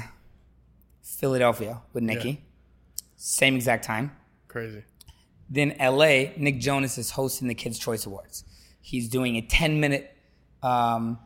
Philadelphia 1.03 1.81
with 1.93 2.05
Nicki. 2.05 2.45
Same 3.17 3.57
exact 3.57 3.85
time. 3.85 4.13
Crazy. 4.47 4.85
Then 5.51 5.75
LA, 5.81 6.31
Nick 6.37 6.59
Jonas 6.59 6.99
is 6.99 7.11
hosting 7.11 7.49
the 7.49 7.55
Kids' 7.55 7.79
Choice 7.79 8.07
Awards. 8.07 8.45
He's 8.81 9.09
doing 9.09 9.37
a 9.37 9.43
10 9.43 9.81
minute 9.81 10.15
um, 10.63 11.19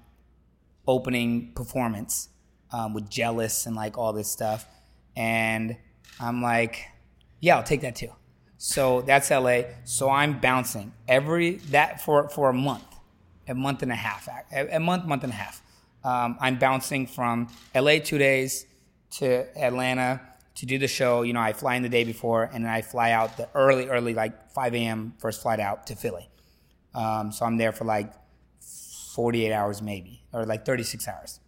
opening 0.86 1.52
performance 1.54 2.28
um, 2.72 2.94
with 2.94 3.10
Jealous 3.10 3.66
and 3.66 3.76
like 3.76 3.98
all 3.98 4.12
this 4.12 4.30
stuff. 4.30 4.66
And 5.16 5.76
I'm 6.20 6.42
like, 6.42 6.86
yeah, 7.40 7.56
I'll 7.56 7.62
take 7.62 7.82
that 7.82 7.96
too. 7.96 8.12
So 8.58 9.02
that's 9.02 9.30
LA. 9.30 9.62
So 9.84 10.08
I'm 10.08 10.38
bouncing 10.38 10.92
every 11.08 11.56
that 11.70 12.00
for 12.00 12.28
for 12.28 12.48
a 12.50 12.54
month, 12.54 12.84
a 13.48 13.54
month 13.54 13.82
and 13.82 13.90
a 13.90 13.96
half, 13.96 14.28
a, 14.52 14.76
a 14.76 14.78
month, 14.78 15.04
month 15.04 15.24
and 15.24 15.32
a 15.32 15.36
half. 15.36 15.60
Um, 16.04 16.36
I'm 16.40 16.58
bouncing 16.58 17.06
from 17.06 17.48
LA 17.74 17.98
two 17.98 18.18
days 18.18 18.66
to 19.18 19.46
Atlanta 19.58 20.20
to 20.56 20.66
do 20.66 20.78
the 20.78 20.88
show. 20.88 21.22
You 21.22 21.32
know, 21.32 21.40
I 21.40 21.52
fly 21.52 21.74
in 21.76 21.82
the 21.82 21.88
day 21.88 22.04
before, 22.04 22.50
and 22.52 22.64
then 22.64 22.72
I 22.72 22.82
fly 22.82 23.12
out 23.12 23.36
the 23.36 23.48
early, 23.54 23.88
early 23.88 24.14
like 24.14 24.52
5 24.52 24.74
a.m. 24.74 25.14
first 25.18 25.42
flight 25.42 25.60
out 25.60 25.86
to 25.88 25.96
Philly. 25.96 26.28
Um, 26.94 27.32
so 27.32 27.46
I'm 27.46 27.56
there 27.56 27.72
for 27.72 27.84
like 27.84 28.12
48 29.14 29.52
hours 29.52 29.80
maybe, 29.80 30.22
or 30.32 30.44
like 30.44 30.64
36 30.66 31.08
hours. 31.08 31.40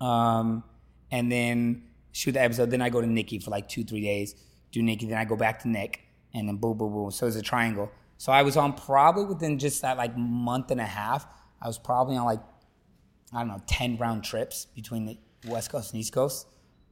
Um, 0.00 0.64
and 1.10 1.30
then 1.30 1.84
shoot 2.12 2.32
the 2.32 2.42
episode. 2.42 2.70
Then 2.70 2.82
I 2.82 2.88
go 2.88 3.00
to 3.00 3.06
Nicki 3.06 3.38
for 3.38 3.50
like 3.50 3.68
two, 3.68 3.84
three 3.84 4.00
days. 4.00 4.34
Do 4.72 4.82
Nicki, 4.82 5.06
then 5.06 5.18
I 5.18 5.24
go 5.24 5.36
back 5.36 5.62
to 5.62 5.68
Nick, 5.68 6.00
and 6.34 6.48
then 6.48 6.56
boom, 6.56 6.76
boom, 6.76 6.92
boom. 6.92 7.10
So 7.10 7.26
it's 7.26 7.36
a 7.36 7.42
triangle. 7.42 7.90
So 8.18 8.32
I 8.32 8.42
was 8.42 8.56
on 8.56 8.72
probably 8.72 9.24
within 9.24 9.58
just 9.58 9.82
that 9.82 9.96
like 9.96 10.16
month 10.16 10.70
and 10.70 10.80
a 10.80 10.86
half. 10.86 11.26
I 11.60 11.66
was 11.66 11.78
probably 11.78 12.16
on 12.16 12.24
like 12.24 12.40
I 13.32 13.40
don't 13.40 13.48
know 13.48 13.62
10 13.66 13.98
round 13.98 14.24
trips 14.24 14.66
between 14.74 15.06
the 15.06 15.18
West 15.46 15.70
Coast 15.70 15.92
and 15.92 16.00
East 16.00 16.12
Coast, 16.12 16.46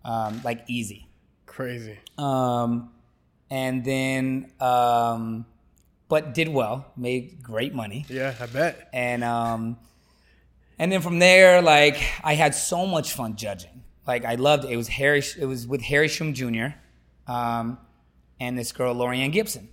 um, 0.05 0.41
like 0.45 0.65
easy. 0.69 1.09
Crazy. 1.55 1.99
Um, 2.19 2.91
and 3.51 3.85
then, 3.85 4.51
um, 4.61 5.47
but 6.09 6.35
did 6.35 6.49
well, 6.49 6.87
made 6.97 7.43
great 7.43 7.75
money 7.75 8.05
Yeah, 8.09 8.35
I 8.41 8.47
bet. 8.47 8.89
and 8.93 9.23
um, 9.23 9.79
and 10.79 10.91
then 10.91 11.01
from 11.01 11.19
there, 11.21 11.63
like 11.63 11.97
I 12.25 12.35
had 12.35 12.55
so 12.55 12.87
much 12.87 13.13
fun 13.13 13.37
judging. 13.37 13.83
Like 14.07 14.25
I 14.25 14.35
loved 14.35 14.65
it. 14.65 14.71
It 14.73 14.77
was 14.77 14.89
Harry. 14.89 15.23
It 15.39 15.47
was 15.47 15.67
with 15.67 15.83
Harry 15.83 16.09
Shum 16.09 16.35
Jr. 16.35 16.67
Um, 17.27 17.79
and 18.41 18.59
this 18.59 18.73
girl 18.73 18.95
Laurieann 18.95 19.33
Gibson, 19.33 19.69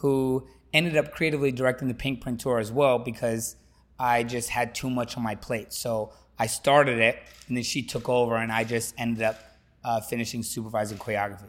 who 0.00 0.46
ended 0.74 0.96
up 0.96 1.12
creatively 1.12 1.52
directing 1.52 1.88
the 1.88 1.94
Pinkprint 1.94 2.40
tour 2.40 2.58
as 2.58 2.70
well 2.72 2.98
because 2.98 3.56
I 3.98 4.22
just 4.24 4.48
had 4.50 4.74
too 4.74 4.90
much 4.90 5.16
on 5.16 5.22
my 5.22 5.34
plate. 5.36 5.72
So 5.72 6.12
I 6.38 6.46
started 6.46 6.98
it, 6.98 7.18
and 7.48 7.56
then 7.56 7.64
she 7.64 7.82
took 7.82 8.08
over, 8.08 8.36
and 8.36 8.50
I 8.50 8.64
just 8.64 8.94
ended 8.98 9.22
up 9.22 9.36
uh, 9.84 10.00
finishing 10.00 10.42
supervising 10.42 10.98
choreography. 10.98 11.48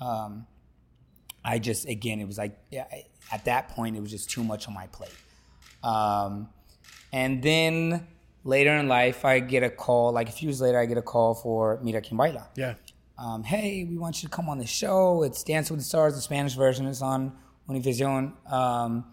Um, 0.00 0.46
I 1.44 1.58
just 1.58 1.88
again, 1.88 2.20
it 2.20 2.26
was 2.26 2.38
like 2.38 2.58
yeah, 2.70 2.84
I- 2.90 3.06
at 3.32 3.44
that 3.44 3.68
point, 3.68 3.96
it 3.96 4.00
was 4.00 4.10
just 4.10 4.28
too 4.30 4.42
much 4.42 4.66
on 4.66 4.74
my 4.74 4.86
plate. 4.88 5.14
Um, 5.84 6.48
and 7.12 7.42
then 7.42 8.06
later 8.44 8.74
in 8.74 8.88
life, 8.88 9.24
I 9.24 9.38
get 9.40 9.62
a 9.62 9.70
call. 9.70 10.12
Like 10.12 10.28
a 10.28 10.32
few 10.32 10.48
years 10.48 10.60
later, 10.60 10.78
I 10.78 10.86
get 10.86 10.98
a 10.98 11.02
call 11.02 11.34
for 11.34 11.78
Mira 11.82 12.02
Quien 12.02 12.16
Baila. 12.16 12.48
Yeah. 12.56 12.74
Um, 13.18 13.44
hey, 13.44 13.84
we 13.84 13.98
want 13.98 14.22
you 14.22 14.28
to 14.28 14.34
come 14.34 14.48
on 14.48 14.58
the 14.58 14.66
show. 14.66 15.22
It's 15.22 15.44
Dance 15.44 15.70
with 15.70 15.78
the 15.80 15.84
Stars, 15.84 16.14
the 16.14 16.20
Spanish 16.20 16.54
version. 16.54 16.86
It's 16.86 17.02
on 17.02 17.32
Univision. 17.68 18.32
Um, 18.50 19.04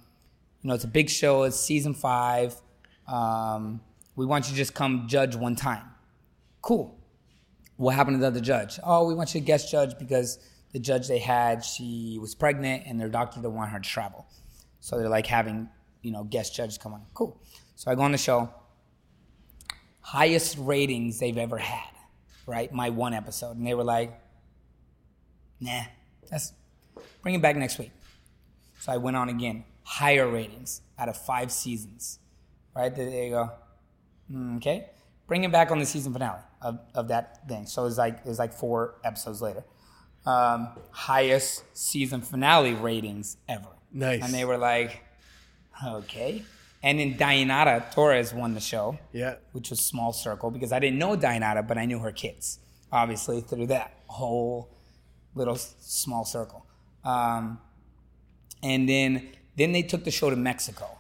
you 0.62 0.70
know, 0.70 0.74
it's 0.74 0.84
a 0.86 0.88
big 0.90 1.10
show. 1.10 1.44
It's 1.44 1.60
season 1.60 1.94
five. 1.94 2.56
Um, 3.08 3.82
we 4.16 4.26
want 4.26 4.46
you 4.46 4.52
to 4.52 4.58
just 4.58 4.74
come 4.74 5.08
judge 5.08 5.36
one 5.36 5.56
time. 5.56 5.84
Cool. 6.62 6.97
What 7.78 7.96
happened 7.96 8.16
to 8.18 8.22
the 8.22 8.28
other 8.28 8.42
judge? 8.42 8.80
Oh, 8.84 9.08
we 9.08 9.14
want 9.16 9.34
you 9.34 9.40
to 9.42 9.46
guest 9.46 9.72
judge 9.72 9.98
because 9.98 10.40
the 10.74 10.80
judge 10.80 11.08
they 11.08 11.20
had, 11.20 11.64
she 11.64 12.18
was 12.20 12.36
pregnant 12.36 12.84
and 12.86 13.00
their 13.00 13.10
doctor 13.10 13.40
didn't 13.40 13.54
want 13.56 13.70
her 13.72 13.80
to 13.80 13.88
travel. 13.90 14.28
So 14.80 14.98
they're 14.98 15.10
like 15.10 15.28
having, 15.28 15.70
you 16.02 16.12
know, 16.12 16.24
guest 16.24 16.56
judges 16.56 16.78
come 16.78 16.94
on. 16.94 17.04
Cool. 17.14 17.40
So 17.76 17.92
I 17.92 17.96
go 17.96 18.02
on 18.02 18.12
the 18.12 18.18
show. 18.18 18.50
Highest 20.02 20.58
ratings 20.60 21.20
they've 21.20 21.38
ever 21.38 21.58
had, 21.58 21.90
right? 22.46 22.72
My 22.74 22.90
one 22.90 23.14
episode. 23.14 23.58
And 23.58 23.68
they 23.68 23.74
were 23.74 23.84
like, 23.84 24.20
nah, 25.60 25.82
that's 26.30 26.54
bring 27.22 27.36
it 27.36 27.42
back 27.42 27.56
next 27.58 27.78
week. 27.78 27.92
So 28.80 28.92
I 28.92 28.98
went 28.98 29.18
on 29.18 29.30
again. 29.30 29.66
Higher 29.84 30.28
ratings 30.28 30.82
out 30.98 31.10
of 31.10 31.18
five 31.18 31.52
seasons. 31.52 32.20
Right? 32.76 32.94
There 32.96 33.10
you 33.10 33.30
go. 33.32 33.52
Mm, 34.32 34.58
Okay, 34.58 34.90
bring 35.28 35.44
him 35.44 35.52
back 35.52 35.72
on 35.72 35.80
the 35.80 35.86
season 35.86 36.14
finale 36.14 36.42
of, 36.62 36.80
of 36.96 37.08
that 37.10 37.48
thing. 37.48 37.66
So 37.66 37.86
it's 37.86 37.98
like 37.98 38.20
it's 38.26 38.40
like 38.40 38.54
four 38.54 38.96
episodes 39.04 39.42
later. 39.42 39.64
Um, 40.26 40.70
highest 40.92 41.64
season 41.78 42.22
finale 42.22 42.74
ratings 42.74 43.38
ever. 43.48 43.70
Nice. 43.94 44.22
And 44.24 44.34
they 44.34 44.44
were 44.44 44.58
like, 44.58 45.02
okay. 45.86 46.44
And 46.84 47.00
then 47.00 47.16
Dayanara 47.16 47.92
Torres 47.94 48.34
won 48.34 48.54
the 48.54 48.60
show 48.60 49.00
Yeah. 49.14 49.36
which 49.54 49.70
was 49.70 49.80
Small 49.80 50.14
Circle, 50.14 50.52
because 50.52 50.72
I 50.72 50.80
didn't 50.80 51.00
know 51.00 51.16
Dayanara, 51.18 51.66
but 51.68 51.78
I 51.78 51.86
knew 51.86 52.00
her 52.00 52.12
kids, 52.12 52.60
obviously, 52.92 53.42
through 53.42 53.68
that 53.68 53.94
whole 54.08 54.70
little 55.34 55.56
small 55.56 56.26
circle. 56.26 56.66
Um, 57.04 57.60
and 58.62 58.88
then 58.88 59.30
then 59.56 59.72
they 59.72 59.82
took 59.82 60.04
the 60.04 60.12
show 60.12 60.30
to 60.30 60.36
Mexico 60.36 60.98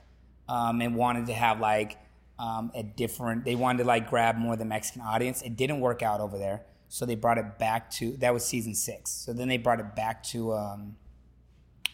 um, 0.49 0.81
and 0.81 0.95
wanted 0.95 1.27
to 1.27 1.33
have 1.33 1.59
like 1.59 1.97
um, 2.39 2.71
a 2.75 2.83
different. 2.83 3.45
They 3.45 3.55
wanted 3.55 3.79
to 3.79 3.83
like 3.85 4.09
grab 4.09 4.37
more 4.37 4.53
of 4.53 4.59
the 4.59 4.65
Mexican 4.65 5.01
audience. 5.01 5.41
It 5.41 5.55
didn't 5.55 5.79
work 5.79 6.01
out 6.03 6.19
over 6.21 6.37
there, 6.37 6.63
so 6.87 7.05
they 7.05 7.15
brought 7.15 7.37
it 7.37 7.57
back 7.59 7.89
to 7.91 8.15
that 8.17 8.33
was 8.33 8.45
season 8.45 8.75
six. 8.75 9.11
So 9.11 9.33
then 9.33 9.47
they 9.47 9.57
brought 9.57 9.79
it 9.79 9.95
back 9.95 10.23
to 10.33 10.53
um, 10.53 10.97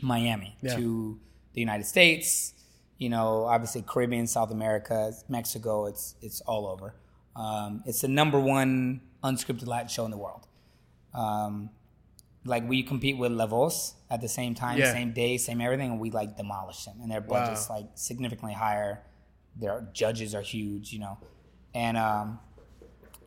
Miami 0.02 0.58
Yeah. 0.62 0.76
to 0.76 1.20
the 1.54 1.60
United 1.60 1.86
States. 1.86 2.54
You 2.98 3.10
know, 3.10 3.46
obviously 3.46 3.82
Caribbean, 3.82 4.28
South 4.28 4.52
America, 4.52 5.12
Mexico. 5.30 5.86
It's 5.86 6.16
it's 6.22 6.42
all 6.42 6.68
over. 6.68 6.96
Um, 7.36 7.84
it's 7.86 8.02
the 8.02 8.08
number 8.08 8.40
one 8.40 9.02
unscripted 9.24 9.68
Latin 9.68 9.88
show 9.88 10.06
in 10.06 10.12
the 10.12 10.18
world. 10.18 10.48
Um, 11.14 11.70
like 12.46 12.68
we 12.68 12.84
compete 12.84 13.18
with 13.18 13.32
La 13.32 13.46
Voz 13.46 13.96
at 14.10 14.20
the 14.22 14.28
same 14.28 14.54
time, 14.54 14.78
Yeah. 14.78 14.92
same 14.92 15.14
day, 15.14 15.38
same 15.38 15.62
everything, 15.62 15.92
and 15.92 16.00
we 16.00 16.12
like 16.12 16.36
demolish 16.38 16.84
them. 16.86 17.00
And 17.02 17.10
their 17.10 17.22
budget's 17.22 17.70
like 17.70 17.86
significantly 17.96 18.54
higher. 18.54 19.02
Their 19.60 19.88
judges 19.94 20.34
are 20.34 20.42
huge, 20.42 20.92
you 20.94 21.00
know, 21.00 21.18
and 21.76 21.98
um, 21.98 22.40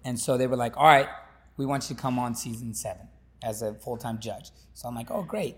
and 0.05 0.19
so 0.19 0.37
they 0.37 0.47
were 0.47 0.57
like, 0.57 0.77
all 0.77 0.85
right, 0.87 1.09
we 1.57 1.67
want 1.67 1.89
you 1.89 1.97
to 1.97 2.03
come 2.03 2.19
on 2.19 2.35
season 2.35 2.75
seven 2.75 3.09
as 3.43 3.63
a 3.63 3.75
full 3.75 3.97
time 3.97 4.19
judge. 4.19 4.51
So 4.75 4.89
I'm 4.89 4.95
like, 4.95 5.11
oh 5.11 5.23
great, 5.23 5.57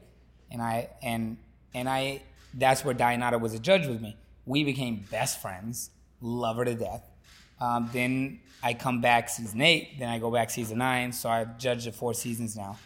and 0.50 0.60
I 0.60 0.90
and 1.02 1.38
and 1.74 1.88
I 1.88 2.22
that's 2.54 2.84
where 2.84 2.94
Dayanara 2.94 3.40
was 3.40 3.54
a 3.54 3.58
judge 3.58 3.86
with 3.86 4.00
me. 4.00 4.16
We 4.46 4.64
became 4.64 5.04
best 5.10 5.40
friends, 5.42 5.90
love 6.20 6.56
her 6.56 6.64
to 6.64 6.74
death. 6.74 7.08
Um, 7.60 7.90
then 7.92 8.40
I 8.62 8.74
come 8.74 9.00
back 9.00 9.28
season 9.28 9.60
eight, 9.60 9.98
then 9.98 10.08
I 10.08 10.18
go 10.18 10.30
back 10.30 10.50
season 10.50 10.78
nine. 10.78 11.12
So 11.12 11.28
I've 11.28 11.58
judged 11.58 11.86
it 11.86 11.94
four 11.94 12.14
seasons 12.14 12.56
now. 12.56 12.78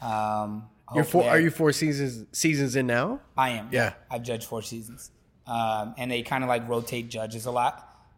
Um, 0.00 0.64
You're 0.94 1.04
four, 1.04 1.24
I- 1.24 1.28
are 1.28 1.40
you 1.40 1.50
four 1.50 1.72
seasons 1.72 2.26
seasons 2.32 2.76
in 2.76 2.86
now? 2.86 3.20
I 3.36 3.50
am. 3.50 3.68
Yeah. 3.72 3.94
I've 4.10 4.22
judged 4.22 4.44
four 4.44 4.62
seasons. 4.62 5.10
Um, 5.50 5.94
and 5.98 6.10
they 6.10 6.22
kind 6.22 6.44
of 6.44 6.48
like 6.48 6.68
rotate 6.68 7.08
judges 7.10 7.46
a 7.46 7.50
lot. 7.50 7.74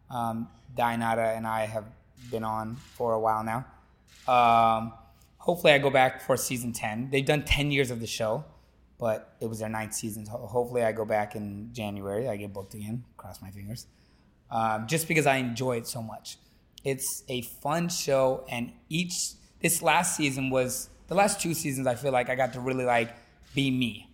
Um, 0.09 0.47
Dayanara 0.77 1.35
and 1.35 1.47
I 1.47 1.65
have 1.65 1.85
been 2.29 2.43
on 2.43 2.75
for 2.75 3.13
a 3.13 3.19
while 3.19 3.43
now. 3.43 3.65
Um, 4.31 4.93
hopefully, 5.37 5.73
I 5.73 5.79
go 5.79 5.89
back 5.89 6.21
for 6.21 6.37
season 6.37 6.73
10. 6.73 7.09
They've 7.09 7.25
done 7.25 7.43
10 7.43 7.71
years 7.71 7.89
of 7.91 7.99
the 7.99 8.07
show, 8.07 8.45
but 8.99 9.35
it 9.41 9.47
was 9.47 9.59
their 9.59 9.69
ninth 9.69 9.95
season. 9.95 10.27
Ho- 10.27 10.45
Hopefully, 10.45 10.83
I 10.83 10.91
go 10.91 11.05
back 11.05 11.35
in 11.35 11.69
January. 11.73 12.29
I 12.29 12.35
get 12.37 12.53
booked 12.53 12.75
again. 12.75 13.03
Cross 13.17 13.41
my 13.41 13.49
fingers. 13.49 13.87
Um, 14.51 14.85
just 14.87 15.07
because 15.07 15.25
I 15.25 15.37
enjoy 15.37 15.77
it 15.77 15.87
so 15.87 16.01
much. 16.03 16.37
It's 16.83 17.23
a 17.29 17.41
fun 17.41 17.89
show, 17.89 18.45
and 18.49 18.71
each 18.89 19.13
this 19.61 19.81
last 19.81 20.15
season 20.17 20.49
was 20.51 20.89
the 21.07 21.15
last 21.15 21.41
two 21.41 21.53
seasons. 21.55 21.87
I 21.87 21.95
feel 21.95 22.11
like 22.11 22.29
I 22.29 22.35
got 22.35 22.53
to 22.53 22.59
really 22.59 22.85
like 22.85 23.15
be 23.55 23.71
me 23.71 24.12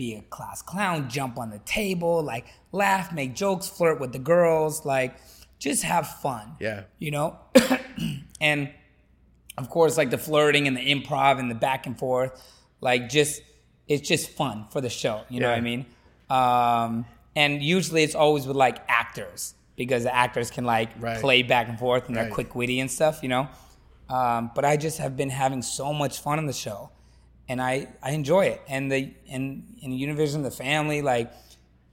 be 0.00 0.14
a 0.14 0.22
class 0.22 0.62
clown, 0.62 1.10
jump 1.10 1.36
on 1.38 1.50
the 1.50 1.58
table, 1.58 2.22
like 2.22 2.46
laugh, 2.72 3.12
make 3.12 3.34
jokes, 3.34 3.68
flirt 3.68 4.00
with 4.00 4.12
the 4.14 4.18
girls, 4.18 4.86
like 4.86 5.14
just 5.58 5.82
have 5.82 6.08
fun. 6.08 6.56
Yeah. 6.58 6.84
You 6.98 7.10
know? 7.10 7.38
and 8.40 8.70
of 9.58 9.68
course, 9.68 9.98
like 9.98 10.08
the 10.08 10.16
flirting 10.16 10.66
and 10.66 10.74
the 10.74 10.80
improv 10.80 11.38
and 11.38 11.50
the 11.50 11.54
back 11.54 11.86
and 11.86 11.98
forth, 11.98 12.32
like 12.80 13.10
just 13.10 13.42
it's 13.88 14.08
just 14.08 14.30
fun 14.30 14.64
for 14.70 14.80
the 14.80 14.88
show. 14.88 15.20
You 15.28 15.40
know 15.40 15.50
what 15.50 15.58
I 15.58 15.60
mean? 15.60 15.84
Um, 16.30 17.04
and 17.36 17.62
usually 17.62 18.02
it's 18.02 18.14
always 18.14 18.46
with 18.46 18.56
like 18.56 18.78
actors 18.88 19.54
because 19.76 20.04
the 20.04 20.14
actors 20.14 20.50
can 20.50 20.64
like 20.64 20.88
Right. 20.98 21.20
play 21.20 21.42
back 21.42 21.68
and 21.68 21.78
forth 21.78 22.08
and 22.08 22.16
they're 22.16 22.30
quick 22.30 22.54
witty 22.54 22.80
and 22.80 22.90
stuff, 22.90 23.22
you 23.22 23.28
know? 23.28 23.48
Um, 24.08 24.50
but 24.54 24.64
I 24.64 24.78
just 24.78 24.96
have 24.96 25.14
been 25.14 25.28
having 25.30 25.60
so 25.60 25.92
much 25.92 26.20
fun 26.20 26.38
on 26.38 26.46
the 26.46 26.54
show, 26.54 26.90
and 27.50 27.60
I, 27.60 27.88
I 28.00 28.12
enjoy 28.12 28.46
it. 28.46 28.62
And 28.68 28.92
the 28.92 29.12
and 29.28 29.76
in 29.82 29.90
Univision, 29.90 30.44
the 30.44 30.52
family 30.52 31.02
like 31.02 31.32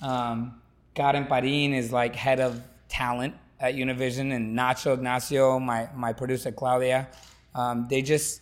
um, 0.04 0.62
Karen 0.94 1.26
Parin 1.26 1.74
is 1.74 1.92
like 1.92 2.16
head 2.16 2.40
of 2.40 2.62
talent 2.90 3.34
at 3.60 3.74
Univision, 3.74 4.32
and 4.36 4.56
Nacho 4.56 4.94
Ignacio, 4.94 5.60
my 5.60 5.90
my 5.96 6.14
producer 6.14 6.52
Claudia, 6.52 7.08
um, 7.56 7.88
they 7.90 8.04
just 8.04 8.42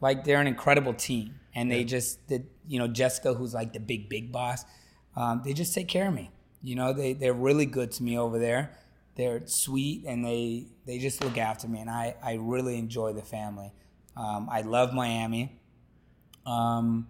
like 0.00 0.24
they're 0.24 0.40
an 0.40 0.46
incredible 0.46 0.94
team, 0.94 1.38
and 1.54 1.70
they 1.70 1.84
just 1.84 2.26
did 2.26 2.46
you 2.66 2.78
know 2.78 2.88
Jessica, 2.88 3.34
who's 3.34 3.52
like 3.52 3.74
the 3.74 3.80
big 3.80 4.08
big 4.08 4.32
boss, 4.32 4.64
um, 5.14 5.42
they 5.44 5.52
just 5.52 5.74
take 5.74 5.88
care 5.88 6.08
of 6.08 6.14
me. 6.14 6.30
You 6.62 6.74
know, 6.74 6.94
they 6.94 7.12
they're 7.12 7.34
really 7.34 7.66
good 7.66 7.90
to 7.92 8.02
me 8.02 8.16
over 8.16 8.38
there. 8.38 8.78
They're 9.14 9.46
sweet 9.46 10.04
and 10.06 10.24
they 10.24 10.68
they 10.86 10.98
just 10.98 11.22
look 11.22 11.36
after 11.36 11.68
me, 11.68 11.80
and 11.80 11.90
I 11.90 12.16
I 12.22 12.38
really 12.40 12.78
enjoy 12.78 13.12
the 13.12 13.26
family. 13.36 13.74
Um, 14.16 14.48
I 14.50 14.62
love 14.62 14.94
Miami. 14.94 15.60
Um, 16.46 17.08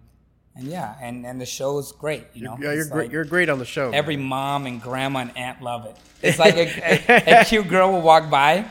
and 0.55 0.65
yeah, 0.67 0.95
and 0.99 1.25
and 1.25 1.39
the 1.39 1.45
show 1.45 1.77
is 1.77 1.91
great. 1.91 2.25
You 2.33 2.43
know, 2.43 2.57
Yeah, 2.59 2.71
you're 2.71 2.81
It's 2.81 2.89
great. 2.89 3.03
like 3.05 3.11
You're 3.11 3.25
great 3.25 3.47
on 3.49 3.59
the 3.59 3.65
show. 3.65 3.91
Every 3.91 4.17
mom 4.17 4.65
and 4.65 4.81
grandma 4.81 5.19
and 5.19 5.37
aunt 5.37 5.61
love 5.61 5.85
it. 5.85 5.95
It's 6.23 6.39
like 6.39 6.55
a, 6.55 6.67
a, 7.07 7.41
a 7.41 7.45
cute 7.45 7.67
girl 7.67 7.91
will 7.91 8.01
walk 8.01 8.31
by, 8.31 8.65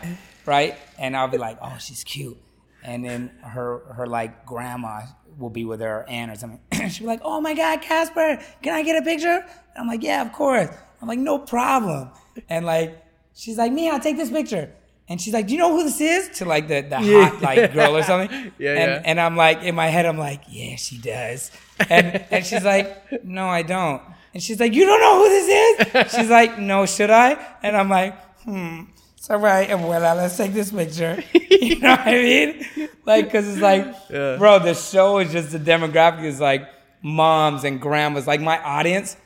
right, 0.44 0.74
and 0.98 1.16
I'll 1.16 1.28
be 1.28 1.38
like, 1.38 1.58
"Oh, 1.62 1.76
she's 1.78 2.02
cute," 2.02 2.36
and 2.82 3.04
then 3.04 3.30
her 3.40 3.78
her 3.94 4.06
like 4.08 4.44
grandma 4.44 5.02
will 5.38 5.50
be 5.50 5.64
with 5.64 5.80
her 5.80 6.04
aunt 6.08 6.32
or 6.32 6.34
something. 6.34 6.58
She'll 6.90 7.04
be 7.04 7.06
like, 7.06 7.20
"Oh 7.22 7.40
my 7.40 7.54
God, 7.54 7.82
Casper, 7.82 8.40
can 8.62 8.74
I 8.74 8.82
get 8.82 9.00
a 9.00 9.04
picture?" 9.04 9.38
And 9.46 9.76
I'm 9.78 9.86
like, 9.86 10.02
"Yeah, 10.02 10.22
of 10.26 10.32
course." 10.32 10.68
I'm 11.00 11.06
like, 11.06 11.20
"No 11.20 11.38
problem," 11.38 12.10
and 12.48 12.66
like 12.66 13.00
she's 13.32 13.56
like, 13.58 13.70
"Me, 13.70 13.88
I'll 13.88 14.00
take 14.00 14.16
this 14.16 14.30
picture." 14.30 14.72
And 15.08 15.20
she's 15.20 15.32
like, 15.32 15.46
"Do 15.46 15.52
you 15.52 15.58
know 15.58 15.70
who 15.76 15.84
this 15.84 16.00
is?" 16.00 16.38
To 16.38 16.44
like 16.44 16.66
the, 16.68 16.80
the 16.82 16.98
hot 16.98 17.40
like 17.40 17.72
girl 17.72 17.96
or 17.96 18.02
something. 18.02 18.52
Yeah, 18.58 18.70
and, 18.72 18.90
yeah. 18.90 19.02
and 19.04 19.20
I'm 19.20 19.36
like, 19.36 19.62
in 19.62 19.74
my 19.74 19.86
head, 19.86 20.04
I'm 20.06 20.18
like, 20.18 20.42
"Yeah, 20.48 20.76
she 20.76 20.98
does." 20.98 21.50
And 21.88 22.24
and 22.30 22.44
she's 22.44 22.64
like, 22.64 23.24
"No, 23.24 23.46
I 23.48 23.62
don't." 23.62 24.02
And 24.34 24.42
she's 24.42 24.58
like, 24.58 24.72
"You 24.74 24.84
don't 24.86 25.00
know 25.00 25.16
who 25.22 25.28
this 25.28 25.48
is?" 25.48 26.12
She's 26.12 26.30
like, 26.30 26.58
"No, 26.58 26.86
should 26.86 27.10
I?" 27.10 27.36
And 27.62 27.76
I'm 27.76 27.88
like, 27.88 28.14
"Hmm." 28.42 28.82
It's 29.16 29.30
all 29.30 29.38
right, 29.40 29.68
well, 29.70 30.14
let's 30.16 30.36
take 30.36 30.52
this 30.52 30.70
picture. 30.70 31.22
You 31.56 31.80
know 31.80 31.90
what 31.90 32.00
I 32.06 32.12
mean? 32.22 32.88
Like, 33.06 33.32
cause 33.32 33.48
it's 33.48 33.60
like, 33.62 33.86
Yeah. 34.10 34.36
bro, 34.36 34.58
the 34.60 34.74
show 34.74 35.18
is 35.18 35.32
just 35.32 35.50
the 35.52 35.58
demographic 35.58 36.22
is 36.22 36.38
like 36.38 36.68
moms 37.02 37.64
and 37.64 37.80
grandmas. 37.80 38.26
Like 38.26 38.40
my 38.40 38.62
audience, 38.62 39.16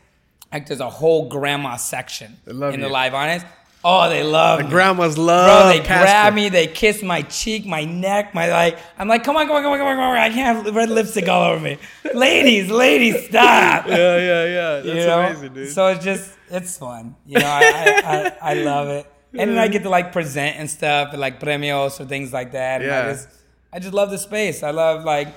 like 0.53 0.67
there's 0.67 0.81
a 0.81 0.89
whole 0.89 1.29
grandma 1.29 1.77
section 1.77 2.37
in 2.47 2.59
you. 2.61 2.77
the 2.77 2.89
live 2.89 3.13
audience. 3.15 3.45
Oh, 3.83 4.11
they 4.11 4.23
love 4.23 4.61
me. 4.63 4.69
Grandmas 4.69 5.17
love. 5.17 5.63
Bro, 5.65 5.69
they 5.79 5.87
Casper. 5.87 6.05
grab 6.05 6.35
me, 6.35 6.49
they 6.51 6.67
kiss 6.67 7.03
my 7.03 7.23
cheek, 7.23 7.65
my 7.65 7.85
neck, 7.85 8.35
my 8.35 8.49
like. 8.51 8.79
I'm 8.99 9.09
like, 9.09 9.25
come 9.25 9.37
on, 9.37 9.47
come 9.47 9.57
on, 9.57 9.63
come 9.63 9.73
on, 9.73 9.79
come 9.79 9.87
on, 9.89 9.95
come 9.97 10.05
on. 10.05 10.17
I 10.19 10.29
can't 10.29 10.65
have 10.67 10.75
red 10.77 10.91
lipstick 10.91 11.29
all 11.29 11.51
over 11.53 11.61
me. 11.65 11.79
ladies, 12.15 12.71
ladies, 12.71 13.27
stop. 13.29 13.87
Yeah, 13.89 13.97
yeah, 13.97 14.45
yeah. 14.45 14.73
That's 14.81 14.87
you 14.87 14.95
know? 14.95 15.21
amazing, 15.21 15.55
dude. 15.55 15.71
So 15.71 15.87
it's 15.89 16.05
just, 16.05 16.31
it's 16.51 16.77
fun. 16.77 17.17
You 17.27 17.39
know, 17.39 17.47
I, 17.47 17.63
I, 17.63 18.03
I, 18.05 18.51
I 18.51 18.55
love 18.55 18.89
it. 18.89 19.07
And 19.33 19.51
then 19.53 19.59
I 19.59 19.69
get 19.69 19.83
to 19.85 19.89
like 19.89 20.13
present 20.13 20.57
and 20.59 20.69
stuff, 20.69 21.13
and 21.13 21.21
like 21.21 21.41
premios 21.41 22.01
or 22.01 22.05
things 22.05 22.33
like 22.35 22.53
that. 22.53 22.83
And 22.83 22.91
Yeah. 22.91 23.01
I 23.07 23.13
just, 23.13 23.29
I 23.73 23.79
just 23.79 23.95
love 23.95 24.11
the 24.11 24.19
space. 24.19 24.63
I 24.63 24.73
love 24.73 25.05
like, 25.05 25.29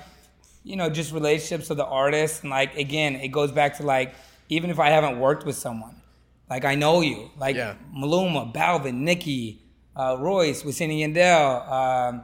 you 0.65 0.75
know, 0.75 0.89
just 0.89 1.13
relationships 1.13 1.69
with 1.69 1.77
the 1.77 1.85
artists. 1.85 2.41
And 2.41 2.49
like, 2.49 2.75
again, 2.75 3.15
it 3.15 3.29
goes 3.29 3.51
back 3.53 3.77
to 3.77 3.83
like, 3.83 4.15
even 4.49 4.69
if 4.69 4.79
I 4.79 4.89
haven't 4.89 5.19
worked 5.19 5.45
with 5.45 5.55
someone, 5.55 5.95
like 6.53 6.65
I 6.65 6.75
know 6.75 7.01
you, 7.01 7.19
like 7.45 7.55
Yeah. 7.55 7.75
Maluma, 8.01 8.53
Balvin, 8.53 8.97
Nicki, 9.09 9.61
uh, 9.95 10.15
Royce, 10.19 10.61
Wisin 10.63 10.89
and 10.91 11.15
Yandel, 11.15 11.71
um, 11.79 12.23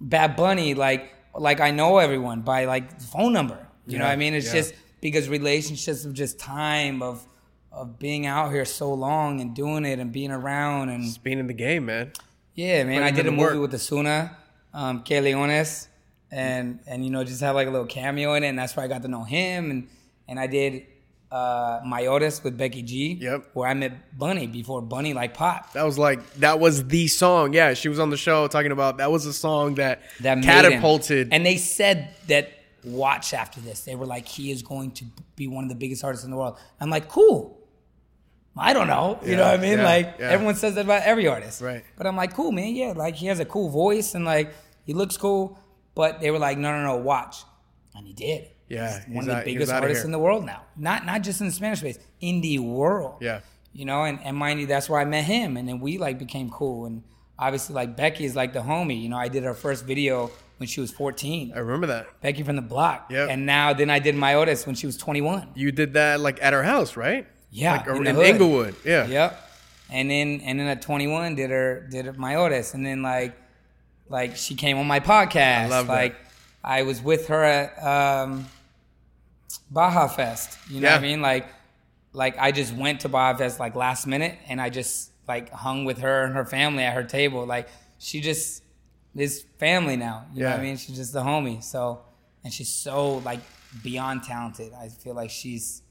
Bad 0.00 0.36
Bunny, 0.36 0.74
like, 0.74 1.02
like 1.34 1.60
I 1.60 1.70
know 1.70 1.96
everyone 1.98 2.42
by 2.42 2.66
like 2.66 3.00
phone 3.00 3.32
number. 3.32 3.58
You 3.86 3.98
know 3.98 4.04
what 4.04 4.12
I 4.12 4.16
mean? 4.16 4.34
It's 4.34 4.46
yeah. 4.48 4.60
just 4.60 4.74
because 5.00 5.28
relationships 5.28 6.04
of 6.04 6.12
just 6.14 6.38
time 6.38 7.00
of 7.02 7.26
of 7.72 7.98
being 7.98 8.26
out 8.26 8.50
here 8.52 8.64
so 8.66 8.92
long 8.92 9.40
and 9.40 9.54
doing 9.54 9.84
it 9.86 9.98
and 9.98 10.12
being 10.12 10.30
around 10.32 10.88
and 10.90 11.04
Just 11.04 11.22
being 11.24 11.38
in 11.38 11.46
the 11.46 11.54
game, 11.54 11.86
man. 11.86 12.12
yeah, 12.54 12.84
man. 12.84 13.00
Putting 13.00 13.02
I 13.02 13.10
did 13.16 13.26
a 13.26 13.30
movie 13.30 13.58
work. 13.58 13.70
with 13.70 13.80
Ozuna, 13.80 14.34
um, 14.74 15.02
Kay 15.04 15.20
Leones, 15.22 15.88
and 16.30 16.80
and 16.86 17.04
you 17.04 17.10
know 17.10 17.22
just 17.24 17.40
had 17.40 17.52
like 17.52 17.68
a 17.68 17.70
little 17.70 17.86
cameo 17.86 18.34
in 18.34 18.44
it, 18.44 18.48
and 18.48 18.58
that's 18.58 18.76
where 18.76 18.84
I 18.84 18.88
got 18.88 19.02
to 19.02 19.08
know 19.08 19.24
him. 19.24 19.70
And 19.70 19.88
and 20.28 20.38
I 20.38 20.46
did 20.46 20.86
uh, 21.30 21.80
Mayores 21.82 22.42
with 22.42 22.56
Becky 22.58 22.82
G. 22.82 23.12
Yep. 23.20 23.50
Where 23.54 23.68
I 23.68 23.74
met 23.74 24.18
Bunny 24.18 24.46
before 24.46 24.82
Bunny 24.82 25.14
like 25.14 25.34
popped. 25.34 25.74
That 25.74 25.84
was 25.84 25.98
like 25.98 26.34
that 26.34 26.58
was 26.58 26.86
the 26.88 27.06
song. 27.08 27.52
Yeah, 27.52 27.74
she 27.74 27.88
was 27.88 27.98
on 27.98 28.10
the 28.10 28.16
show 28.16 28.48
talking 28.48 28.72
about 28.72 28.98
that 28.98 29.10
was 29.10 29.26
a 29.26 29.32
song 29.32 29.76
that, 29.76 30.02
That 30.20 30.42
catapulted. 30.42 31.28
And 31.32 31.46
they 31.46 31.56
said 31.56 32.08
that 32.28 32.50
watch 32.84 33.32
after 33.34 33.60
this. 33.60 33.82
They 33.82 33.94
were 33.94 34.06
like, 34.06 34.26
he 34.26 34.50
is 34.50 34.62
going 34.62 34.90
to 34.92 35.04
be 35.36 35.46
one 35.46 35.64
of 35.64 35.70
the 35.70 35.76
biggest 35.76 36.02
artists 36.02 36.24
in 36.24 36.30
the 36.30 36.36
world. 36.36 36.58
I'm 36.80 36.90
like, 36.90 37.08
cool. 37.08 37.58
I 38.56 38.72
don't 38.72 38.88
know. 38.88 39.18
You 39.22 39.30
Yeah, 39.32 39.36
know 39.36 39.44
what 39.44 39.58
I 39.60 39.62
mean? 39.62 39.78
yeah, 39.78 39.84
like 39.84 40.16
yeah. 40.18 40.28
everyone 40.30 40.54
says 40.56 40.74
that 40.74 40.84
about 40.84 41.02
every 41.04 41.28
artist. 41.28 41.60
Right. 41.60 41.84
But 41.96 42.06
I'm 42.06 42.16
like, 42.16 42.34
cool, 42.34 42.50
man. 42.52 42.74
Yeah, 42.74 42.92
like 42.96 43.14
he 43.14 43.26
has 43.26 43.38
a 43.38 43.44
cool 43.44 43.68
voice 43.70 44.14
and 44.14 44.24
like 44.24 44.52
he 44.84 44.92
looks 44.94 45.16
cool. 45.16 45.58
But 45.94 46.20
they 46.20 46.30
were 46.30 46.38
like, 46.38 46.58
no, 46.58 46.72
no, 46.72 46.82
no, 46.82 46.96
watch. 46.96 47.36
And 47.94 48.06
he 48.06 48.12
did. 48.12 48.48
Yeah, 48.68 49.00
He's 49.04 49.14
one 49.14 49.24
of 49.24 49.26
the 49.26 49.36
out- 49.38 49.44
biggest 49.44 49.72
artists 49.72 50.04
in 50.04 50.12
the 50.12 50.18
world 50.18 50.44
now. 50.44 50.62
Not 50.76 51.04
not 51.04 51.22
just 51.22 51.40
in 51.40 51.46
the 51.48 51.52
Spanish 51.52 51.80
space, 51.80 51.98
in 52.20 52.40
the 52.40 52.58
world. 52.60 53.16
Yeah. 53.20 53.40
You 53.72 53.84
know, 53.84 54.04
and, 54.04 54.18
and 54.24 54.36
mind 54.36 54.60
you, 54.60 54.66
that's 54.66 54.88
where 54.88 55.00
I 55.00 55.04
met 55.04 55.24
him. 55.24 55.56
And 55.56 55.68
then 55.68 55.80
we 55.80 55.98
like 55.98 56.18
became 56.18 56.50
cool. 56.50 56.86
And 56.86 57.02
obviously 57.38 57.74
like 57.74 57.96
Becky 57.96 58.24
is 58.24 58.34
like 58.36 58.52
the 58.52 58.60
homie. 58.60 59.00
You 59.02 59.08
know, 59.08 59.16
I 59.16 59.28
did 59.28 59.42
her 59.44 59.54
first 59.54 59.84
video 59.84 60.30
when 60.58 60.68
she 60.68 60.80
was 60.80 60.90
14. 60.92 61.52
I 61.54 61.58
remember 61.58 61.86
that. 61.88 62.20
Becky 62.20 62.42
from 62.42 62.56
the 62.56 62.62
block. 62.62 63.06
Yeah. 63.10 63.26
And 63.28 63.44
now 63.46 63.72
then 63.72 63.88
I 63.90 63.98
did 63.98 64.14
Mayores 64.14 64.66
when 64.66 64.74
she 64.76 64.86
was 64.86 64.96
21. 64.96 65.48
You 65.54 65.72
did 65.72 65.94
that 65.94 66.20
like 66.20 66.40
at 66.42 66.52
her 66.52 66.62
house, 66.62 66.96
right? 66.96 67.26
Yeah, 67.50 67.76
Like 67.76 67.86
in 67.88 68.06
in. 68.06 68.16
Inglewood. 68.20 68.76
Yeah. 68.84 69.06
Yep. 69.08 69.50
And 69.90 70.08
then 70.10 70.40
and 70.44 70.60
then 70.60 70.66
at 70.68 70.82
21 70.82 71.34
did 71.34 71.50
her 71.50 71.86
did 71.90 72.06
Mayores 72.16 72.74
and 72.74 72.86
then 72.86 73.02
like 73.02 73.34
like 74.08 74.36
she 74.36 74.54
came 74.54 74.78
on 74.78 74.86
my 74.86 75.00
podcast. 75.00 75.70
love 75.70 75.86
that. 75.88 76.14
I 76.62 76.82
was 76.82 77.02
with 77.02 77.28
her 77.28 77.42
at 77.42 77.82
um 77.82 78.46
Baja 79.70 80.08
Fest. 80.08 80.58
You 80.68 80.80
know 80.80 80.90
what 80.90 80.98
I 80.98 81.02
mean? 81.02 81.20
Like 81.20 81.46
like 82.12 82.36
I 82.38 82.52
just 82.52 82.74
went 82.74 83.00
to 83.00 83.08
Baja 83.08 83.38
Fest 83.38 83.60
like 83.60 83.74
last 83.74 84.06
minute 84.06 84.38
and 84.48 84.60
I 84.60 84.70
just 84.70 85.12
like 85.28 85.50
hung 85.50 85.84
with 85.84 85.98
her 85.98 86.24
and 86.24 86.34
her 86.34 86.44
family 86.44 86.82
at 86.82 86.94
her 86.94 87.04
table. 87.04 87.46
Like 87.46 87.68
she 87.98 88.20
just 88.20 88.62
is 89.14 89.44
family 89.58 89.96
now. 89.96 90.26
You 90.34 90.42
know 90.44 90.50
what 90.50 90.60
I 90.60 90.62
mean? 90.62 90.76
She's 90.76 90.96
just 90.96 91.12
the 91.12 91.22
homie. 91.22 91.62
So 91.62 92.00
and 92.44 92.52
she's 92.52 92.68
so 92.68 93.18
like 93.18 93.40
beyond 93.82 94.24
talented. 94.24 94.72
I 94.72 94.88
feel 94.88 95.14
like 95.14 95.30
she's 95.30 95.82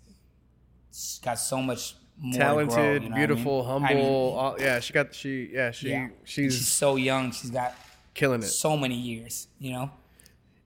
she's 0.91 1.19
got 1.23 1.39
so 1.39 1.61
much 1.61 1.95
more 2.21 2.33
to 2.33 2.37
grow, 2.37 2.47
Talented, 2.47 3.03
you 3.03 3.09
know 3.09 3.15
what 3.15 3.21
I 3.23 3.27
mean? 3.27 3.27
beautiful, 3.27 3.61
I 3.61 3.73
mean, 3.79 3.87
humble. 3.87 4.33
all, 4.37 4.55
yeah, 4.59 4.79
she 4.79 4.93
got 4.93 5.15
she. 5.15 5.49
Yeah, 5.53 5.71
she. 5.71 5.89
yeah. 5.89 6.09
She's, 6.23 6.57
she's 6.57 6.67
so 6.67 6.97
young. 6.97 7.31
She's 7.31 7.49
got 7.49 7.73
killing 8.13 8.41
it. 8.41 8.47
so 8.47 8.75
many 8.75 8.95
years, 8.95 9.47
you 9.57 9.71
know. 9.71 9.91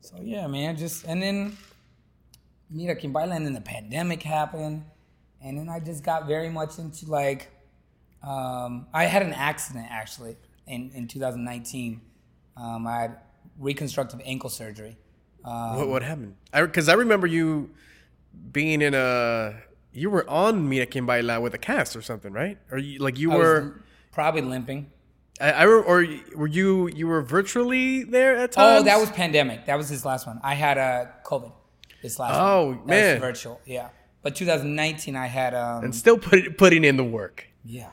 So 0.04 0.18
yeah, 0.22 0.48
man. 0.48 0.76
Just 0.76 1.06
and 1.06 1.22
then 1.22 1.58
Mira 2.70 2.96
Quien 2.96 3.14
Baila, 3.14 3.36
and 3.36 3.46
then 3.46 3.54
the 3.54 3.62
pandemic 3.62 4.22
happened, 4.22 4.84
and 5.42 5.58
then 5.58 5.70
I 5.70 5.80
just 5.80 6.04
got 6.04 6.28
very 6.28 6.50
much 6.50 6.78
into 6.78 7.06
like, 7.06 7.50
um, 8.22 8.86
I 8.94 9.06
had 9.06 9.22
an 9.22 9.32
accident 9.34 9.88
actually 9.90 10.36
in 10.68 10.92
in 10.94 11.08
2019. 11.08 12.02
Um, 12.58 12.86
I 12.86 13.02
had 13.02 13.18
reconstructive 13.58 14.22
ankle 14.26 14.50
surgery. 14.50 14.98
Um, 15.46 15.78
What, 15.78 15.88
what 15.88 16.04
happened? 16.04 16.36
Because 16.52 16.90
I, 16.90 16.94
remember 16.94 17.26
you 17.26 17.72
being 18.52 18.82
in 18.82 18.94
a. 18.94 19.56
You 19.94 20.10
were 20.10 20.30
on 20.30 20.68
Mira 20.68 20.86
Quien 20.86 21.06
Baila 21.06 21.40
with 21.40 21.54
a 21.54 21.58
cast 21.58 21.96
or 21.96 22.02
something, 22.02 22.34
right? 22.34 22.58
Or 22.72 22.78
you, 22.78 23.00
like 23.00 23.18
you 23.18 23.32
I 23.32 23.36
was 23.36 23.46
were. 23.46 23.84
probably 24.12 24.42
limping. 24.42 24.92
I, 25.42 25.52
I 25.52 25.64
re- 25.64 25.84
or 25.84 26.06
were 26.38 26.48
you 26.48 26.88
you 26.90 27.08
were 27.08 27.22
virtually 27.22 28.04
there 28.04 28.36
at 28.36 28.52
times? 28.52 28.82
Oh, 28.82 28.84
that 28.84 29.00
was 29.00 29.10
pandemic. 29.12 29.66
That 29.66 29.78
was 29.78 29.90
his 29.90 30.06
last 30.06 30.28
one. 30.28 30.40
I 30.44 30.54
had 30.54 30.78
uh, 30.78 31.06
COVID. 31.26 31.52
This 32.02 32.20
last 32.20 32.36
Oh, 32.40 32.68
one. 32.68 32.78
That 32.80 32.88
man. 32.88 33.14
was 33.16 33.22
virtual. 33.22 33.62
Yeah, 33.66 33.90
but 34.22 34.36
2019 34.36 35.16
I 35.16 35.28
had 35.28 35.54
um 35.56 35.86
and 35.86 35.96
still 35.96 36.18
put, 36.18 36.58
putting 36.58 36.84
in 36.84 36.98
the 36.98 37.04
work. 37.04 37.48
yeah, 37.66 37.90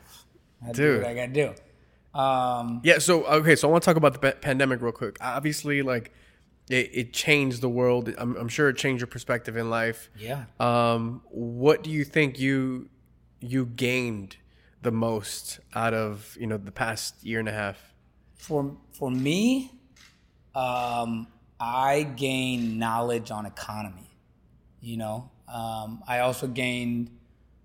I 0.67 0.73
Dude. 0.73 1.03
what 1.03 1.11
I 1.11 1.15
gotta 1.15 1.33
do. 1.33 2.19
Um, 2.19 2.81
Yeah. 2.85 2.99
So 2.99 3.25
okay. 3.25 3.57
So 3.57 3.69
I 3.69 3.71
want 3.71 3.83
to 3.85 3.87
talk 3.87 3.97
about 3.97 4.21
the 4.21 4.33
pandemic 4.33 4.83
real 4.83 4.93
quick. 4.93 5.17
Obviously, 5.21 5.83
like 5.83 6.13
it, 6.69 6.91
it 6.93 7.13
changed 7.13 7.61
the 7.63 7.69
world. 7.69 8.13
I'm, 8.19 8.37
I'm 8.37 8.49
sure 8.49 8.69
it 8.69 8.77
changed 8.77 9.01
your 9.01 9.07
perspective 9.07 9.57
in 9.57 9.71
life. 9.71 10.11
yeah. 10.19 10.45
Um, 10.59 11.23
what 11.31 11.83
do 11.83 11.91
you 11.91 12.05
think 12.05 12.39
you 12.39 12.89
you 13.41 13.65
gained 13.65 14.37
the 14.83 14.91
most 14.91 15.61
out 15.75 15.95
of 15.95 16.37
you 16.41 16.47
know 16.47 16.57
the 16.57 16.73
past 16.73 17.23
year 17.25 17.39
and 17.39 17.49
a 17.49 17.53
half? 17.53 17.79
For 18.35 18.77
for 18.93 19.11
me, 19.11 19.71
um, 20.55 21.27
I 21.59 22.03
gained 22.17 22.79
knowledge 22.79 23.31
on 23.31 23.47
economy. 23.47 24.09
You 24.81 24.97
know, 24.97 25.31
um, 25.53 26.03
I 26.09 26.21
also 26.21 26.47
gained, 26.47 27.11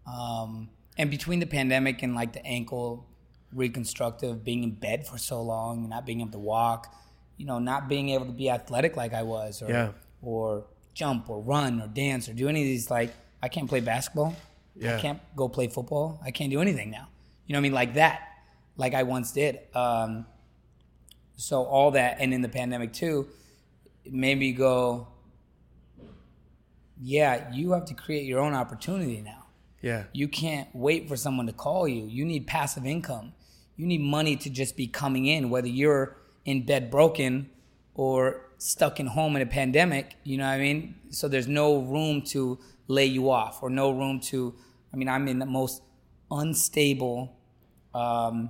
um, 0.06 0.70
and 0.98 1.10
between 1.10 1.40
the 1.40 1.46
pandemic 1.46 2.04
and 2.04 2.14
like 2.14 2.34
the 2.34 2.46
ankle 2.46 3.08
reconstructive, 3.54 4.44
being 4.44 4.64
in 4.64 4.72
bed 4.72 5.08
for 5.08 5.18
so 5.18 5.42
long, 5.42 5.88
not 5.88 6.06
being 6.06 6.20
able 6.20 6.32
to 6.32 6.40
walk, 6.40 6.94
you 7.38 7.46
know, 7.46 7.58
not 7.60 7.88
being 7.88 8.10
able 8.10 8.26
to 8.26 8.34
be 8.34 8.50
athletic 8.50 8.98
like 8.98 9.14
I 9.14 9.24
was, 9.24 9.62
or 9.62 9.70
Yeah. 9.70 9.92
or 10.22 10.66
jump 10.94 11.30
or 11.30 11.42
run 11.42 11.82
or 11.82 11.88
dance 11.88 12.28
or 12.30 12.34
do 12.34 12.50
any 12.50 12.62
of 12.62 12.68
these. 12.68 12.90
Like 12.92 13.14
I 13.42 13.48
can't 13.48 13.70
play 13.70 13.80
basketball. 13.80 14.36
Yeah. 14.76 14.98
I 14.98 15.00
can't 15.00 15.20
go 15.36 15.48
play 15.48 15.68
football. 15.68 16.20
I 16.24 16.32
can't 16.32 16.52
do 16.52 16.62
anything 16.62 16.92
now. 16.92 17.08
You 17.48 17.54
know 17.54 17.58
what 17.58 17.62
I 17.62 17.64
mean? 17.64 17.72
Like 17.74 17.94
that, 17.96 18.22
like 18.78 18.94
I 18.94 19.04
once 19.04 19.32
did. 19.32 19.60
Um, 19.74 20.26
so 21.38 21.64
all 21.64 21.92
that, 21.92 22.18
and 22.20 22.34
in 22.34 22.42
the 22.42 22.50
pandemic 22.50 22.94
too, 22.94 23.28
it 24.04 24.14
made 24.14 24.38
me 24.38 24.52
go, 24.52 25.08
yeah, 27.02 27.52
you 27.54 27.72
have 27.74 27.86
to 27.86 27.94
create 27.94 28.26
your 28.26 28.40
own 28.40 28.54
opportunity 28.54 29.22
now. 29.22 29.46
Yeah. 29.82 30.06
You 30.14 30.28
can't 30.28 30.68
wait 30.74 31.08
for 31.08 31.16
someone 31.16 31.46
to 31.48 31.54
call 31.54 31.88
you. 31.88 32.06
You 32.06 32.26
need 32.26 32.48
passive 32.48 32.86
income. 32.86 33.34
You 33.76 33.86
need 33.86 34.02
money 34.02 34.36
to 34.38 34.50
just 34.50 34.78
be 34.78 34.88
coming 34.88 35.26
in, 35.26 35.50
whether 35.50 35.68
you're 35.68 36.16
in 36.46 36.66
bed 36.66 36.90
broken 36.90 37.50
or 37.94 38.42
stuck 38.58 39.00
in 39.00 39.08
home 39.08 39.36
in 39.36 39.42
a 39.42 39.46
pandemic. 39.46 40.16
You 40.24 40.38
know 40.38 40.46
what 40.46 40.54
I 40.54 40.60
mean? 40.60 40.96
So 41.10 41.28
there's 41.28 41.48
no 41.48 41.80
room 41.80 42.22
to 42.28 42.58
lay 42.88 43.06
you 43.06 43.30
off 43.30 43.62
or 43.64 43.70
no 43.70 43.92
room 43.92 44.20
to. 44.20 44.54
I 44.94 44.98
mean, 44.98 45.10
I'm 45.10 45.28
in 45.28 45.40
the 45.40 45.46
most 45.46 45.82
unstable, 46.32 47.36
um, 47.94 48.50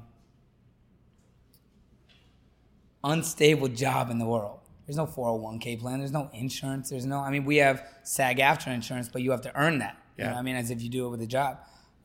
unstable 3.04 3.68
job 3.70 4.10
in 4.10 4.20
the 4.20 4.26
world. 4.26 4.60
There's 4.86 4.98
no 4.98 5.08
401k 5.08 5.80
plan. 5.80 6.00
There's 6.00 6.12
no 6.12 6.30
insurance. 6.34 6.90
There's 6.90 7.06
no. 7.06 7.20
I 7.20 7.32
mean, 7.32 7.46
we 7.46 7.58
have 7.58 7.84
SAG-AFTRA 8.04 8.74
insurance, 8.74 9.10
but 9.10 9.22
you 9.24 9.32
have 9.32 9.42
to 9.42 9.56
earn 9.60 9.80
that. 9.80 9.98
You 10.18 10.24
Yeah. 10.24 10.28
know 10.30 10.34
what 10.36 10.40
I 10.40 10.44
mean, 10.44 10.56
as 10.56 10.70
if 10.70 10.82
you 10.82 10.90
do 10.90 11.08
it 11.08 11.10
with 11.10 11.22
a 11.22 11.28
job. 11.28 11.58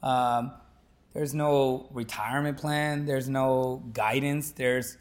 Um, 0.03 0.53
there's 1.12 1.35
no 1.35 1.89
retirement 1.93 2.57
plan. 2.59 3.05
There's 3.05 3.28
no 3.28 3.83
guidance. 3.93 4.53
There's 4.53 4.97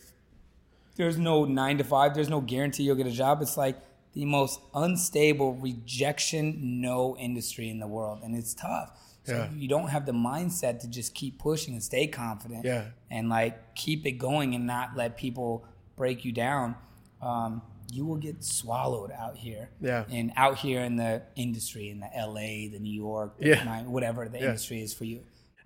there's 0.96 1.18
no 1.18 1.46
nine 1.46 1.78
to 1.78 1.84
five. 1.86 2.14
There's 2.14 2.28
no 2.28 2.42
guarantee 2.42 2.84
you'll 2.84 2.98
get 2.98 3.08
a 3.08 3.12
job. 3.12 3.42
It's 3.42 3.56
like 3.56 3.78
the 4.14 4.26
most 4.26 4.60
unstable 4.74 5.54
rejection 5.56 6.82
no 6.82 7.16
industry 7.18 7.70
in 7.70 7.80
the 7.80 7.88
world, 7.88 8.20
and 8.24 8.36
it's 8.36 8.54
tough. 8.54 8.92
So 9.24 9.36
Yeah. 9.36 9.52
you 9.54 9.68
don't 9.68 9.90
have 9.90 10.06
the 10.06 10.12
mindset 10.12 10.80
to 10.80 10.88
just 10.88 11.14
keep 11.14 11.38
pushing 11.38 11.74
and 11.74 11.84
stay 11.84 12.08
confident 12.08 12.66
Yeah. 12.66 12.86
and 13.12 13.30
like 13.30 13.76
keep 13.76 14.06
it 14.06 14.14
going 14.14 14.56
and 14.56 14.66
not 14.66 14.96
let 14.96 15.18
people 15.18 15.66
break 15.96 16.26
you 16.26 16.32
down. 16.32 16.76
Um, 17.22 17.62
you 17.92 18.06
will 18.06 18.18
get 18.18 18.44
swallowed 18.44 19.12
out 19.12 19.38
here. 19.38 19.70
Yeah. 19.82 20.06
And 20.10 20.32
out 20.36 20.58
here 20.60 20.82
in 20.82 20.96
the 20.96 21.24
industry, 21.36 21.90
in 21.90 22.00
the 22.00 22.10
LA, 22.16 22.70
the 22.72 22.80
New 22.80 22.94
York, 22.94 23.38
the 23.40 23.48
Yeah. 23.50 23.84
Whatever 23.84 24.30
the 24.30 24.40
industry 24.40 24.82
is 24.82 24.94
for 24.94 25.06
you. 25.06 25.22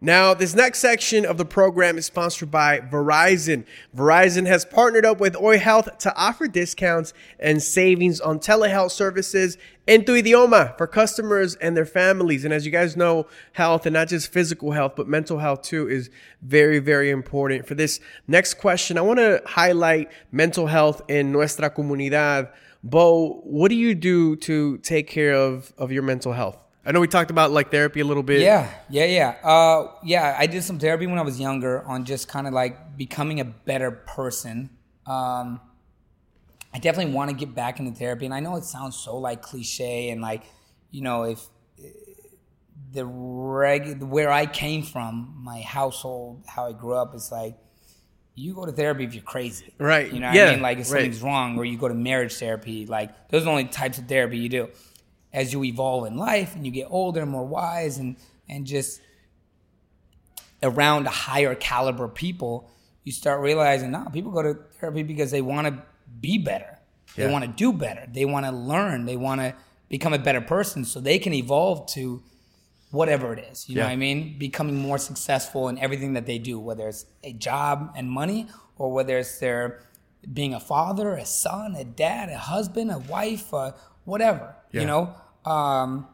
Now, 0.05 0.33
this 0.33 0.53
next 0.53 0.79
section 0.79 1.25
of 1.25 1.37
the 1.37 1.45
program 1.45 1.97
is 1.97 2.07
sponsored 2.07 2.51
by 2.51 2.81
Verizon. 2.81 3.63
Verizon 3.95 4.45
has 4.47 4.65
partnered 4.65 5.05
up 5.05 5.21
with 5.21 5.33
Oi 5.37 5.57
Health 5.57 5.97
to 5.99 6.13
offer 6.17 6.45
discounts 6.49 7.13
and 7.39 7.63
savings 7.63 8.19
on 8.19 8.39
telehealth 8.39 8.91
services 8.91 9.57
en 9.87 10.03
tu 10.03 10.21
idioma 10.21 10.77
for 10.77 10.87
customers 10.87 11.55
and 11.55 11.77
their 11.77 11.85
families. 11.85 12.43
And 12.43 12.53
as 12.53 12.65
you 12.65 12.71
guys 12.73 12.97
know, 12.97 13.27
health 13.53 13.85
and 13.85 13.93
not 13.93 14.09
just 14.09 14.29
physical 14.29 14.73
health, 14.73 14.97
but 14.97 15.07
mental 15.07 15.39
health 15.39 15.61
too 15.61 15.87
is 15.87 16.09
very, 16.41 16.79
very 16.79 17.09
important. 17.09 17.65
For 17.65 17.75
this 17.75 18.01
next 18.27 18.55
question, 18.55 18.97
I 18.97 19.01
want 19.01 19.19
to 19.19 19.41
highlight 19.45 20.11
mental 20.33 20.67
health 20.67 21.01
in 21.07 21.31
nuestra 21.31 21.69
comunidad. 21.69 22.51
Bo, 22.83 23.39
what 23.45 23.69
do 23.69 23.75
you 23.75 23.95
do 23.95 24.35
to 24.35 24.79
take 24.79 25.07
care 25.07 25.33
of, 25.33 25.71
of 25.77 25.93
your 25.93 26.03
mental 26.03 26.33
health? 26.33 26.62
I 26.86 26.91
know 26.91 26.99
we 26.99 27.07
talked 27.07 27.31
about 27.31 27.51
like 27.51 27.71
therapy 27.71 28.01
a 28.01 28.05
little 28.05 28.23
bit. 28.23 28.41
Yeah, 28.41 28.69
yeah, 28.89 29.05
yeah. 29.05 29.29
Uh, 29.49 29.91
yeah, 30.03 30.36
I 30.38 30.47
did 30.47 30.63
some 30.63 30.79
therapy 30.79 31.07
when 31.07 31.17
I 31.17 31.21
was 31.21 31.39
younger 31.39 31.81
on 31.84 32.03
just 32.03 32.27
kind 32.27 32.45
of 32.47 32.53
like 32.53 32.97
becoming 32.97 33.39
a 33.39 33.45
better 33.45 33.91
person. 33.91 34.69
Um, 35.05 35.61
I 36.73 36.79
definitely 36.79 37.13
want 37.13 37.29
to 37.29 37.36
get 37.36 37.55
back 37.55 37.79
into 37.79 37.91
therapy, 37.91 38.25
and 38.25 38.34
I 38.34 38.39
know 38.41 38.55
it 38.57 38.65
sounds 38.65 38.97
so 38.97 39.17
like 39.17 39.41
cliche 39.41 40.09
and 40.09 40.21
like, 40.21 40.43
you 40.91 41.01
know, 41.01 41.23
if 41.23 41.41
the 42.91 43.05
reg 43.05 44.01
where 44.03 44.31
I 44.31 44.45
came 44.45 44.84
from, 44.84 45.36
my 45.43 45.61
household, 45.61 46.43
how 46.47 46.67
I 46.67 46.73
grew 46.73 46.95
up, 46.95 47.15
is 47.15 47.31
like 47.31 47.55
you 48.36 48.53
go 48.53 48.65
to 48.65 48.71
therapy 48.71 49.03
if 49.03 49.13
you're 49.13 49.23
crazy, 49.23 49.73
Right. 49.77 50.11
You 50.11 50.19
know 50.19 50.27
what 50.27 50.36
Yeah, 50.36 50.47
I 50.49 50.51
mean? 50.53 50.61
Like 50.61 50.79
if 50.79 50.91
right. 50.91 51.01
something's 51.01 51.21
wrong, 51.21 51.57
or 51.57 51.65
you 51.65 51.77
go 51.77 51.88
to 51.88 51.93
marriage 51.93 52.34
therapy. 52.36 52.86
Like 52.86 53.29
those 53.29 53.43
are 53.43 53.45
the 53.45 53.51
only 53.51 53.65
types 53.65 53.97
of 53.99 54.07
therapy 54.07 54.38
you 54.38 54.49
do. 54.49 54.69
As 55.34 55.51
you 55.51 55.63
evolve 55.63 56.05
in 56.05 56.15
life 56.15 56.55
and 56.55 56.65
you 56.65 56.71
get 56.71 56.88
older 56.89 57.21
and 57.21 57.31
more 57.31 57.45
wise 57.45 57.97
and 57.97 58.15
and 58.47 58.65
just 58.65 59.01
around 60.61 61.07
a 61.07 61.11
higher 61.11 61.55
caliber 61.55 62.07
people, 62.07 62.69
you 63.03 63.11
start 63.11 63.41
realizing, 63.41 63.91
nah, 63.91 64.09
people 64.09 64.31
go 64.31 64.41
to 64.41 64.53
therapy 64.79 65.03
because 65.03 65.31
they 65.31 65.41
want 65.41 65.67
to 65.67 65.81
be 66.21 66.38
better. 66.38 66.79
They 67.15 67.29
want 67.29 67.45
to 67.45 67.51
do 67.51 67.71
better. 67.73 68.07
They 68.11 68.25
want 68.25 68.45
to 68.45 68.51
learn. 68.51 69.05
They 69.05 69.17
want 69.17 69.41
to 69.41 69.53
become 69.89 70.13
a 70.13 70.19
better 70.19 70.41
person 70.41 70.84
so 70.84 70.99
they 70.99 71.19
can 71.19 71.34
evolve 71.34 71.88
to 71.89 72.23
whatever 72.89 73.34
it 73.34 73.47
is. 73.51 73.69
You 73.69 73.75
know 73.75 73.84
what 73.84 73.91
I 73.91 73.95
mean? 73.95 74.38
Becoming 74.39 74.75
more 74.75 74.97
successful 74.97 75.67
in 75.67 75.77
everything 75.77 76.13
that 76.13 76.25
they 76.25 76.39
do, 76.39 76.59
whether 76.59 76.88
it's 76.88 77.05
a 77.23 77.34
job 77.34 77.93
and 77.95 78.09
money 78.09 78.47
or 78.77 78.91
whether 78.91 79.17
it's 79.17 79.39
their 79.39 79.84
being 80.31 80.53
a 80.53 80.59
father, 80.59 81.15
a 81.15 81.25
son, 81.25 81.75
a 81.75 81.84
dad, 81.84 82.29
a 82.29 82.38
husband, 82.38 82.91
a 82.91 82.99
wife, 82.99 83.53
uh, 83.53 83.73
whatever. 84.05 84.55
Yeah. 84.71 84.81
You 84.81 84.88
know, 84.88 85.15
um, 85.45 86.07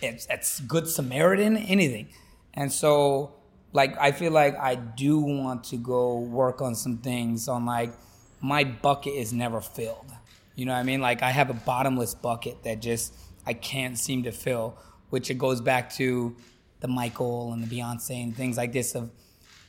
it's 0.00 0.26
it's 0.28 0.60
good 0.60 0.88
Samaritan, 0.88 1.56
anything. 1.56 2.08
And 2.54 2.72
so, 2.72 3.34
like, 3.72 3.96
I 3.98 4.12
feel 4.12 4.32
like 4.32 4.58
I 4.58 4.74
do 4.74 5.18
want 5.18 5.64
to 5.64 5.76
go 5.76 6.20
work 6.20 6.60
on 6.62 6.74
some 6.74 6.98
things. 6.98 7.48
On 7.48 7.66
like, 7.66 7.92
my 8.40 8.64
bucket 8.64 9.14
is 9.14 9.32
never 9.32 9.60
filled. 9.60 10.12
You 10.54 10.64
know 10.64 10.72
what 10.72 10.78
I 10.78 10.84
mean? 10.84 11.00
Like, 11.00 11.22
I 11.22 11.30
have 11.30 11.50
a 11.50 11.54
bottomless 11.54 12.14
bucket 12.14 12.62
that 12.64 12.80
just 12.80 13.12
I 13.46 13.52
can't 13.52 13.98
seem 13.98 14.22
to 14.24 14.32
fill. 14.32 14.78
Which 15.10 15.30
it 15.30 15.38
goes 15.38 15.60
back 15.60 15.92
to 15.94 16.34
the 16.80 16.88
Michael 16.88 17.52
and 17.52 17.62
the 17.62 17.78
Beyonce 17.78 18.22
and 18.22 18.36
things 18.36 18.56
like 18.56 18.72
this. 18.72 18.94
Of 18.94 19.10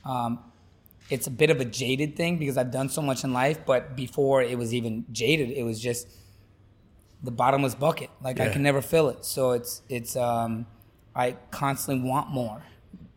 um, 0.04 0.40
it's 1.10 1.26
a 1.26 1.30
bit 1.30 1.50
of 1.50 1.60
a 1.60 1.64
jaded 1.64 2.16
thing 2.16 2.38
because 2.38 2.56
I've 2.58 2.70
done 2.70 2.88
so 2.88 3.02
much 3.02 3.24
in 3.24 3.32
life, 3.32 3.64
but 3.64 3.96
before 3.96 4.42
it 4.42 4.58
was 4.58 4.74
even 4.74 5.06
jaded, 5.12 5.50
it 5.50 5.62
was 5.62 5.80
just 5.80 6.08
the 7.22 7.30
bottomless 7.30 7.74
bucket. 7.74 8.10
Like 8.22 8.40
I 8.40 8.48
can 8.48 8.62
never 8.62 8.80
fill 8.80 9.08
it. 9.08 9.24
So 9.24 9.52
it's 9.52 9.82
it's 9.88 10.16
um 10.16 10.66
I 11.14 11.36
constantly 11.50 12.08
want 12.08 12.30
more. 12.30 12.62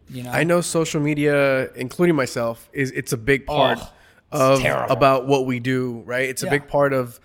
You 0.09 0.23
know? 0.23 0.31
I 0.31 0.43
know 0.43 0.59
social 0.61 0.99
media, 0.99 1.71
including 1.73 2.15
myself, 2.15 2.69
is 2.73 2.91
it's 2.91 3.13
a 3.13 3.17
big 3.17 3.45
part 3.45 3.79
Oh, 4.33 4.55
of 4.55 4.59
terrible. 4.61 4.91
about 4.91 5.27
what 5.27 5.45
we 5.45 5.59
do, 5.59 6.03
right? 6.05 6.27
It's 6.29 6.43
a 6.43 6.49
big 6.49 6.67
part 6.67 6.93
of 6.93 7.19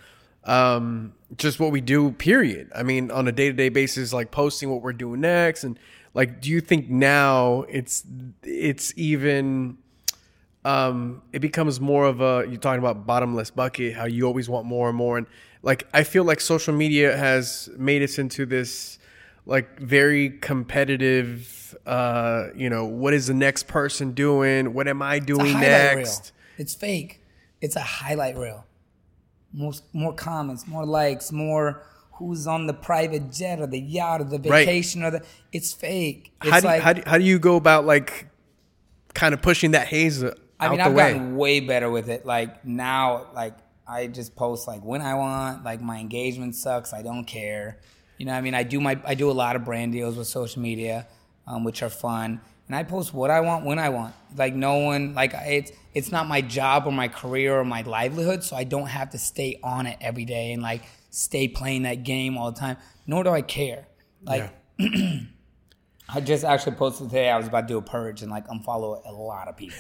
um, 0.45 1.13
just 1.37 1.59
what 1.59 1.73
we 1.73 1.81
do. 1.81 2.13
Period. 2.13 2.71
I 2.75 2.83
mean, 2.83 3.11
on 3.11 3.27
a 3.29 3.33
day 3.33 3.47
to 3.49 3.53
day 3.53 3.69
basis, 3.69 4.13
like 4.13 4.31
posting 4.31 4.71
what 4.71 4.83
we're 4.83 4.93
doing 4.93 5.21
next, 5.21 5.65
and 5.65 5.79
like, 6.15 6.41
do 6.41 6.51
you 6.51 6.61
think 6.61 6.89
now 6.91 7.63
it's 7.69 8.05
it's 8.43 8.93
even 8.97 9.79
um, 10.65 11.23
it 11.33 11.41
becomes 11.41 11.81
more 11.81 12.07
of 12.07 12.21
a 12.21 12.45
you're 12.49 12.57
talking 12.59 12.81
about 12.81 13.07
bottomless 13.07 13.51
bucket, 13.51 13.95
how 13.95 14.05
you 14.07 14.25
always 14.27 14.49
want 14.49 14.67
more 14.67 14.89
and 14.89 14.97
more, 14.97 15.17
and 15.19 15.27
like 15.67 15.87
I 15.93 16.05
feel 16.05 16.23
like 16.25 16.41
social 16.41 16.73
media 16.73 17.17
has 17.17 17.69
made 17.77 18.01
us 18.03 18.19
into 18.19 18.47
this 18.47 18.99
like 19.45 19.79
very 19.81 20.31
competitive. 20.31 21.77
Uh, 21.85 22.49
you 22.55 22.71
know, 22.71 22.85
what 22.87 23.13
is 23.15 23.27
the 23.27 23.35
next 23.35 23.67
person 23.67 24.13
doing? 24.13 24.73
What 24.75 24.87
am 24.89 25.03
I 25.03 25.19
doing 25.19 25.53
highlight 25.55 25.97
next? 25.97 26.33
reel. 26.33 26.63
It's 26.63 26.75
fake. 26.75 27.21
It's 27.61 27.77
a 27.77 27.81
highlight 27.81 28.37
reel. 28.37 28.65
More 29.53 29.73
more 29.93 30.15
comments, 30.15 30.67
more 30.67 30.87
likes, 30.87 31.33
more 31.33 31.83
who's 32.13 32.47
on 32.47 32.67
the 32.67 32.73
private 32.75 33.31
jet 33.33 33.59
or 33.61 33.67
the 33.67 33.81
yacht 33.81 34.21
or 34.21 34.25
the 34.25 34.39
Right. 34.39 34.67
vacation 34.67 35.03
or 35.03 35.11
the 35.11 35.23
it's 35.53 35.73
fake. 35.73 36.33
It's 36.43 36.51
How 36.51 36.61
do, 36.61 36.67
you, 36.67 36.73
like 36.73 36.83
how, 36.83 36.93
do, 36.95 37.03
how 37.07 37.19
do 37.19 37.25
you 37.25 37.39
go 37.39 37.57
about 37.57 37.85
like 37.87 38.29
kind 39.15 39.35
of 39.35 39.43
pushing 39.43 39.73
that 39.73 39.89
haze 39.89 40.23
out 40.25 40.39
I 40.59 40.69
mean, 40.71 40.81
I've 40.81 40.95
way? 40.95 41.13
gotten 41.13 41.37
way 41.37 41.61
better 41.61 41.91
with 41.91 42.09
it. 42.09 42.25
Like 42.25 42.65
now, 42.65 43.27
like 43.35 43.55
I 43.89 44.07
just 44.09 44.35
post 44.35 44.67
like 44.67 44.83
when 44.83 45.03
I 45.03 45.15
want. 45.15 45.65
Like 45.65 45.81
my 45.81 45.99
engagement 45.99 46.55
sucks. 46.55 46.93
I 46.93 47.03
don't 47.03 47.25
care. 47.25 47.79
You 48.19 48.27
know, 48.27 48.33
what 48.33 48.39
I 48.39 48.41
mean, 48.41 48.55
I 48.55 48.63
do 48.63 48.81
my 48.81 49.01
I 49.05 49.15
do 49.15 49.31
a 49.31 49.33
lot 49.33 49.57
of 49.57 49.65
brand 49.65 49.93
deals 49.93 50.17
with 50.17 50.27
social 50.27 50.63
media, 50.63 51.07
um, 51.47 51.65
which 51.65 51.83
are 51.83 51.91
fun, 51.91 52.41
and 52.67 52.77
I 52.77 52.83
post 52.83 53.13
what 53.13 53.31
I 53.31 53.41
want 53.41 53.65
when 53.65 53.79
I 53.79 53.91
want. 53.91 54.15
Like 54.37 54.55
no 54.55 54.79
one 54.79 55.15
like 55.15 55.33
it's 55.35 55.73
it's 55.95 56.11
not 56.11 56.27
my 56.27 56.41
job 56.41 56.87
or 56.87 56.93
my 56.93 57.09
career 57.09 57.59
or 57.59 57.65
my 57.65 57.83
livelihood, 57.83 58.43
so 58.43 58.57
I 58.57 58.65
don't 58.65 58.89
have 58.89 59.11
to 59.11 59.19
stay 59.19 59.61
on 59.63 59.87
it 59.87 59.99
every 60.01 60.25
day 60.25 60.53
and 60.53 60.63
like 60.63 60.83
stay 61.11 61.47
playing 61.49 61.83
that 61.83 62.03
game 62.03 62.37
all 62.37 62.51
the 62.51 62.59
time. 62.59 62.79
Nor 63.07 63.25
do 63.25 63.31
I 63.31 63.43
care. 63.43 63.87
Like 64.23 64.51
I 66.09 66.21
just 66.23 66.45
actually 66.45 66.77
posted 66.77 67.11
today 67.11 67.31
I 67.31 67.37
was 67.37 67.47
about 67.47 67.63
to 67.63 67.67
do 67.67 67.79
a 67.79 67.83
purge 67.83 68.23
and 68.23 68.31
like 68.31 68.47
unfollow 68.49 69.01
a 69.05 69.13
lot 69.13 69.49
of 69.49 69.57
people. 69.57 69.79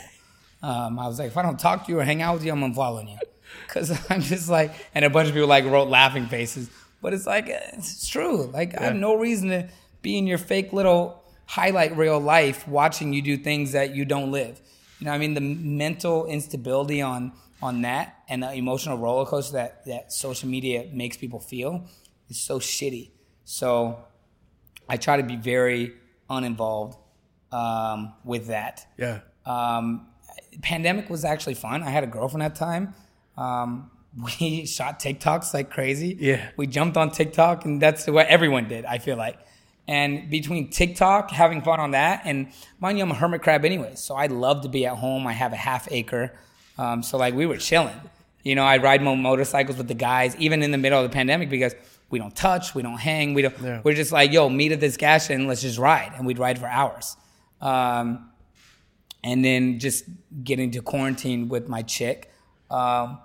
Um, 0.62 0.98
I 0.98 1.06
was 1.06 1.18
like, 1.18 1.28
if 1.28 1.36
I 1.36 1.42
don't 1.42 1.58
talk 1.58 1.86
to 1.86 1.92
you 1.92 2.00
or 2.00 2.04
hang 2.04 2.22
out 2.22 2.34
with 2.34 2.44
you, 2.44 2.52
I'm 2.52 2.60
unfollowing 2.60 3.10
you. 3.10 3.18
Cause 3.68 3.98
I'm 4.10 4.20
just 4.20 4.48
like, 4.48 4.72
and 4.94 5.04
a 5.04 5.10
bunch 5.10 5.28
of 5.28 5.34
people 5.34 5.48
like 5.48 5.64
wrote 5.64 5.88
laughing 5.88 6.26
faces, 6.26 6.70
but 7.02 7.12
it's 7.12 7.26
like, 7.26 7.46
it's 7.48 8.08
true. 8.08 8.46
Like 8.46 8.78
I 8.78 8.84
have 8.84 8.96
no 8.96 9.14
reason 9.14 9.50
to 9.50 9.68
be 10.02 10.16
in 10.18 10.26
your 10.26 10.38
fake 10.38 10.72
little 10.72 11.22
highlight 11.46 11.96
reel 11.96 12.18
life 12.20 12.66
watching 12.66 13.12
you 13.12 13.22
do 13.22 13.36
things 13.36 13.72
that 13.72 13.94
you 13.94 14.04
don't 14.04 14.30
live. 14.30 14.60
You 14.98 15.06
know, 15.06 15.12
I 15.12 15.18
mean, 15.18 15.34
the 15.34 15.40
mental 15.40 16.26
instability 16.26 17.02
on 17.02 17.32
on 17.62 17.82
that 17.82 18.22
and 18.28 18.42
the 18.42 18.52
emotional 18.52 18.98
roller 18.98 19.24
coaster 19.24 19.54
that 19.54 19.84
that 19.86 20.12
social 20.12 20.48
media 20.48 20.88
makes 20.92 21.16
people 21.16 21.40
feel 21.40 21.86
is 22.28 22.38
so 22.38 22.58
shitty. 22.58 23.10
So 23.44 24.04
I 24.88 24.96
try 24.96 25.16
to 25.16 25.22
be 25.22 25.36
very 25.36 25.94
uninvolved 26.28 26.98
um, 27.52 28.14
with 28.24 28.48
that. 28.48 28.86
yeah. 28.98 29.20
Um, 29.44 30.08
pandemic 30.62 31.08
was 31.08 31.24
actually 31.24 31.54
fun. 31.54 31.82
I 31.82 31.90
had 31.90 32.02
a 32.02 32.08
girlfriend 32.08 32.42
at 32.42 32.54
the 32.54 32.58
time. 32.58 32.94
Um, 33.36 33.90
we 34.40 34.66
shot 34.66 35.00
TikToks 35.00 35.52
like 35.54 35.70
crazy. 35.70 36.16
Yeah. 36.18 36.48
We 36.56 36.66
jumped 36.66 36.96
on 36.96 37.10
TikTok, 37.10 37.64
and 37.64 37.80
that's 37.80 38.06
what 38.06 38.26
everyone 38.28 38.68
did. 38.68 38.84
I 38.84 38.98
feel 38.98 39.16
like. 39.16 39.38
And 39.88 40.28
between 40.30 40.70
TikTok, 40.70 41.30
having 41.30 41.62
fun 41.62 41.78
on 41.78 41.92
that, 41.92 42.22
and 42.24 42.48
mind 42.80 42.98
you, 42.98 43.04
I'm 43.04 43.10
a 43.12 43.14
hermit 43.14 43.42
crab 43.42 43.64
anyway, 43.64 43.94
so 43.94 44.16
I 44.16 44.26
love 44.26 44.62
to 44.62 44.68
be 44.68 44.84
at 44.84 44.96
home. 44.96 45.26
I 45.26 45.32
have 45.32 45.52
a 45.52 45.56
half 45.56 45.86
acre, 45.92 46.36
um, 46.76 47.02
so 47.02 47.18
like 47.18 47.34
we 47.34 47.46
were 47.46 47.56
chilling. 47.56 48.00
You 48.42 48.54
know, 48.56 48.64
I 48.64 48.78
ride 48.78 49.02
mo- 49.02 49.16
motorcycles 49.16 49.76
with 49.76 49.86
the 49.86 49.94
guys, 49.94 50.34
even 50.36 50.62
in 50.62 50.72
the 50.72 50.78
middle 50.78 50.98
of 50.98 51.08
the 51.08 51.14
pandemic, 51.14 51.50
because 51.50 51.74
we 52.10 52.18
don't 52.18 52.34
touch, 52.34 52.74
we 52.74 52.82
don't 52.82 52.98
hang, 52.98 53.34
we 53.34 53.42
don't. 53.42 53.54
Yeah. 53.60 53.80
We're 53.84 53.94
just 53.94 54.12
like, 54.12 54.32
yo, 54.32 54.48
meet 54.48 54.72
at 54.72 54.80
this 54.80 54.96
gas 54.96 55.26
station, 55.26 55.46
let's 55.46 55.62
just 55.62 55.78
ride, 55.78 56.12
and 56.16 56.26
we'd 56.26 56.38
ride 56.38 56.58
for 56.58 56.66
hours. 56.66 57.16
Um, 57.60 58.30
and 59.22 59.44
then 59.44 59.78
just 59.78 60.04
getting 60.42 60.72
to 60.72 60.82
quarantine 60.82 61.48
with 61.48 61.68
my 61.68 61.82
chick, 61.82 62.32
um, 62.70 63.18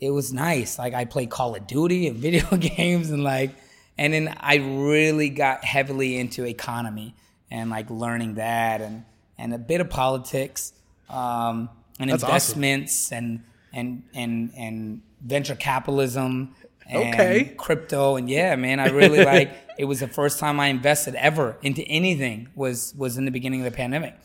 it 0.00 0.10
was 0.10 0.32
nice. 0.32 0.78
Like 0.78 0.94
I 0.94 1.04
played 1.04 1.30
Call 1.30 1.54
of 1.54 1.66
Duty 1.66 2.08
and 2.08 2.16
video 2.26 2.46
games, 2.56 3.10
and 3.10 3.22
like, 3.22 3.50
and 3.98 4.12
then 4.12 4.34
I 4.40 4.56
really 4.56 5.28
got 5.30 5.64
heavily 5.64 6.18
into 6.18 6.44
economy 6.46 7.14
and 7.50 7.70
like 7.70 7.90
learning 7.90 8.34
that, 8.34 8.80
and 8.80 9.04
and 9.38 9.54
a 9.54 9.58
bit 9.58 9.80
of 9.80 9.90
politics, 9.90 10.72
um, 11.08 11.68
and 11.98 12.10
That's 12.10 12.22
awesome. 12.22 12.62
investments, 12.62 13.12
and 13.12 13.42
and 13.72 14.02
and 14.14 14.52
and 14.56 15.02
venture 15.20 15.54
capitalism. 15.54 16.54
And 16.92 17.14
Okay. 17.14 17.54
crypto 17.56 18.16
and 18.16 18.28
yeah 18.28 18.56
man 18.56 18.80
i 18.80 18.88
really 18.88 19.24
like 19.24 19.52
it 19.78 19.84
was 19.84 20.00
the 20.00 20.08
first 20.08 20.40
time 20.40 20.58
i 20.58 20.66
invested 20.66 21.14
ever 21.14 21.56
into 21.62 21.82
anything 21.82 22.48
was 22.56 22.92
was 22.98 23.16
in 23.16 23.26
the 23.26 23.30
beginning 23.30 23.60
of 23.60 23.64
the 23.70 23.76
pandemic 23.76 24.16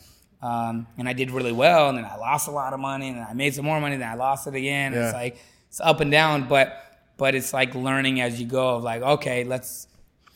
um, 0.42 0.88
and 0.98 1.08
i 1.08 1.12
did 1.12 1.30
really 1.30 1.52
well 1.52 1.88
and 1.88 1.96
then 1.96 2.04
i 2.04 2.16
lost 2.16 2.48
a 2.48 2.50
lot 2.50 2.72
of 2.72 2.80
money 2.80 3.08
and 3.10 3.20
i 3.20 3.32
made 3.34 3.54
some 3.54 3.64
more 3.64 3.80
money 3.80 3.94
and 3.94 4.02
then 4.02 4.08
i 4.10 4.14
lost 4.16 4.48
it 4.48 4.54
again 4.56 4.92
Yeah. 4.94 5.04
it's 5.04 5.14
like 5.14 5.36
it's 5.76 5.80
up 5.86 6.00
and 6.00 6.10
down 6.10 6.48
but 6.48 6.82
but 7.18 7.34
it's 7.34 7.52
like 7.52 7.74
learning 7.74 8.18
as 8.22 8.40
you 8.40 8.46
go 8.46 8.76
of 8.76 8.82
like 8.82 9.02
okay 9.02 9.44
let's 9.44 9.88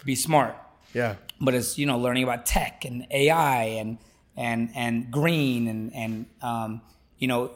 be 0.04 0.14
smart. 0.14 0.54
Yeah. 0.92 1.14
but 1.40 1.54
it's 1.54 1.78
you 1.78 1.86
know 1.86 1.98
learning 1.98 2.24
about 2.24 2.44
tech 2.44 2.84
and 2.84 3.06
AI 3.10 3.62
and 3.80 3.98
and 4.36 4.70
and 4.74 5.10
green 5.10 5.66
and 5.68 5.94
and 5.94 6.26
um, 6.42 6.82
you 7.18 7.28
know 7.28 7.52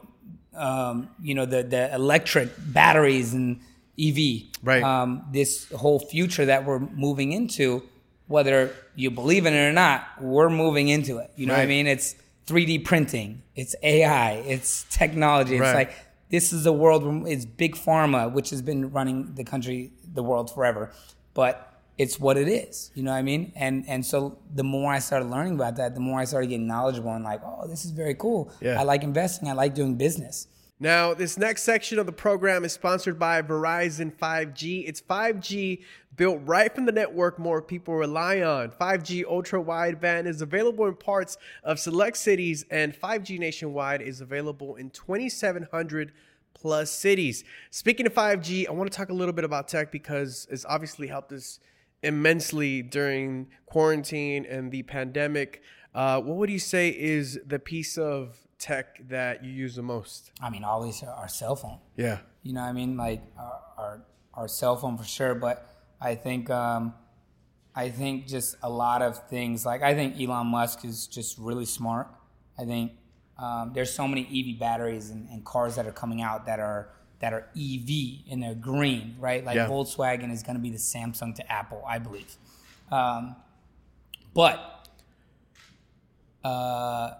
um, 0.54 1.08
you 1.20 1.34
know 1.34 1.44
the 1.44 1.62
the 1.62 1.94
electric 1.94 2.48
batteries 2.58 3.34
and 3.34 3.60
EV 4.00 4.44
Right. 4.62 4.82
um, 4.82 5.26
this 5.32 5.68
whole 5.72 5.98
future 6.00 6.46
that 6.46 6.64
we're 6.64 6.78
moving 6.78 7.32
into 7.32 7.82
whether 8.28 8.70
you 8.94 9.10
believe 9.10 9.44
in 9.44 9.52
it 9.52 9.68
or 9.68 9.72
not 9.72 10.06
we're 10.22 10.48
moving 10.48 10.88
into 10.88 11.18
it. 11.18 11.30
You 11.36 11.46
know 11.46 11.52
what 11.54 11.60
I 11.62 11.66
mean? 11.66 11.86
It's 11.86 12.14
3D 12.46 12.84
printing. 12.84 13.42
It's 13.54 13.74
AI 13.82 14.32
it's 14.46 14.84
technology. 14.90 15.56
It's 15.56 15.60
Right. 15.62 15.74
like 15.88 15.92
this 16.30 16.52
is 16.52 16.66
a 16.66 16.72
world 16.72 17.04
where 17.04 17.32
it's 17.32 17.44
big 17.44 17.74
pharma 17.76 18.32
which 18.32 18.50
has 18.50 18.62
been 18.62 18.90
running 18.90 19.34
the 19.34 19.44
country 19.44 19.92
the 20.12 20.22
world 20.22 20.50
forever 20.52 20.90
but 21.34 21.70
it's 21.96 22.18
what 22.18 22.36
it 22.36 22.48
is 22.48 22.90
you 22.94 23.02
know 23.02 23.12
what 23.12 23.18
i 23.18 23.22
mean? 23.22 23.52
And 23.54 23.84
and 23.86 24.04
so 24.04 24.38
the 24.52 24.64
more 24.64 24.92
i 24.92 24.98
started 24.98 25.26
learning 25.30 25.54
about 25.54 25.76
that 25.76 25.94
the 25.94 26.00
more 26.00 26.20
i 26.20 26.24
started 26.24 26.48
getting 26.48 26.66
knowledgeable 26.66 27.12
and 27.12 27.24
like 27.24 27.40
oh 27.44 27.66
this 27.66 27.84
is 27.84 27.90
very 27.90 28.14
cool. 28.14 28.50
Yeah. 28.60 28.80
i 28.80 28.82
like 28.84 29.02
investing 29.02 29.48
i 29.48 29.52
like 29.52 29.74
doing 29.74 29.94
business 29.96 30.48
Now, 30.80 31.14
this 31.14 31.38
next 31.38 31.62
section 31.62 32.00
of 32.00 32.06
the 32.06 32.12
program 32.12 32.64
is 32.64 32.72
sponsored 32.72 33.16
by 33.16 33.40
Verizon 33.42 34.12
5G. 34.12 34.88
It's 34.88 35.00
5G 35.00 35.84
built 36.16 36.40
right 36.44 36.74
from 36.74 36.84
the 36.84 36.92
network 36.92 37.38
more 37.38 37.62
people 37.62 37.94
rely 37.94 38.40
on. 38.40 38.70
5G 38.70 39.24
ultra 39.24 39.62
wideband 39.62 40.26
is 40.26 40.42
available 40.42 40.86
in 40.86 40.96
parts 40.96 41.36
of 41.62 41.78
select 41.78 42.16
cities, 42.16 42.64
and 42.72 42.92
5G 42.92 43.38
nationwide 43.38 44.02
is 44.02 44.20
available 44.20 44.74
in 44.74 44.90
2,700 44.90 46.12
plus 46.54 46.90
cities. 46.90 47.44
Speaking 47.70 48.06
of 48.06 48.14
5G, 48.14 48.68
I 48.68 48.72
want 48.72 48.90
to 48.90 48.96
talk 48.96 49.10
a 49.10 49.14
little 49.14 49.34
bit 49.34 49.44
about 49.44 49.68
tech 49.68 49.92
because 49.92 50.48
it's 50.50 50.64
obviously 50.64 51.06
helped 51.06 51.30
us 51.30 51.60
immensely 52.02 52.82
during 52.82 53.46
quarantine 53.66 54.44
and 54.44 54.72
the 54.72 54.82
pandemic. 54.82 55.62
Uh, 55.94 56.20
what 56.20 56.36
would 56.36 56.50
you 56.50 56.58
say 56.58 56.88
is 56.88 57.38
the 57.46 57.60
piece 57.60 57.96
of 57.96 58.40
tech 58.64 58.86
that 59.08 59.44
you 59.44 59.50
use 59.64 59.74
the 59.80 59.82
most? 59.94 60.20
i 60.40 60.48
mean 60.50 60.64
always 60.64 61.02
our 61.02 61.28
cell 61.40 61.56
phone 61.62 61.78
Yeah. 61.96 62.18
you 62.42 62.52
know 62.54 62.62
what 62.62 62.68
i 62.68 62.72
mean 62.80 62.96
like 62.96 63.22
our 63.38 63.60
our, 63.80 63.94
our 64.38 64.48
cell 64.48 64.76
phone 64.76 64.96
for 64.96 65.04
sure 65.18 65.34
but 65.46 65.56
i 66.00 66.12
think 66.24 66.50
um 66.50 66.94
I 67.74 67.90
think 67.90 68.28
just 68.28 68.56
a 68.62 68.70
lot 68.70 69.02
of 69.02 69.26
things. 69.28 69.66
Like 69.66 69.82
I 69.82 69.94
think 69.94 70.20
Elon 70.20 70.46
Musk 70.46 70.84
is 70.84 71.08
just 71.08 71.38
really 71.38 71.64
smart. 71.64 72.06
I 72.56 72.64
think 72.64 72.92
um, 73.36 73.72
there's 73.74 73.92
so 73.92 74.06
many 74.06 74.22
EV 74.22 74.60
batteries 74.60 75.10
and, 75.10 75.28
and, 75.28 75.44
cars 75.44 75.74
that 75.74 75.84
are 75.86 75.92
coming 75.92 76.22
out 76.22 76.46
that 76.46 76.60
are 76.60 76.90
that 77.18 77.32
are 77.32 77.48
EV 77.56 78.30
and 78.30 78.40
they're 78.42 78.54
green, 78.54 79.16
right? 79.18 79.44
Like 79.44 79.56
Yeah. 79.56 79.66
Volkswagen 79.66 80.30
is 80.32 80.44
going 80.44 80.54
to 80.54 80.62
be 80.62 80.70
the 80.70 80.78
Samsung 80.78 81.34
to 81.34 81.52
Apple, 81.52 81.82
I 81.84 81.98
believe. 81.98 82.36
Um, 82.92 83.34
but 84.34 84.88
uh, 86.44 87.14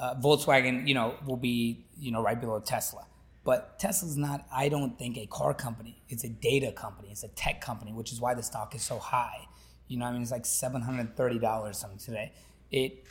uh, 0.00 0.14
Volkswagen, 0.14 0.88
you 0.88 0.94
know, 0.94 1.14
will 1.26 1.36
be 1.36 1.84
you 1.98 2.10
know 2.10 2.22
right 2.22 2.40
below 2.40 2.58
Tesla. 2.58 3.06
But 3.44 3.78
Tesla's 3.78 4.16
not, 4.16 4.46
I 4.52 4.68
don't 4.68 4.98
think, 4.98 5.16
a 5.16 5.26
car 5.26 5.54
company. 5.54 6.02
It's 6.08 6.24
a 6.24 6.28
data 6.28 6.72
company. 6.72 7.08
It's 7.10 7.22
a 7.22 7.28
tech 7.28 7.60
company, 7.60 7.92
which 7.92 8.12
is 8.12 8.20
why 8.20 8.34
the 8.34 8.42
stock 8.42 8.74
is 8.74 8.82
so 8.82 8.98
high. 8.98 9.46
You 9.88 9.98
know, 9.98 10.04
what 10.04 10.10
I 10.10 10.12
mean, 10.14 10.22
it's 10.22 10.30
like 10.30 10.46
seven 10.46 10.82
hundred 10.82 11.16
thirty 11.16 11.38
dollars 11.38 11.78
something 11.78 11.98
today. 11.98 12.32
It 12.70 13.04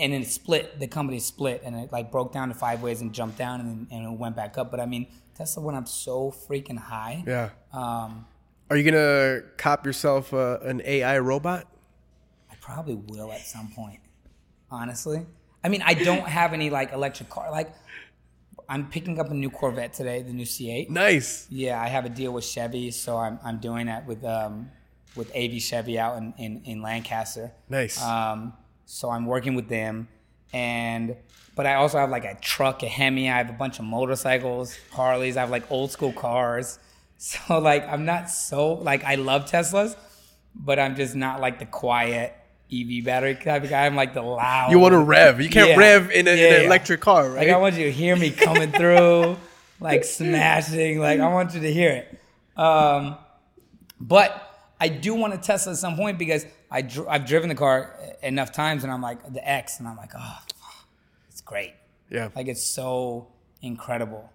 and 0.00 0.12
then 0.12 0.22
it 0.22 0.28
split. 0.28 0.78
The 0.78 0.86
company 0.86 1.18
split, 1.18 1.62
and 1.64 1.76
it 1.76 1.92
like 1.92 2.10
broke 2.10 2.32
down 2.32 2.48
to 2.48 2.54
five 2.54 2.82
ways 2.82 3.00
and 3.00 3.12
jumped 3.12 3.36
down, 3.36 3.60
and, 3.60 3.86
and 3.90 4.12
it 4.12 4.18
went 4.18 4.36
back 4.36 4.56
up. 4.58 4.70
But 4.70 4.80
I 4.80 4.86
mean, 4.86 5.08
Tesla 5.34 5.62
went 5.62 5.76
up 5.76 5.88
so 5.88 6.30
freaking 6.30 6.78
high. 6.78 7.24
Yeah. 7.26 7.50
Um, 7.72 8.26
Are 8.70 8.76
you 8.76 8.90
gonna 8.90 9.40
cop 9.56 9.84
yourself 9.84 10.32
uh, 10.32 10.58
an 10.62 10.82
AI 10.84 11.18
robot? 11.18 11.66
I 12.50 12.54
probably 12.60 12.94
will 12.94 13.32
at 13.32 13.40
some 13.40 13.68
point. 13.74 14.00
Honestly, 14.70 15.26
I 15.64 15.68
mean, 15.68 15.82
I 15.82 15.94
don't 15.94 16.26
have 16.26 16.52
any 16.52 16.70
like 16.70 16.92
electric 16.92 17.28
car. 17.28 17.50
Like, 17.50 17.72
I'm 18.68 18.88
picking 18.88 19.20
up 19.20 19.30
a 19.30 19.34
new 19.34 19.50
Corvette 19.50 19.92
today, 19.92 20.22
the 20.22 20.32
new 20.32 20.44
C8. 20.44 20.88
Nice. 20.88 21.46
Yeah, 21.50 21.80
I 21.80 21.88
have 21.88 22.04
a 22.04 22.08
deal 22.08 22.32
with 22.32 22.44
Chevy, 22.44 22.90
so 22.90 23.16
I'm 23.16 23.38
I'm 23.44 23.58
doing 23.58 23.86
that 23.86 24.06
with 24.06 24.24
um 24.24 24.70
with 25.14 25.34
AV 25.36 25.60
Chevy 25.60 25.98
out 25.98 26.16
in 26.18 26.34
in, 26.38 26.62
in 26.64 26.82
Lancaster. 26.82 27.52
Nice. 27.68 28.02
Um, 28.02 28.54
so 28.86 29.10
I'm 29.10 29.26
working 29.26 29.54
with 29.54 29.68
them, 29.68 30.08
and 30.52 31.16
but 31.54 31.66
I 31.66 31.74
also 31.74 31.98
have 31.98 32.10
like 32.10 32.24
a 32.24 32.34
truck, 32.40 32.82
a 32.82 32.88
Hemi. 32.88 33.30
I 33.30 33.36
have 33.36 33.50
a 33.50 33.54
bunch 33.54 33.78
of 33.78 33.84
motorcycles, 33.84 34.76
Harleys. 34.90 35.36
I 35.36 35.40
have 35.40 35.50
like 35.50 35.70
old 35.70 35.90
school 35.90 36.12
cars. 36.12 36.78
So 37.24 37.60
like 37.60 37.86
I'm 37.88 38.04
not 38.04 38.28
so 38.30 38.72
like 38.72 39.04
I 39.04 39.14
love 39.14 39.44
Teslas, 39.44 39.94
but 40.56 40.80
I'm 40.80 40.96
just 40.96 41.14
not 41.14 41.40
like 41.40 41.60
the 41.60 41.66
quiet 41.66 42.34
EV 42.72 43.04
battery 43.04 43.34
type 43.34 43.64
of 43.64 43.70
guy. 43.70 43.84
I'm 43.86 43.94
like 43.96 44.14
the 44.14 44.22
loud. 44.22 44.70
you 44.70 44.78
want 44.78 44.92
to 44.92 44.98
rev? 44.98 45.40
You 45.40 45.50
can't 45.50 45.70
Yeah. 45.70 45.76
rev 45.76 46.10
in, 46.10 46.26
a, 46.26 46.30
in 46.30 46.38
an 46.38 46.38
yeah. 46.38 46.66
electric 46.66 47.00
car, 47.00 47.28
right? 47.28 47.38
Like 47.46 47.48
I 47.48 47.56
want 47.58 47.74
you 47.76 47.84
to 47.84 47.92
hear 47.92 48.16
me 48.16 48.30
coming 48.30 48.72
through, 48.72 49.36
like 49.80 50.04
smashing. 50.04 50.98
Like 50.98 51.20
I 51.20 51.28
want 51.28 51.54
you 51.54 51.60
to 51.60 51.72
hear 51.72 51.90
it. 51.90 52.18
Um, 52.58 53.16
but 54.00 54.48
I 54.80 54.88
do 54.88 55.14
want 55.14 55.34
a 55.34 55.38
Tesla 55.38 55.72
at 55.72 55.78
some 55.78 55.96
point 55.96 56.18
because 56.18 56.46
I 56.70 56.82
dr- 56.82 57.06
I've 57.08 57.26
driven 57.26 57.48
the 57.48 57.54
car 57.54 57.94
enough 58.22 58.52
times, 58.52 58.82
and 58.84 58.92
I'm 58.92 59.02
like 59.02 59.32
the 59.32 59.46
X, 59.48 59.78
and 59.78 59.86
I'm 59.86 59.96
like, 59.96 60.12
oh, 60.18 60.38
it's 61.28 61.40
great. 61.40 61.74
yeah. 62.10 62.28
Like 62.34 62.48
it's 62.48 62.64
so 62.64 63.28
incredible. 63.60 64.30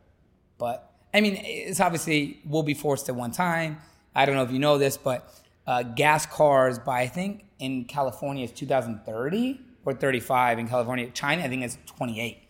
But 0.57 0.89
I 1.13 1.21
mean, 1.21 1.38
it's 1.43 1.79
obviously 1.79 2.39
we'll 2.45 2.63
be 2.63 2.73
forced 2.73 3.09
at 3.09 3.15
one 3.15 3.31
time. 3.31 3.79
I 4.15 4.25
don't 4.25 4.35
know 4.35 4.43
if 4.43 4.51
you 4.51 4.59
know 4.59 4.77
this, 4.77 4.97
but 4.97 5.31
uh, 5.67 5.83
gas 5.83 6.25
cars 6.25 6.79
by 6.79 7.01
I 7.01 7.07
think 7.07 7.43
in 7.60 7.86
California 7.86 8.43
is 8.45 8.51
2030 8.51 9.60
or 9.86 9.93
35 9.93 10.60
in 10.60 10.68
California. 10.68 11.10
China 11.12 11.43
I 11.43 11.47
think 11.47 11.64
it's 11.64 11.78
28 11.86 12.43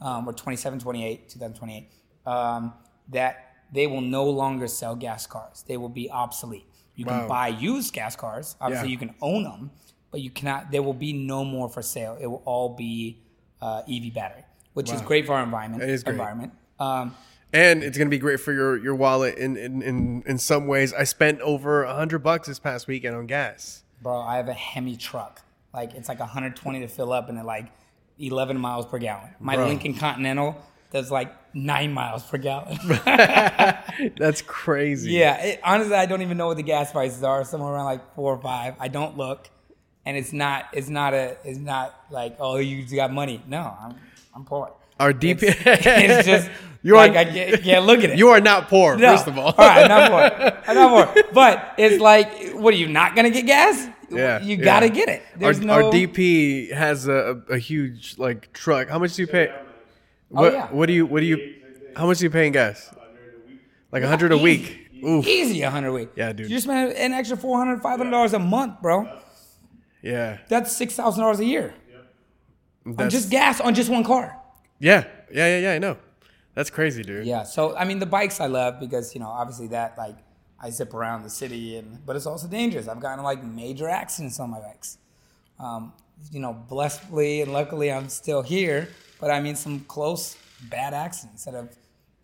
um, 0.00 0.28
or 0.28 0.32
27, 0.32 0.78
28, 0.78 1.28
2028. 1.28 1.88
Um, 2.26 2.74
that 3.08 3.52
they 3.72 3.86
will 3.86 4.00
no 4.00 4.24
longer 4.24 4.66
sell 4.68 4.96
gas 4.96 5.26
cars. 5.26 5.64
They 5.66 5.76
will 5.76 5.88
be 5.88 6.10
obsolete. 6.10 6.66
You 6.96 7.04
can 7.04 7.26
buy 7.26 7.48
used 7.48 7.92
gas 7.92 8.14
cars. 8.14 8.56
Obviously, 8.60 8.88
Yeah. 8.88 8.92
you 8.92 8.98
can 8.98 9.14
own 9.20 9.42
them, 9.42 9.70
but 10.10 10.20
you 10.20 10.30
cannot. 10.30 10.70
There 10.70 10.82
will 10.82 10.94
be 10.94 11.12
no 11.12 11.44
more 11.44 11.68
for 11.68 11.82
sale. 11.82 12.16
It 12.20 12.26
will 12.26 12.42
all 12.44 12.76
be 12.76 13.18
uh, 13.60 13.82
EV 13.88 14.14
battery, 14.14 14.44
which 14.74 14.92
is 14.92 15.00
great 15.02 15.26
for 15.26 15.32
our 15.34 15.42
environment. 15.42 15.82
It 15.82 15.90
is 15.90 16.02
great. 16.02 16.14
Environment. 16.14 16.52
Um, 16.78 17.16
and 17.52 17.84
it's 17.84 17.96
gonna 17.96 18.10
be 18.10 18.18
great 18.18 18.40
for 18.40 18.52
your 18.52 18.76
your 18.76 18.94
wallet 18.94 19.36
in 19.38 19.56
in 19.56 19.80
in, 19.82 20.22
in 20.26 20.38
some 20.38 20.66
ways. 20.66 20.92
I 20.92 21.04
spent 21.04 21.40
over 21.40 21.84
a 21.84 21.94
hundred 21.94 22.20
bucks 22.20 22.48
this 22.48 22.58
past 22.58 22.86
weekend 22.86 23.14
on 23.16 23.26
gas. 23.26 23.83
Bro, 24.04 24.20
I 24.20 24.36
have 24.36 24.46
a 24.48 24.52
Hemi 24.54 24.96
truck. 24.96 25.42
Like 25.72 25.94
it's 25.94 26.08
like 26.08 26.20
120 26.20 26.80
to 26.80 26.86
fill 26.88 27.12
up, 27.12 27.28
and 27.28 27.36
at 27.38 27.44
like 27.44 27.72
11 28.20 28.56
miles 28.56 28.86
per 28.86 28.98
gallon. 28.98 29.30
My 29.40 29.56
Bro. 29.56 29.66
Lincoln 29.66 29.94
Continental 29.94 30.56
does 30.92 31.10
like 31.10 31.32
nine 31.52 31.92
miles 31.92 32.22
per 32.22 32.38
gallon. 32.38 32.78
That's 34.16 34.42
crazy. 34.42 35.12
yeah, 35.12 35.42
it, 35.42 35.60
honestly, 35.64 35.94
I 35.96 36.06
don't 36.06 36.22
even 36.22 36.36
know 36.36 36.46
what 36.46 36.56
the 36.56 36.62
gas 36.62 36.92
prices 36.92 37.24
are. 37.24 37.44
Somewhere 37.44 37.72
around 37.72 37.86
like 37.86 38.14
four 38.14 38.32
or 38.34 38.40
five. 38.40 38.74
I 38.78 38.86
don't 38.88 39.16
look, 39.16 39.48
and 40.06 40.16
it's 40.16 40.32
not. 40.32 40.66
It's 40.72 40.88
not 40.88 41.14
a. 41.14 41.36
It's 41.44 41.58
not 41.58 41.94
like 42.10 42.36
oh 42.38 42.56
you 42.58 42.84
got 42.94 43.12
money. 43.12 43.42
No, 43.48 43.58
I'm 43.80 43.96
I'm 44.34 44.44
poor. 44.44 44.72
Our 45.00 45.12
DP. 45.12 45.42
It's 45.66 46.26
just 46.26 46.48
You 46.82 46.94
like 46.94 47.12
are- 47.12 47.18
I 47.18 47.24
can't, 47.24 47.62
can't 47.62 47.84
look 47.86 47.98
at 48.04 48.10
it. 48.10 48.18
You 48.18 48.28
are 48.28 48.40
not 48.40 48.68
poor, 48.68 48.96
No. 48.96 49.10
first 49.16 49.26
of 49.26 49.36
all. 49.38 49.46
all 49.46 49.54
right, 49.56 49.82
I'm 49.82 49.88
not 49.88 50.10
poor. 50.12 50.62
I'm 50.68 50.74
not 50.76 51.14
poor. 51.14 51.22
But 51.32 51.74
it's 51.78 52.00
like, 52.00 52.52
what 52.52 52.72
are 52.74 52.76
you 52.76 52.86
not 52.88 53.16
gonna 53.16 53.30
get 53.30 53.44
gas? 53.46 53.88
Yeah, 54.10 54.40
you 54.42 54.56
yeah. 54.56 54.64
gotta 54.64 54.88
get 54.88 55.08
it. 55.08 55.22
There's 55.36 55.60
our, 55.60 55.64
no. 55.64 55.72
our 55.74 55.82
DP 55.92 56.72
has 56.72 57.06
a, 57.08 57.42
a 57.50 57.58
huge 57.58 58.16
like 58.18 58.52
truck. 58.52 58.88
How 58.88 58.98
much 58.98 59.14
do 59.14 59.22
you 59.22 59.28
pay? 59.28 59.52
What, 60.28 60.52
Oh, 60.52 60.56
yeah. 60.56 60.66
what 60.68 60.86
do 60.86 60.92
you 60.92 61.06
what 61.06 61.20
do 61.20 61.26
you 61.26 61.54
how 61.96 62.06
much 62.06 62.18
do 62.18 62.24
you 62.24 62.30
pay 62.30 62.46
in 62.46 62.52
gas? 62.52 62.92
Like 63.92 64.02
a 64.02 64.08
hundred 64.08 64.32
a 64.32 64.38
week. 64.38 64.80
Oof. 65.04 65.26
Easy, 65.26 65.62
a 65.62 65.70
hundred 65.70 65.88
a 65.88 65.92
week. 65.92 66.08
Yeah, 66.16 66.32
dude. 66.32 66.50
You 66.50 66.58
spend 66.60 66.92
an 66.92 67.12
extra 67.12 67.36
400 67.36 67.82
500 67.82 68.10
dollars 68.10 68.32
a 68.32 68.38
month, 68.38 68.80
bro. 68.82 69.08
Yeah. 70.02 70.38
That's 70.48 70.76
six 70.76 70.94
thousand 70.96 71.22
dollars 71.22 71.40
a 71.40 71.44
year 71.44 71.74
on 72.86 72.96
That's, 72.96 73.14
just 73.14 73.30
gas 73.30 73.60
on 73.60 73.74
just 73.74 73.90
one 73.90 74.04
car. 74.04 74.36
yeah. 74.78 75.04
Yeah, 75.32 75.46
yeah, 75.48 75.58
yeah, 75.58 75.72
I 75.72 75.78
know. 75.78 75.96
That's 76.54 76.70
crazy, 76.70 77.02
dude. 77.02 77.26
Yeah. 77.26 77.42
So 77.42 77.76
I 77.76 77.84
mean, 77.84 77.98
the 77.98 78.06
bikes 78.06 78.40
I 78.40 78.46
love 78.46 78.78
because 78.78 79.14
you 79.14 79.20
know 79.20 79.28
obviously 79.28 79.68
that 79.68 79.98
like 79.98 80.16
I 80.64 80.70
zip 80.70 80.94
around 80.94 81.24
the 81.24 81.30
city 81.30 81.76
and 81.76 82.04
but 82.06 82.16
it's 82.16 82.24
also 82.24 82.48
dangerous. 82.48 82.88
I've 82.88 82.98
gotten 83.00 83.22
like 83.22 83.44
major 83.44 83.86
accidents 83.86 84.40
on 84.40 84.48
my 84.48 84.60
bikes. 84.60 84.96
Um, 85.60 85.92
you 86.32 86.40
know, 86.40 86.54
blessedly 86.54 87.42
and 87.42 87.52
luckily 87.52 87.92
I'm 87.92 88.08
still 88.08 88.40
here, 88.42 88.88
but 89.20 89.30
I 89.30 89.40
mean 89.40 89.56
some 89.56 89.80
close 89.80 90.38
bad 90.70 90.94
accidents 90.94 91.44
that 91.44 91.52
have, 91.52 91.68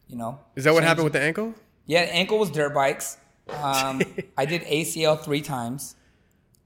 you 0.09 0.17
know. 0.17 0.39
Is 0.57 0.65
that 0.65 0.73
what 0.73 0.79
changed- 0.81 0.89
happened 0.89 1.05
with 1.05 1.13
the 1.13 1.21
ankle? 1.21 1.55
Yeah, 1.85 2.01
ankle 2.01 2.39
was 2.39 2.51
dirt 2.51 2.73
bikes. 2.73 3.19
Um, 3.63 4.01
I 4.39 4.47
did 4.47 4.63
ACL 4.63 5.23
three 5.23 5.43
times. 5.43 5.97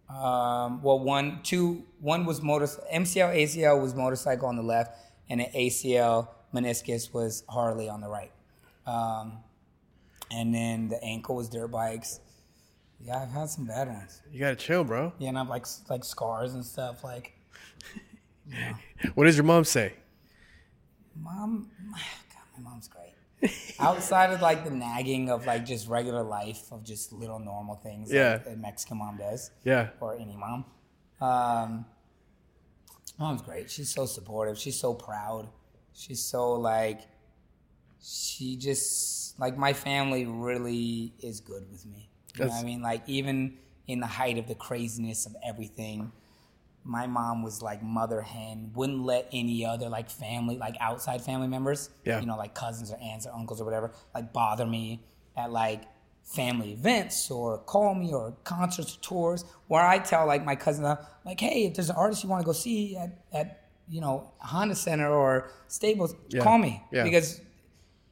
Um, 0.08 0.80
well, 0.82 1.00
one, 1.00 1.40
two, 1.42 1.82
one 2.00 2.24
was 2.24 2.40
motor. 2.40 2.66
MCL, 2.66 3.34
ACL 3.34 3.80
was 3.82 3.94
motorcycle 3.94 4.46
on 4.46 4.54
the 4.54 4.62
left, 4.62 4.96
and 5.28 5.40
an 5.40 5.50
ACL 5.56 6.28
meniscus 6.54 7.12
was 7.12 7.42
Harley 7.48 7.88
on 7.88 8.00
the 8.00 8.08
right. 8.08 8.30
Um, 8.86 9.38
and 10.30 10.54
then 10.54 10.88
the 10.88 11.02
ankle 11.02 11.36
was 11.36 11.48
dirt 11.48 11.68
bikes. 11.68 12.20
Yeah, 13.00 13.22
I've 13.22 13.30
had 13.30 13.50
some 13.50 13.66
bad 13.66 13.88
ones. 13.88 14.22
You 14.32 14.40
gotta 14.40 14.56
chill, 14.56 14.84
bro. 14.84 15.12
Yeah, 15.18 15.28
and 15.28 15.38
I 15.38 15.40
have 15.42 15.48
like 15.48 15.66
like 15.90 16.04
scars 16.04 16.54
and 16.54 16.64
stuff. 16.64 17.04
Like, 17.04 17.34
What 19.14 19.24
does 19.24 19.36
your 19.36 19.44
mom 19.44 19.64
say? 19.64 19.94
mom, 21.16 21.70
God, 21.92 22.42
my 22.62 22.70
mom's 22.70 22.88
great. 22.88 23.00
Outside 23.78 24.30
of 24.32 24.40
like 24.40 24.64
the 24.64 24.70
nagging 24.70 25.28
of 25.30 25.46
like 25.46 25.64
just 25.66 25.86
regular 25.86 26.22
life 26.22 26.72
of 26.72 26.82
just 26.82 27.12
little 27.12 27.38
normal 27.38 27.76
things, 27.76 28.10
Yeah. 28.12 28.40
like 28.44 28.54
a 28.54 28.56
Mexican 28.56 28.98
mom 28.98 29.18
does. 29.18 29.50
Yeah. 29.64 29.90
or 30.00 30.14
any 30.16 30.36
mom. 30.36 30.64
Um, 31.20 31.84
mom's 33.18 33.42
great. 33.42 33.70
She's 33.70 33.90
so 33.92 34.06
supportive. 34.06 34.58
She's 34.58 34.80
so 34.80 34.94
proud. 34.94 35.48
She's 35.92 36.24
so 36.24 36.52
like, 36.54 37.02
she 38.02 38.56
just 38.56 39.23
like 39.38 39.56
my 39.56 39.72
family 39.72 40.26
really 40.26 41.12
is 41.20 41.40
good 41.40 41.70
with 41.70 41.84
me. 41.86 42.10
You 42.36 42.44
know 42.46 42.50
what 42.50 42.60
I 42.60 42.64
mean? 42.64 42.82
Like 42.82 43.02
even 43.08 43.58
in 43.86 44.00
the 44.00 44.06
height 44.06 44.38
of 44.38 44.46
the 44.48 44.54
craziness 44.54 45.26
of 45.26 45.34
everything, 45.46 46.12
my 46.84 47.06
mom 47.06 47.42
was 47.42 47.62
like 47.62 47.82
mother 47.82 48.20
hen, 48.20 48.70
wouldn't 48.74 49.02
let 49.04 49.28
any 49.32 49.64
other 49.64 49.88
like 49.88 50.10
family, 50.10 50.58
like 50.58 50.76
outside 50.80 51.22
family 51.22 51.48
members, 51.48 51.90
Yeah. 52.04 52.20
you 52.20 52.26
know, 52.26 52.36
like 52.36 52.54
cousins 52.54 52.90
or 52.92 52.98
aunts 53.00 53.26
or 53.26 53.32
uncles 53.32 53.60
or 53.60 53.64
whatever, 53.64 53.92
like 54.14 54.32
bother 54.32 54.66
me 54.66 55.02
at 55.36 55.50
like 55.50 55.84
family 56.24 56.72
events 56.72 57.30
or 57.30 57.58
call 57.58 57.94
me 57.94 58.12
or 58.12 58.32
concerts 58.44 58.96
or 58.96 59.00
tours 59.00 59.44
where 59.68 59.84
I 59.84 59.98
tell 59.98 60.26
like 60.26 60.44
my 60.44 60.56
cousin 60.56 60.84
like, 61.24 61.40
hey, 61.40 61.66
if 61.66 61.74
there's 61.74 61.90
an 61.90 61.96
artist 61.96 62.22
you 62.22 62.28
want 62.30 62.42
to 62.42 62.46
go 62.46 62.52
see 62.52 62.96
at, 62.96 63.18
at 63.32 63.60
you 63.88 64.00
know 64.00 64.32
Honda 64.38 64.74
Center 64.74 65.10
or 65.10 65.50
Staples, 65.68 66.14
Yeah. 66.28 66.42
call 66.42 66.58
me 66.58 66.82
Yeah. 66.92 67.04
because 67.04 67.40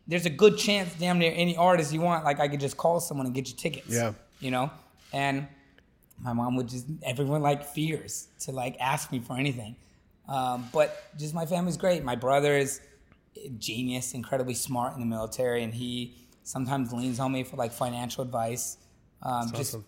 there's 0.06 0.26
a 0.26 0.30
good 0.30 0.58
chance 0.58 0.94
damn 0.98 1.18
near 1.18 1.32
any 1.34 1.56
artist 1.56 1.92
you 1.92 2.00
want 2.00 2.24
like 2.24 2.40
I 2.40 2.48
could 2.48 2.60
just 2.60 2.76
call 2.76 3.00
someone 3.00 3.26
and 3.26 3.34
get 3.34 3.48
you 3.48 3.56
tickets. 3.56 3.88
Yeah. 3.88 4.12
you 4.40 4.50
know, 4.50 4.70
and 5.12 5.46
my 6.20 6.32
mom 6.32 6.56
would 6.56 6.68
just 6.68 6.86
everyone 7.02 7.42
like 7.42 7.64
fears 7.64 8.28
to 8.40 8.52
like 8.52 8.76
ask 8.80 9.10
me 9.10 9.18
for 9.18 9.36
anything 9.36 9.74
um, 10.28 10.68
but 10.72 11.04
just 11.18 11.34
my 11.34 11.46
family's 11.46 11.76
great 11.76 12.04
my 12.04 12.14
brother 12.14 12.56
is 12.56 12.80
a 13.44 13.48
genius 13.48 14.14
incredibly 14.14 14.54
smart 14.54 14.94
in 14.94 15.00
the 15.00 15.06
military 15.06 15.64
and 15.64 15.74
he 15.74 16.14
sometimes 16.44 16.92
leans 16.92 17.18
on 17.18 17.32
me 17.32 17.42
for 17.42 17.56
like 17.56 17.72
financial 17.72 18.22
advice 18.22 18.76
um, 19.22 19.50
just 19.50 19.74
awesome. 19.74 19.84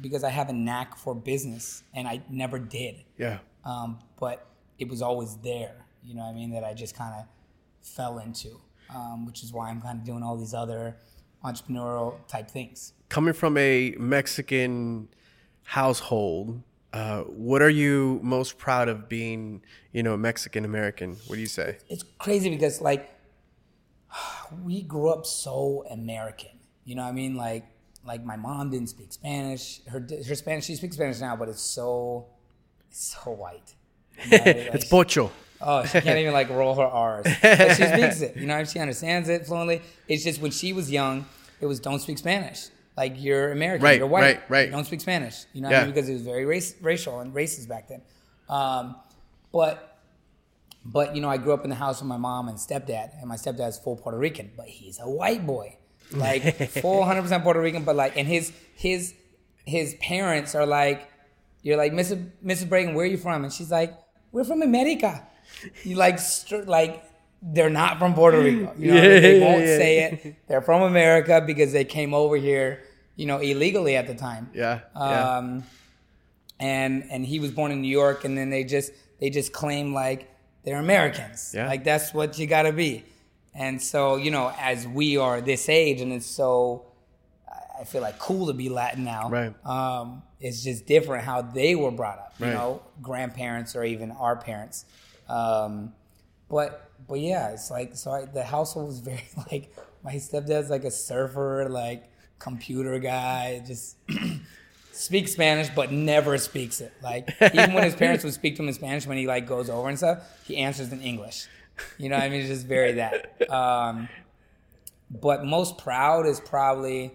because 0.00 0.24
I 0.24 0.30
have 0.30 0.48
a 0.48 0.52
knack 0.52 0.96
for 0.96 1.14
business, 1.14 1.82
and 1.92 2.08
I 2.08 2.22
never 2.30 2.58
did. 2.58 3.04
Yeah. 3.18 3.38
Um, 3.64 3.98
but 4.18 4.46
it 4.78 4.88
was 4.88 5.02
always 5.02 5.36
there. 5.38 5.74
You 6.02 6.14
know 6.14 6.22
what 6.22 6.30
I 6.30 6.34
mean? 6.34 6.50
That 6.52 6.64
I 6.64 6.74
just 6.74 6.96
kind 6.96 7.14
of 7.14 7.26
fell 7.86 8.18
into, 8.18 8.60
um, 8.94 9.26
which 9.26 9.42
is 9.42 9.52
why 9.52 9.70
I'm 9.70 9.80
kind 9.80 9.98
of 9.98 10.04
doing 10.04 10.22
all 10.22 10.36
these 10.36 10.54
other 10.54 10.96
entrepreneurial 11.44 12.14
type 12.26 12.50
things. 12.50 12.92
Coming 13.08 13.34
from 13.34 13.56
a 13.56 13.94
Mexican 13.98 15.08
household, 15.62 16.62
uh, 16.92 17.22
what 17.22 17.60
are 17.62 17.70
you 17.70 18.20
most 18.22 18.56
proud 18.58 18.88
of 18.88 19.08
being, 19.08 19.62
you 19.92 20.02
know, 20.02 20.16
Mexican 20.16 20.64
American? 20.64 21.16
What 21.26 21.36
do 21.36 21.40
you 21.40 21.46
say? 21.46 21.78
It's 21.88 22.04
crazy 22.18 22.50
because 22.50 22.80
like 22.80 23.10
we 24.64 24.82
grew 24.82 25.08
up 25.08 25.26
so 25.26 25.84
American. 25.90 26.50
You 26.84 26.94
know 26.96 27.02
what 27.02 27.08
I 27.08 27.12
mean? 27.12 27.34
Like 27.34 27.64
like 28.06 28.24
my 28.24 28.36
mom 28.36 28.70
didn't 28.70 28.90
speak 28.90 29.12
Spanish. 29.12 29.80
Her 29.86 30.06
her 30.28 30.34
Spanish 30.34 30.66
she 30.66 30.76
speaks 30.76 30.96
Spanish 30.96 31.20
now, 31.20 31.36
but 31.36 31.48
it's 31.48 31.62
so 31.62 32.26
it's 32.88 33.16
so 33.24 33.32
white. 33.32 33.74
You 34.24 34.38
know, 34.38 34.44
like, 34.44 34.56
It's 34.74 34.84
pocho. 34.84 35.30
Oh, 35.66 35.84
she 35.84 36.00
can't 36.00 36.18
even 36.18 36.32
like 36.32 36.48
roll 36.50 36.74
her 36.74 36.82
R's. 36.84 37.26
But 37.42 37.68
she 37.76 37.84
speaks 37.84 38.20
it. 38.20 38.36
You 38.36 38.46
know, 38.46 38.64
she 38.64 38.78
understands 38.78 39.28
it 39.28 39.46
fluently. 39.46 39.82
It's 40.08 40.22
just 40.22 40.40
when 40.40 40.50
she 40.50 40.72
was 40.72 40.90
young, 40.90 41.26
it 41.60 41.66
was 41.66 41.80
don't 41.80 42.00
speak 42.00 42.18
Spanish. 42.18 42.68
Like 42.96 43.14
you're 43.20 43.50
American, 43.50 43.84
Right, 43.84 43.98
you're 43.98 44.06
white, 44.06 44.20
right, 44.22 44.50
right. 44.50 44.70
Don't 44.70 44.84
speak 44.84 45.00
Spanish. 45.00 45.46
You 45.52 45.62
know, 45.62 45.68
what 45.68 45.76
I 45.76 45.84
mean? 45.84 45.94
because 45.94 46.08
it 46.08 46.12
was 46.12 46.22
very 46.22 46.44
race, 46.44 46.74
racial 46.80 47.18
and 47.20 47.34
racist 47.34 47.66
back 47.68 47.88
then. 47.88 48.02
Um, 48.48 48.96
but 49.52 49.98
but 50.84 51.16
you 51.16 51.22
know, 51.22 51.28
I 51.30 51.38
grew 51.38 51.54
up 51.54 51.64
in 51.64 51.70
the 51.70 51.76
house 51.76 52.00
with 52.00 52.08
my 52.08 52.18
mom 52.18 52.48
and 52.48 52.56
stepdad, 52.58 53.18
and 53.18 53.26
my 53.28 53.36
stepdad's 53.36 53.78
full 53.78 53.96
Puerto 53.96 54.18
Rican, 54.18 54.52
but 54.56 54.66
he's 54.66 55.00
a 55.00 55.08
white 55.08 55.44
boy, 55.46 55.76
like 56.12 56.42
full 56.82 57.04
hundred 57.04 57.22
percent 57.22 57.42
Puerto 57.42 57.60
Rican. 57.60 57.82
But 57.84 57.96
like, 57.96 58.16
and 58.16 58.28
his 58.28 58.52
his 58.76 59.14
his 59.64 59.94
parents 59.94 60.54
are 60.54 60.66
like, 60.66 61.08
you're 61.62 61.78
like 61.78 61.92
Mrs. 61.92 62.30
Mrs. 62.44 62.66
Bragan, 62.68 62.94
where 62.94 63.04
are 63.04 63.08
you 63.08 63.16
from? 63.16 63.42
And 63.44 63.52
she's 63.52 63.70
like, 63.70 63.92
we're 64.30 64.44
from 64.44 64.62
America. 64.62 65.26
You 65.84 65.96
like 65.96 66.18
str- 66.18 66.62
like 66.66 67.04
they're 67.42 67.70
not 67.70 67.98
from 67.98 68.14
Puerto 68.14 68.38
Rico. 68.40 68.72
You 68.78 68.92
know, 68.92 68.98
I 68.98 69.00
mean? 69.08 69.22
they 69.22 69.40
won't 69.40 69.60
yeah. 69.60 69.76
say 69.84 69.98
it. 70.04 70.36
They're 70.48 70.62
from 70.62 70.82
America 70.82 71.42
because 71.46 71.72
they 71.72 71.84
came 71.84 72.14
over 72.14 72.36
here, 72.36 72.82
you 73.16 73.26
know, 73.26 73.38
illegally 73.38 73.96
at 73.96 74.06
the 74.06 74.14
time 74.14 74.50
Yeah. 74.54 74.80
Yeah. 74.96 75.36
um, 75.36 75.64
and 76.60 77.04
and 77.10 77.24
he 77.26 77.38
was 77.40 77.50
born 77.50 77.72
in 77.72 77.80
New 77.82 77.88
York, 77.88 78.24
and 78.24 78.36
then 78.38 78.50
they 78.50 78.64
just 78.64 78.92
they 79.20 79.30
just 79.30 79.52
claim 79.52 79.92
like 79.94 80.30
they're 80.64 80.78
Americans, 80.78 81.52
Yeah. 81.54 81.66
like 81.68 81.84
that's 81.84 82.14
what 82.14 82.38
you 82.38 82.46
got 82.46 82.62
to 82.62 82.72
be. 82.72 83.04
And 83.54 83.80
so 83.80 84.16
you 84.16 84.30
know, 84.30 84.52
as 84.58 84.86
we 84.86 85.16
are 85.16 85.40
this 85.40 85.68
age, 85.68 86.00
and 86.00 86.12
it's 86.12 86.26
so 86.26 86.86
I- 87.48 87.80
I 87.80 87.84
feel 87.84 88.02
like 88.02 88.18
cool 88.18 88.46
to 88.46 88.52
be 88.54 88.68
Latin 88.68 89.04
now. 89.04 89.28
Right. 89.28 89.52
Um, 89.66 90.22
it's 90.40 90.62
just 90.62 90.86
different 90.86 91.24
how 91.24 91.42
they 91.42 91.74
were 91.74 91.90
brought 91.90 92.18
up. 92.18 92.34
You 92.38 92.46
Right. 92.46 92.54
know, 92.54 92.82
grandparents 93.02 93.74
or 93.76 93.84
even 93.84 94.10
our 94.12 94.36
parents. 94.36 94.84
Um, 95.28 95.92
but 96.48 96.90
but 97.08 97.20
yeah, 97.20 97.50
it's 97.50 97.70
like 97.70 97.96
so. 97.96 98.10
I, 98.10 98.24
the 98.24 98.44
household 98.44 98.88
was 98.88 98.98
very 99.00 99.24
like 99.50 99.74
my 100.02 100.14
stepdad's 100.14 100.70
like 100.70 100.84
a 100.84 100.90
surfer, 100.90 101.68
like 101.68 102.10
computer 102.38 102.98
guy, 102.98 103.62
just 103.66 103.96
speaks 104.92 105.32
Spanish 105.32 105.68
but 105.70 105.92
never 105.92 106.38
speaks 106.38 106.80
it. 106.80 106.92
Like 107.02 107.30
even 107.40 107.72
when 107.72 107.84
his 107.84 107.94
parents 107.94 108.24
would 108.24 108.34
speak 108.34 108.56
to 108.56 108.62
him 108.62 108.68
in 108.68 108.74
Spanish 108.74 109.06
when 109.06 109.18
he 109.18 109.26
like 109.26 109.46
goes 109.46 109.70
over 109.70 109.88
and 109.88 109.98
stuff, 109.98 110.24
he 110.44 110.56
answers 110.56 110.92
in 110.92 111.00
English. 111.00 111.46
You 111.98 112.08
know, 112.08 112.16
what 112.16 112.24
I 112.24 112.28
mean, 112.28 112.40
it's 112.40 112.48
just 112.48 112.66
very 112.66 112.92
that. 112.92 113.50
Um, 113.50 114.08
but 115.10 115.44
most 115.44 115.78
proud 115.78 116.26
is 116.26 116.40
probably 116.40 117.12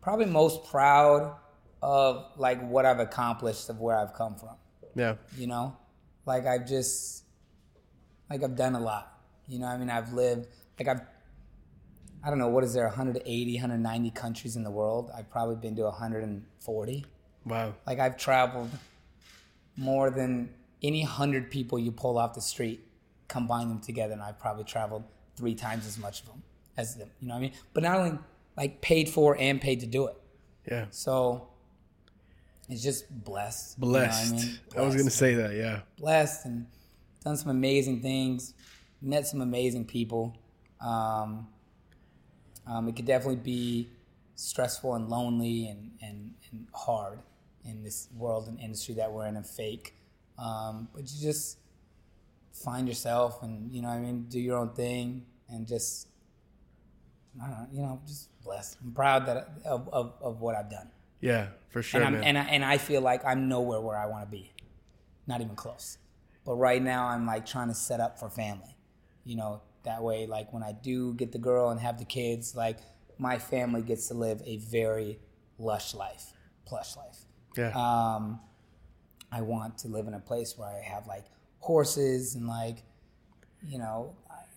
probably 0.00 0.26
most 0.26 0.64
proud 0.64 1.36
of 1.82 2.26
like 2.36 2.66
what 2.68 2.86
I've 2.86 2.98
accomplished 2.98 3.68
of 3.68 3.80
where 3.80 3.96
I've 3.96 4.14
come 4.14 4.34
from 4.34 4.56
yeah. 4.94 5.14
you 5.36 5.46
know 5.46 5.76
like 6.26 6.46
i've 6.46 6.66
just 6.66 7.23
like 8.34 8.42
i've 8.42 8.56
done 8.56 8.74
a 8.74 8.80
lot 8.80 9.04
you 9.46 9.58
know 9.60 9.66
i 9.66 9.76
mean 9.76 9.88
i've 9.90 10.12
lived 10.12 10.48
like 10.78 10.88
i've 10.88 11.02
i 12.24 12.28
don't 12.30 12.38
know 12.38 12.48
what 12.48 12.64
is 12.64 12.74
there 12.74 12.84
180 12.86 13.54
190 13.54 14.10
countries 14.10 14.56
in 14.56 14.64
the 14.64 14.70
world 14.70 15.10
i've 15.16 15.30
probably 15.30 15.54
been 15.56 15.76
to 15.76 15.82
140 15.84 17.06
Wow. 17.46 17.74
like 17.86 17.98
i've 18.00 18.16
traveled 18.16 18.70
more 19.76 20.10
than 20.10 20.50
any 20.82 21.02
100 21.02 21.50
people 21.50 21.78
you 21.78 21.92
pull 21.92 22.18
off 22.18 22.34
the 22.34 22.40
street 22.40 22.80
combine 23.28 23.68
them 23.68 23.80
together 23.80 24.12
and 24.14 24.22
i've 24.22 24.38
probably 24.38 24.64
traveled 24.64 25.04
three 25.36 25.54
times 25.54 25.86
as 25.86 25.98
much 25.98 26.20
of 26.22 26.26
them 26.26 26.42
as 26.76 26.96
them 26.96 27.10
you 27.20 27.28
know 27.28 27.34
what 27.34 27.38
i 27.38 27.42
mean 27.42 27.52
but 27.72 27.82
not 27.82 27.98
only 27.98 28.18
like 28.56 28.80
paid 28.80 29.08
for 29.08 29.36
and 29.38 29.60
paid 29.60 29.78
to 29.80 29.86
do 29.86 30.06
it 30.06 30.16
Yeah. 30.70 30.86
so 30.90 31.48
it's 32.68 32.82
just 32.82 33.04
blessed 33.24 33.78
you 33.78 33.84
know 33.86 33.92
what 33.92 34.00
Blessed. 34.08 34.60
I, 34.76 34.80
was 34.80 34.96
gonna 34.96 35.10
say 35.10 35.34
that. 35.34 35.54
Yeah. 35.54 35.80
blessed 35.98 36.46
and 36.46 36.66
done 37.24 37.36
some 37.36 37.50
amazing 37.50 38.00
things, 38.02 38.54
met 39.00 39.26
some 39.26 39.40
amazing 39.40 39.86
people. 39.86 40.36
Um, 40.80 41.48
um, 42.66 42.88
it 42.88 42.96
could 42.96 43.06
definitely 43.06 43.36
be 43.36 43.88
stressful 44.34 44.94
and 44.94 45.08
lonely 45.08 45.68
and, 45.68 45.92
and, 46.02 46.34
and 46.50 46.66
hard 46.74 47.20
in 47.64 47.82
this 47.82 48.08
world 48.16 48.48
and 48.48 48.60
industry 48.60 48.94
that 48.94 49.10
we're 49.10 49.26
in 49.26 49.36
and 49.36 49.46
fake. 49.46 49.94
Um, 50.38 50.88
but 50.92 51.02
you 51.02 51.22
just 51.22 51.58
find 52.52 52.88
yourself 52.88 53.42
and, 53.42 53.72
you 53.72 53.82
know 53.82 53.88
I 53.88 53.98
mean, 53.98 54.26
do 54.28 54.40
your 54.40 54.58
own 54.58 54.70
thing 54.70 55.24
and 55.48 55.66
just, 55.66 56.08
I 57.42 57.46
don't 57.46 57.58
know, 57.58 57.68
you 57.72 57.82
know, 57.82 58.00
just 58.06 58.28
blessed. 58.42 58.78
I'm 58.82 58.92
proud 58.92 59.26
that 59.26 59.48
of, 59.64 59.88
of, 59.92 60.14
of 60.20 60.40
what 60.40 60.54
I've 60.54 60.70
done. 60.70 60.90
Yeah. 61.20 61.48
For 61.70 61.82
sure, 61.82 62.02
And, 62.02 62.16
and, 62.24 62.38
I, 62.38 62.42
and 62.42 62.64
I 62.64 62.78
feel 62.78 63.00
like 63.00 63.24
I'm 63.24 63.48
nowhere 63.48 63.80
where 63.80 63.96
I 63.96 64.06
want 64.06 64.24
to 64.24 64.30
be. 64.30 64.52
Not 65.26 65.40
even 65.40 65.56
close. 65.56 65.98
But 66.44 66.56
right 66.56 66.82
now, 66.82 67.06
I'm 67.06 67.26
like 67.26 67.46
trying 67.46 67.68
to 67.68 67.74
set 67.74 68.00
up 68.00 68.18
for 68.18 68.28
family. 68.28 68.76
You 69.24 69.36
know, 69.36 69.62
that 69.84 70.02
way, 70.02 70.26
like 70.26 70.52
when 70.52 70.62
I 70.62 70.72
do 70.72 71.14
get 71.14 71.32
the 71.32 71.38
girl 71.38 71.70
and 71.70 71.80
have 71.80 71.98
the 71.98 72.04
kids, 72.04 72.54
like 72.54 72.78
my 73.18 73.38
family 73.38 73.82
gets 73.82 74.08
to 74.08 74.14
live 74.14 74.42
a 74.44 74.58
very 74.58 75.18
lush 75.58 75.94
life, 75.94 76.32
plush 76.66 76.96
life. 76.96 77.18
yeah. 77.56 77.68
Um, 77.70 78.40
I 79.32 79.40
want 79.40 79.78
to 79.78 79.88
live 79.88 80.06
in 80.06 80.14
a 80.14 80.20
place 80.20 80.56
where 80.56 80.68
I 80.68 80.80
have 80.80 81.06
like 81.06 81.24
horses 81.58 82.34
and 82.34 82.46
like, 82.46 82.84
you 83.66 83.78
know, 83.78 84.14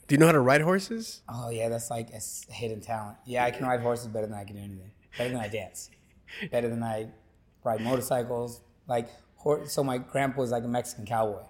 do 0.07 0.15
you 0.15 0.19
know 0.19 0.27
how 0.27 0.31
to 0.31 0.39
ride 0.39 0.61
horses? 0.61 1.21
oh 1.27 1.49
yeah, 1.49 1.67
that's 1.67 1.89
like 1.89 2.09
a 2.11 2.53
hidden 2.53 2.79
talent. 2.79 3.17
Yeah, 3.25 3.43
I 3.43 3.51
can 3.51 3.65
ride 3.65 3.81
horses 3.81 4.07
better 4.07 4.25
than 4.25 4.35
I 4.35 4.45
can 4.45 4.55
do 4.55 4.61
anything. 4.61 4.91
Better 5.17 5.31
than 5.31 5.39
I 5.39 5.49
dance. 5.49 5.89
Better 6.49 6.69
than 6.69 6.81
I 6.81 7.09
ride 7.63 7.81
motorcycles. 7.81 8.61
Like, 8.87 9.09
so 9.65 9.83
my 9.83 9.97
grandpa 9.97 10.39
was 10.39 10.51
like 10.51 10.63
a 10.63 10.67
Mexican 10.67 11.05
cowboy. 11.05 11.43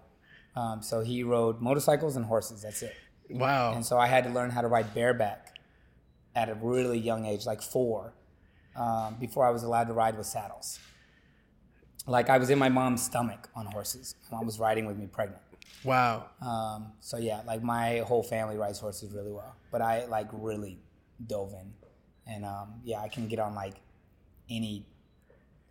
Um, 0.57 0.81
so 0.81 1.01
he 1.01 1.21
rode 1.21 1.61
motorcycles 1.61 2.15
and 2.15 2.25
horses. 2.25 2.63
That's 2.63 2.81
it. 2.81 2.95
Wow. 3.29 3.73
And 3.75 3.85
so 3.85 3.99
I 3.99 4.07
had 4.07 4.23
to 4.23 4.31
learn 4.31 4.49
how 4.49 4.61
to 4.61 4.67
ride 4.67 4.93
bareback 4.95 5.55
at 6.35 6.49
a 6.49 6.55
really 6.55 6.97
young 6.97 7.25
age, 7.25 7.45
like 7.45 7.61
four, 7.61 8.13
um, 8.75 9.17
before 9.19 9.45
I 9.45 9.51
was 9.51 9.61
allowed 9.61 9.85
to 9.85 9.93
ride 9.93 10.17
with 10.17 10.25
saddles. 10.25 10.79
Like 12.07 12.29
I 12.29 12.39
was 12.39 12.49
in 12.49 12.57
my 12.57 12.69
mom's 12.69 13.03
stomach 13.03 13.49
on 13.55 13.67
horses. 13.67 14.15
My 14.31 14.37
mom 14.37 14.47
was 14.47 14.59
riding 14.59 14.87
with 14.87 14.97
me 14.97 15.05
pregnant. 15.05 15.41
Wow. 15.83 16.25
Um, 16.41 16.93
so 17.01 17.17
yeah, 17.17 17.41
like 17.45 17.61
my 17.61 17.99
whole 17.99 18.23
family 18.23 18.57
rides 18.57 18.79
horses 18.79 19.11
really 19.13 19.31
well, 19.31 19.55
but 19.71 19.81
I 19.81 20.05
like 20.05 20.27
really 20.31 20.79
dove 21.27 21.53
in, 21.53 21.73
and 22.25 22.45
um, 22.45 22.81
yeah, 22.83 22.99
I 22.99 23.09
can 23.09 23.27
get 23.27 23.39
on 23.39 23.53
like 23.53 23.75
any 24.49 24.85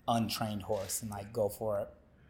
untrained 0.06 0.62
horse 0.62 1.02
and 1.02 1.10
like 1.10 1.32
go 1.32 1.48
for 1.48 1.78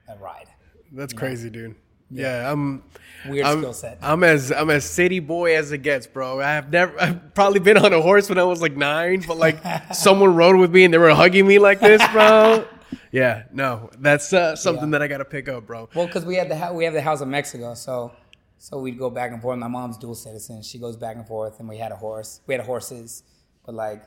a, 0.08 0.12
a 0.12 0.16
ride. 0.16 0.48
That's 0.92 1.12
crazy, 1.12 1.50
dude. 1.50 1.74
Yeah, 2.10 2.50
I'm. 2.50 2.82
Weird 3.28 3.46
I'm, 3.46 3.58
skill 3.58 3.72
set. 3.72 3.98
I'm 4.02 4.22
as 4.22 4.52
I'm 4.52 4.70
as 4.70 4.84
city 4.88 5.18
boy 5.18 5.56
as 5.56 5.72
it 5.72 5.78
gets, 5.78 6.06
bro. 6.06 6.40
I've 6.40 6.70
never, 6.70 7.00
I've 7.00 7.34
probably 7.34 7.58
been 7.60 7.76
on 7.76 7.92
a 7.92 8.00
horse 8.00 8.28
when 8.28 8.38
I 8.38 8.44
was 8.44 8.60
like 8.60 8.76
nine, 8.76 9.24
but 9.26 9.36
like 9.36 9.58
someone 9.94 10.34
rode 10.36 10.56
with 10.56 10.72
me 10.72 10.84
and 10.84 10.94
they 10.94 10.98
were 10.98 11.14
hugging 11.14 11.46
me 11.46 11.58
like 11.58 11.80
this, 11.80 12.06
bro. 12.12 12.64
yeah, 13.12 13.44
no, 13.52 13.90
that's 13.98 14.32
uh, 14.32 14.54
something 14.54 14.84
Yeah. 14.84 14.90
that 14.98 15.02
I 15.02 15.08
got 15.08 15.18
to 15.18 15.24
pick 15.24 15.48
up, 15.48 15.66
bro. 15.66 15.88
Well, 15.94 16.06
because 16.06 16.24
we 16.24 16.36
had 16.36 16.48
the 16.48 16.72
we 16.72 16.84
have 16.84 16.94
the 16.94 17.02
house 17.02 17.20
in 17.20 17.30
Mexico, 17.30 17.74
so 17.74 18.12
so 18.58 18.78
we'd 18.78 18.98
go 18.98 19.10
back 19.10 19.32
and 19.32 19.42
forth. 19.42 19.58
My 19.58 19.68
mom's 19.68 19.98
dual 19.98 20.14
citizen; 20.14 20.62
she 20.62 20.78
goes 20.78 20.96
back 20.96 21.16
and 21.16 21.26
forth, 21.26 21.58
and 21.58 21.68
we 21.68 21.78
had 21.78 21.90
a 21.90 21.96
horse. 21.96 22.40
We 22.46 22.54
had 22.54 22.64
horses, 22.64 23.24
but 23.64 23.74
like 23.74 24.04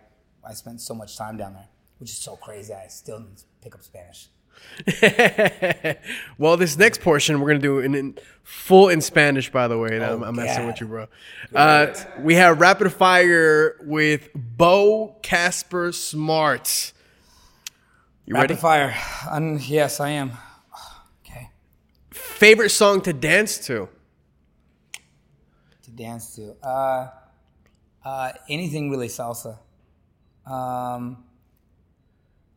I 0.48 0.54
spent 0.54 0.80
so 0.80 0.94
much 0.94 1.18
time 1.18 1.36
down 1.36 1.54
there, 1.56 1.68
which 1.98 2.10
is 2.10 2.18
so 2.18 2.38
crazy. 2.38 2.74
I 2.74 2.88
still 2.88 3.20
need 3.20 3.38
to 3.38 3.44
pick 3.62 3.76
up 3.76 3.84
Spanish. 3.84 4.30
well, 6.38 6.58
this 6.58 6.78
next 6.78 7.02
portion 7.02 7.40
we're 7.40 7.50
gonna 7.50 7.60
do 7.60 7.80
in, 7.80 7.96
in 7.96 8.18
full 8.44 8.90
in 8.90 9.02
Spanish, 9.02 9.52
by 9.52 9.68
the 9.68 9.78
way. 9.78 9.96
and 9.96 10.04
I'm, 10.04 10.24
I'm 10.24 10.36
messing 10.36 10.66
with 10.68 10.80
you, 10.82 10.88
bro. 10.88 11.08
Uh, 11.54 11.94
we 12.20 12.36
have 12.36 12.60
rapid 12.60 12.92
fire 12.94 13.78
with 13.82 14.30
Beau 14.34 15.18
Casper 15.22 15.92
Smart. 15.92 16.94
You 18.26 18.36
Rapid 18.36 18.52
ready? 18.52 18.62
fire. 18.62 18.96
Um, 19.30 19.60
yes, 19.62 20.00
I 20.00 20.10
am. 20.12 20.32
Okay. 21.26 21.50
Favorite 22.12 22.70
song 22.70 23.02
to 23.02 23.14
dance 23.14 23.58
to? 23.68 23.90
to 25.84 25.92
dance 25.92 26.36
to. 26.36 26.56
Uh, 26.64 27.10
uh, 28.06 28.32
anything 28.48 28.90
really 28.92 29.08
salsa. 29.08 29.58
Um, 30.46 31.24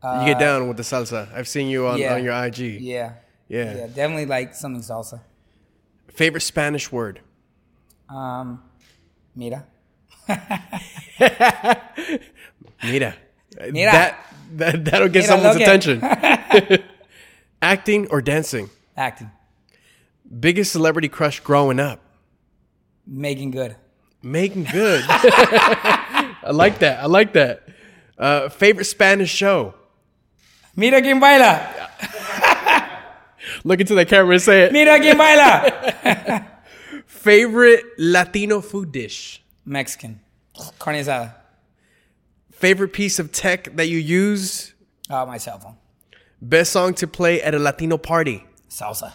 you 0.04 0.26
get 0.26 0.38
down 0.38 0.68
with 0.68 0.76
the 0.76 0.82
salsa. 0.82 1.32
I've 1.32 1.48
seen 1.48 1.68
you 1.68 1.86
on, 1.86 1.98
yeah. 1.98 2.14
on 2.14 2.24
your 2.24 2.34
IG. 2.44 2.80
Yeah. 2.80 3.14
Yeah. 3.48 3.76
Yeah. 3.76 3.86
Definitely 3.86 4.26
like 4.26 4.54
something 4.54 4.82
salsa. 4.82 5.20
Favorite 6.08 6.40
Spanish 6.40 6.90
word? 6.90 7.20
Um, 8.08 8.62
mira. 9.34 9.64
Mira. 12.82 13.14
Mira. 13.70 13.92
That, 13.92 14.26
that, 14.52 14.84
that'll 14.84 15.08
get 15.08 15.20
Mira, 15.20 15.26
someone's 15.26 15.56
attention. 15.56 16.02
Acting 17.62 18.08
or 18.08 18.20
dancing? 18.20 18.70
Acting. 18.96 19.30
Biggest 20.40 20.72
celebrity 20.72 21.08
crush 21.08 21.40
growing 21.40 21.78
up? 21.78 22.00
Meagan 23.06 23.50
Good. 23.50 23.76
Meagan 24.22 24.64
Good. 24.64 25.04
I 25.08 26.50
like 26.52 26.80
that. 26.80 27.00
I 27.00 27.06
like 27.06 27.32
that. 27.34 27.68
Uh, 28.18 28.48
favorite 28.48 28.84
Spanish 28.84 29.30
show? 29.30 29.74
Mira 30.76 31.00
quien 31.00 31.20
baila. 31.20 31.90
Look 33.64 33.80
into 33.80 33.94
the 33.94 34.06
camera 34.06 34.34
and 34.34 34.42
say 34.42 34.62
it. 34.62 34.72
Mira 34.72 34.98
quien 34.98 35.16
baila. 35.16 36.48
Favorite 37.06 37.84
Latino 37.98 38.60
food 38.60 38.92
dish? 38.92 39.42
Mexican. 39.64 40.20
Carne 40.78 40.96
asada. 40.96 41.34
Favorite 42.52 42.92
piece 42.92 43.18
of 43.18 43.32
tech 43.32 43.76
that 43.76 43.88
you 43.88 43.98
use? 43.98 44.74
Oh, 45.10 45.26
my 45.26 45.38
cell 45.38 45.58
phone. 45.58 45.76
Best 46.40 46.72
song 46.72 46.94
to 46.94 47.06
play 47.06 47.42
at 47.42 47.54
a 47.54 47.58
Latino 47.58 47.98
party? 47.98 48.44
Salsa. 48.68 49.12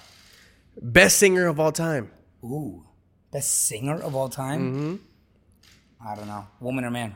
Best 0.82 1.18
singer 1.18 1.47
of 1.47 1.60
all 1.60 1.72
time? 1.72 2.12
Ooh. 2.43 2.86
Best 3.32 3.66
singer 3.68 3.99
of 3.99 4.16
all 4.16 4.30
time? 4.30 4.62
Mm-hmm. 4.62 6.08
I 6.08 6.16
don't 6.16 6.28
know. 6.28 6.47
Woman 6.60 6.86
or 6.86 6.91
man? 6.91 7.16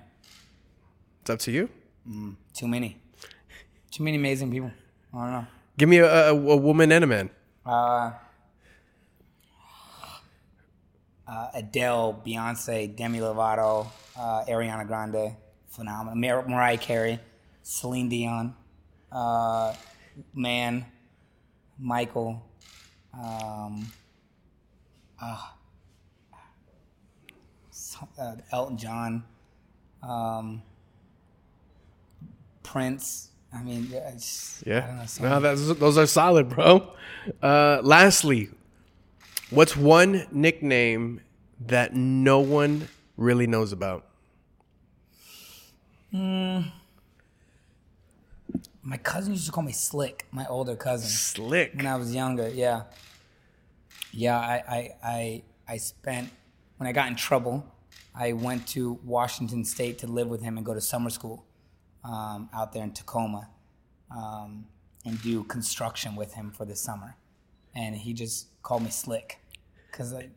It's 1.22 1.30
up 1.30 1.40
to 1.40 1.52
you. 1.52 1.70
Too 2.54 2.68
many. 2.68 2.98
Too 3.92 4.04
many 4.04 4.16
amazing 4.18 4.52
people. 4.52 4.72
I 5.14 5.18
don't 5.18 5.32
know. 5.32 5.48
Give 5.78 5.90
me 5.90 5.98
a, 5.98 6.30
a, 6.30 6.34
a 6.34 6.56
woman 6.56 6.92
and 6.92 7.04
a 7.04 7.08
man. 7.08 7.30
Uh, 7.66 8.12
uh, 11.28 11.48
Adele, 11.54 12.22
Beyonce, 12.26 12.96
Demi 12.96 13.20
Lovato, 13.20 13.88
uh, 14.18 14.46
Ariana 14.48 14.88
Grande, 14.88 15.36
phenomenal. 15.68 16.16
Mar- 16.16 16.48
Mariah 16.48 16.78
Carey, 16.78 17.20
Celine 17.64 18.08
Dion, 18.10 18.56
uh, 19.12 19.74
Man, 20.34 20.86
Michael, 21.78 22.42
um, 23.14 23.92
uh, 25.22 25.48
uh, 28.20 28.36
Elton 28.52 28.78
John, 28.78 29.24
um, 30.02 30.62
Prince. 32.64 33.31
I 33.54 33.62
mean, 33.64 33.88
yeah, 33.92 34.08
I 34.08 34.88
don't 34.88 35.22
know, 35.22 35.30
No, 35.30 35.40
that's, 35.42 35.74
those 35.78 35.98
are 35.98 36.06
solid, 36.06 36.50
bro. 36.50 36.94
Uh, 37.42 37.82
lastly, 37.84 38.50
what's 39.50 39.76
one 39.76 40.26
nickname 40.32 41.20
that 41.68 41.94
no 41.94 42.40
one 42.40 42.88
really 43.18 43.48
knows 43.48 43.74
about? 43.74 44.06
My 46.14 46.62
cousin 49.04 49.34
used 49.34 49.46
to 49.46 49.52
call 49.52 49.64
me 49.64 49.74
Slick. 49.74 50.28
My 50.32 50.46
older 50.48 50.76
cousin. 50.76 51.10
Slick. 51.10 51.74
when 51.76 51.86
I 51.86 51.96
was 51.98 52.16
younger. 52.16 52.50
Yeah, 52.50 52.84
yeah. 54.12 54.38
I, 54.38 54.64
I, 54.68 54.90
I, 55.04 55.44
I 55.68 55.78
spent 55.78 56.30
when 56.78 56.88
I 56.88 56.92
got 56.94 57.08
in 57.08 57.16
trouble. 57.16 57.66
I 58.16 58.34
went 58.34 58.68
to 58.70 59.00
Washington 59.06 59.64
State 59.64 60.00
to 60.00 60.08
live 60.08 60.28
with 60.28 60.42
him 60.42 60.58
and 60.58 60.66
go 60.66 60.74
to 60.74 60.82
summer 60.82 61.10
school 61.10 61.46
um, 62.04 62.50
out 62.54 62.74
there 62.74 62.84
in 62.84 62.92
Tacoma 62.92 63.48
um, 64.16 64.66
and 65.06 65.22
do 65.22 65.44
construction 65.44 66.16
with 66.16 66.34
him 66.34 66.52
for 66.52 66.66
the 66.66 66.76
summer. 66.76 67.16
And 67.76 67.96
he 67.96 68.14
just 68.14 68.48
called 68.64 68.84
me 68.84 68.90
Slick 68.90 69.40
because 69.92 70.14
I, 70.14 70.30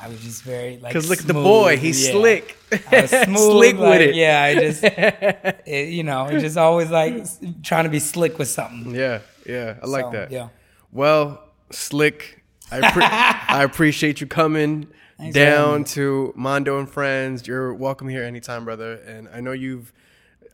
I 0.00 0.08
was 0.08 0.20
just 0.20 0.42
very 0.42 0.78
like. 0.78 0.92
Because 0.92 1.08
look 1.10 1.20
at 1.20 1.26
the 1.26 1.34
boy. 1.34 1.76
He's 1.76 2.06
Yeah. 2.06 2.12
slick. 2.12 2.56
I 2.90 3.00
was 3.02 3.10
smooth, 3.24 3.36
slick 3.52 3.76
with 3.78 4.00
it. 4.00 4.14
Yeah, 4.14 4.42
I 4.42 4.54
just, 4.54 4.82
it, 5.66 5.88
you 5.88 6.02
know, 6.04 6.28
just 6.38 6.56
always 6.56 6.90
like 6.90 7.24
trying 7.62 7.84
to 7.84 7.90
be 7.90 7.98
slick 7.98 8.38
with 8.38 8.48
something. 8.48 8.94
Yeah. 8.94 9.20
Yeah. 9.46 9.76
I 9.82 9.86
like 9.86 10.04
So, 10.06 10.10
that. 10.12 10.30
Yeah. 10.30 10.48
Well, 10.92 11.42
Slick, 11.70 12.44
I, 12.70 12.80
appre- 12.80 13.02
I 13.48 13.64
appreciate 13.64 14.20
you 14.20 14.26
coming 14.26 14.86
Thanks 15.18 15.34
down 15.34 15.84
to 15.84 16.32
Mondo 16.36 16.78
and 16.78 16.88
Friends. 16.88 17.46
You're 17.46 17.72
welcome 17.74 18.08
here 18.08 18.22
anytime, 18.22 18.64
brother. 18.64 18.94
And 18.96 19.28
I 19.32 19.40
know 19.40 19.52
you've, 19.52 19.92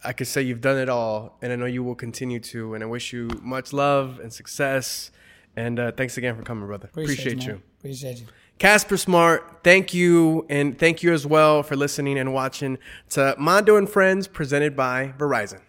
I 0.04 0.12
could 0.12 0.26
say 0.26 0.42
you've 0.42 0.60
done 0.60 0.78
it 0.78 0.88
all, 0.88 1.36
and 1.42 1.52
I 1.52 1.56
know 1.56 1.66
you 1.66 1.82
will 1.82 1.94
continue 1.94 2.40
to. 2.40 2.74
And 2.74 2.82
I 2.82 2.86
wish 2.86 3.12
you 3.12 3.28
much 3.42 3.72
love 3.72 4.20
and 4.20 4.32
success. 4.32 5.10
And 5.56 5.78
uh, 5.78 5.92
thanks 5.92 6.16
again 6.16 6.36
for 6.36 6.42
coming, 6.42 6.66
brother. 6.66 6.88
Appreciate, 6.88 7.38
man. 7.38 7.46
you. 7.46 7.62
Appreciate 7.78 8.20
you. 8.20 8.26
Casper 8.58 8.96
Smart, 8.96 9.60
thank 9.62 9.94
you. 9.94 10.44
And 10.48 10.78
thank 10.78 11.02
you 11.02 11.12
as 11.12 11.26
well 11.26 11.62
for 11.62 11.76
listening 11.76 12.18
and 12.18 12.32
watching 12.32 12.78
to 13.10 13.36
Mondo 13.38 13.76
and 13.76 13.88
Friends 13.88 14.26
presented 14.26 14.74
by 14.74 15.14
Verizon. 15.16 15.60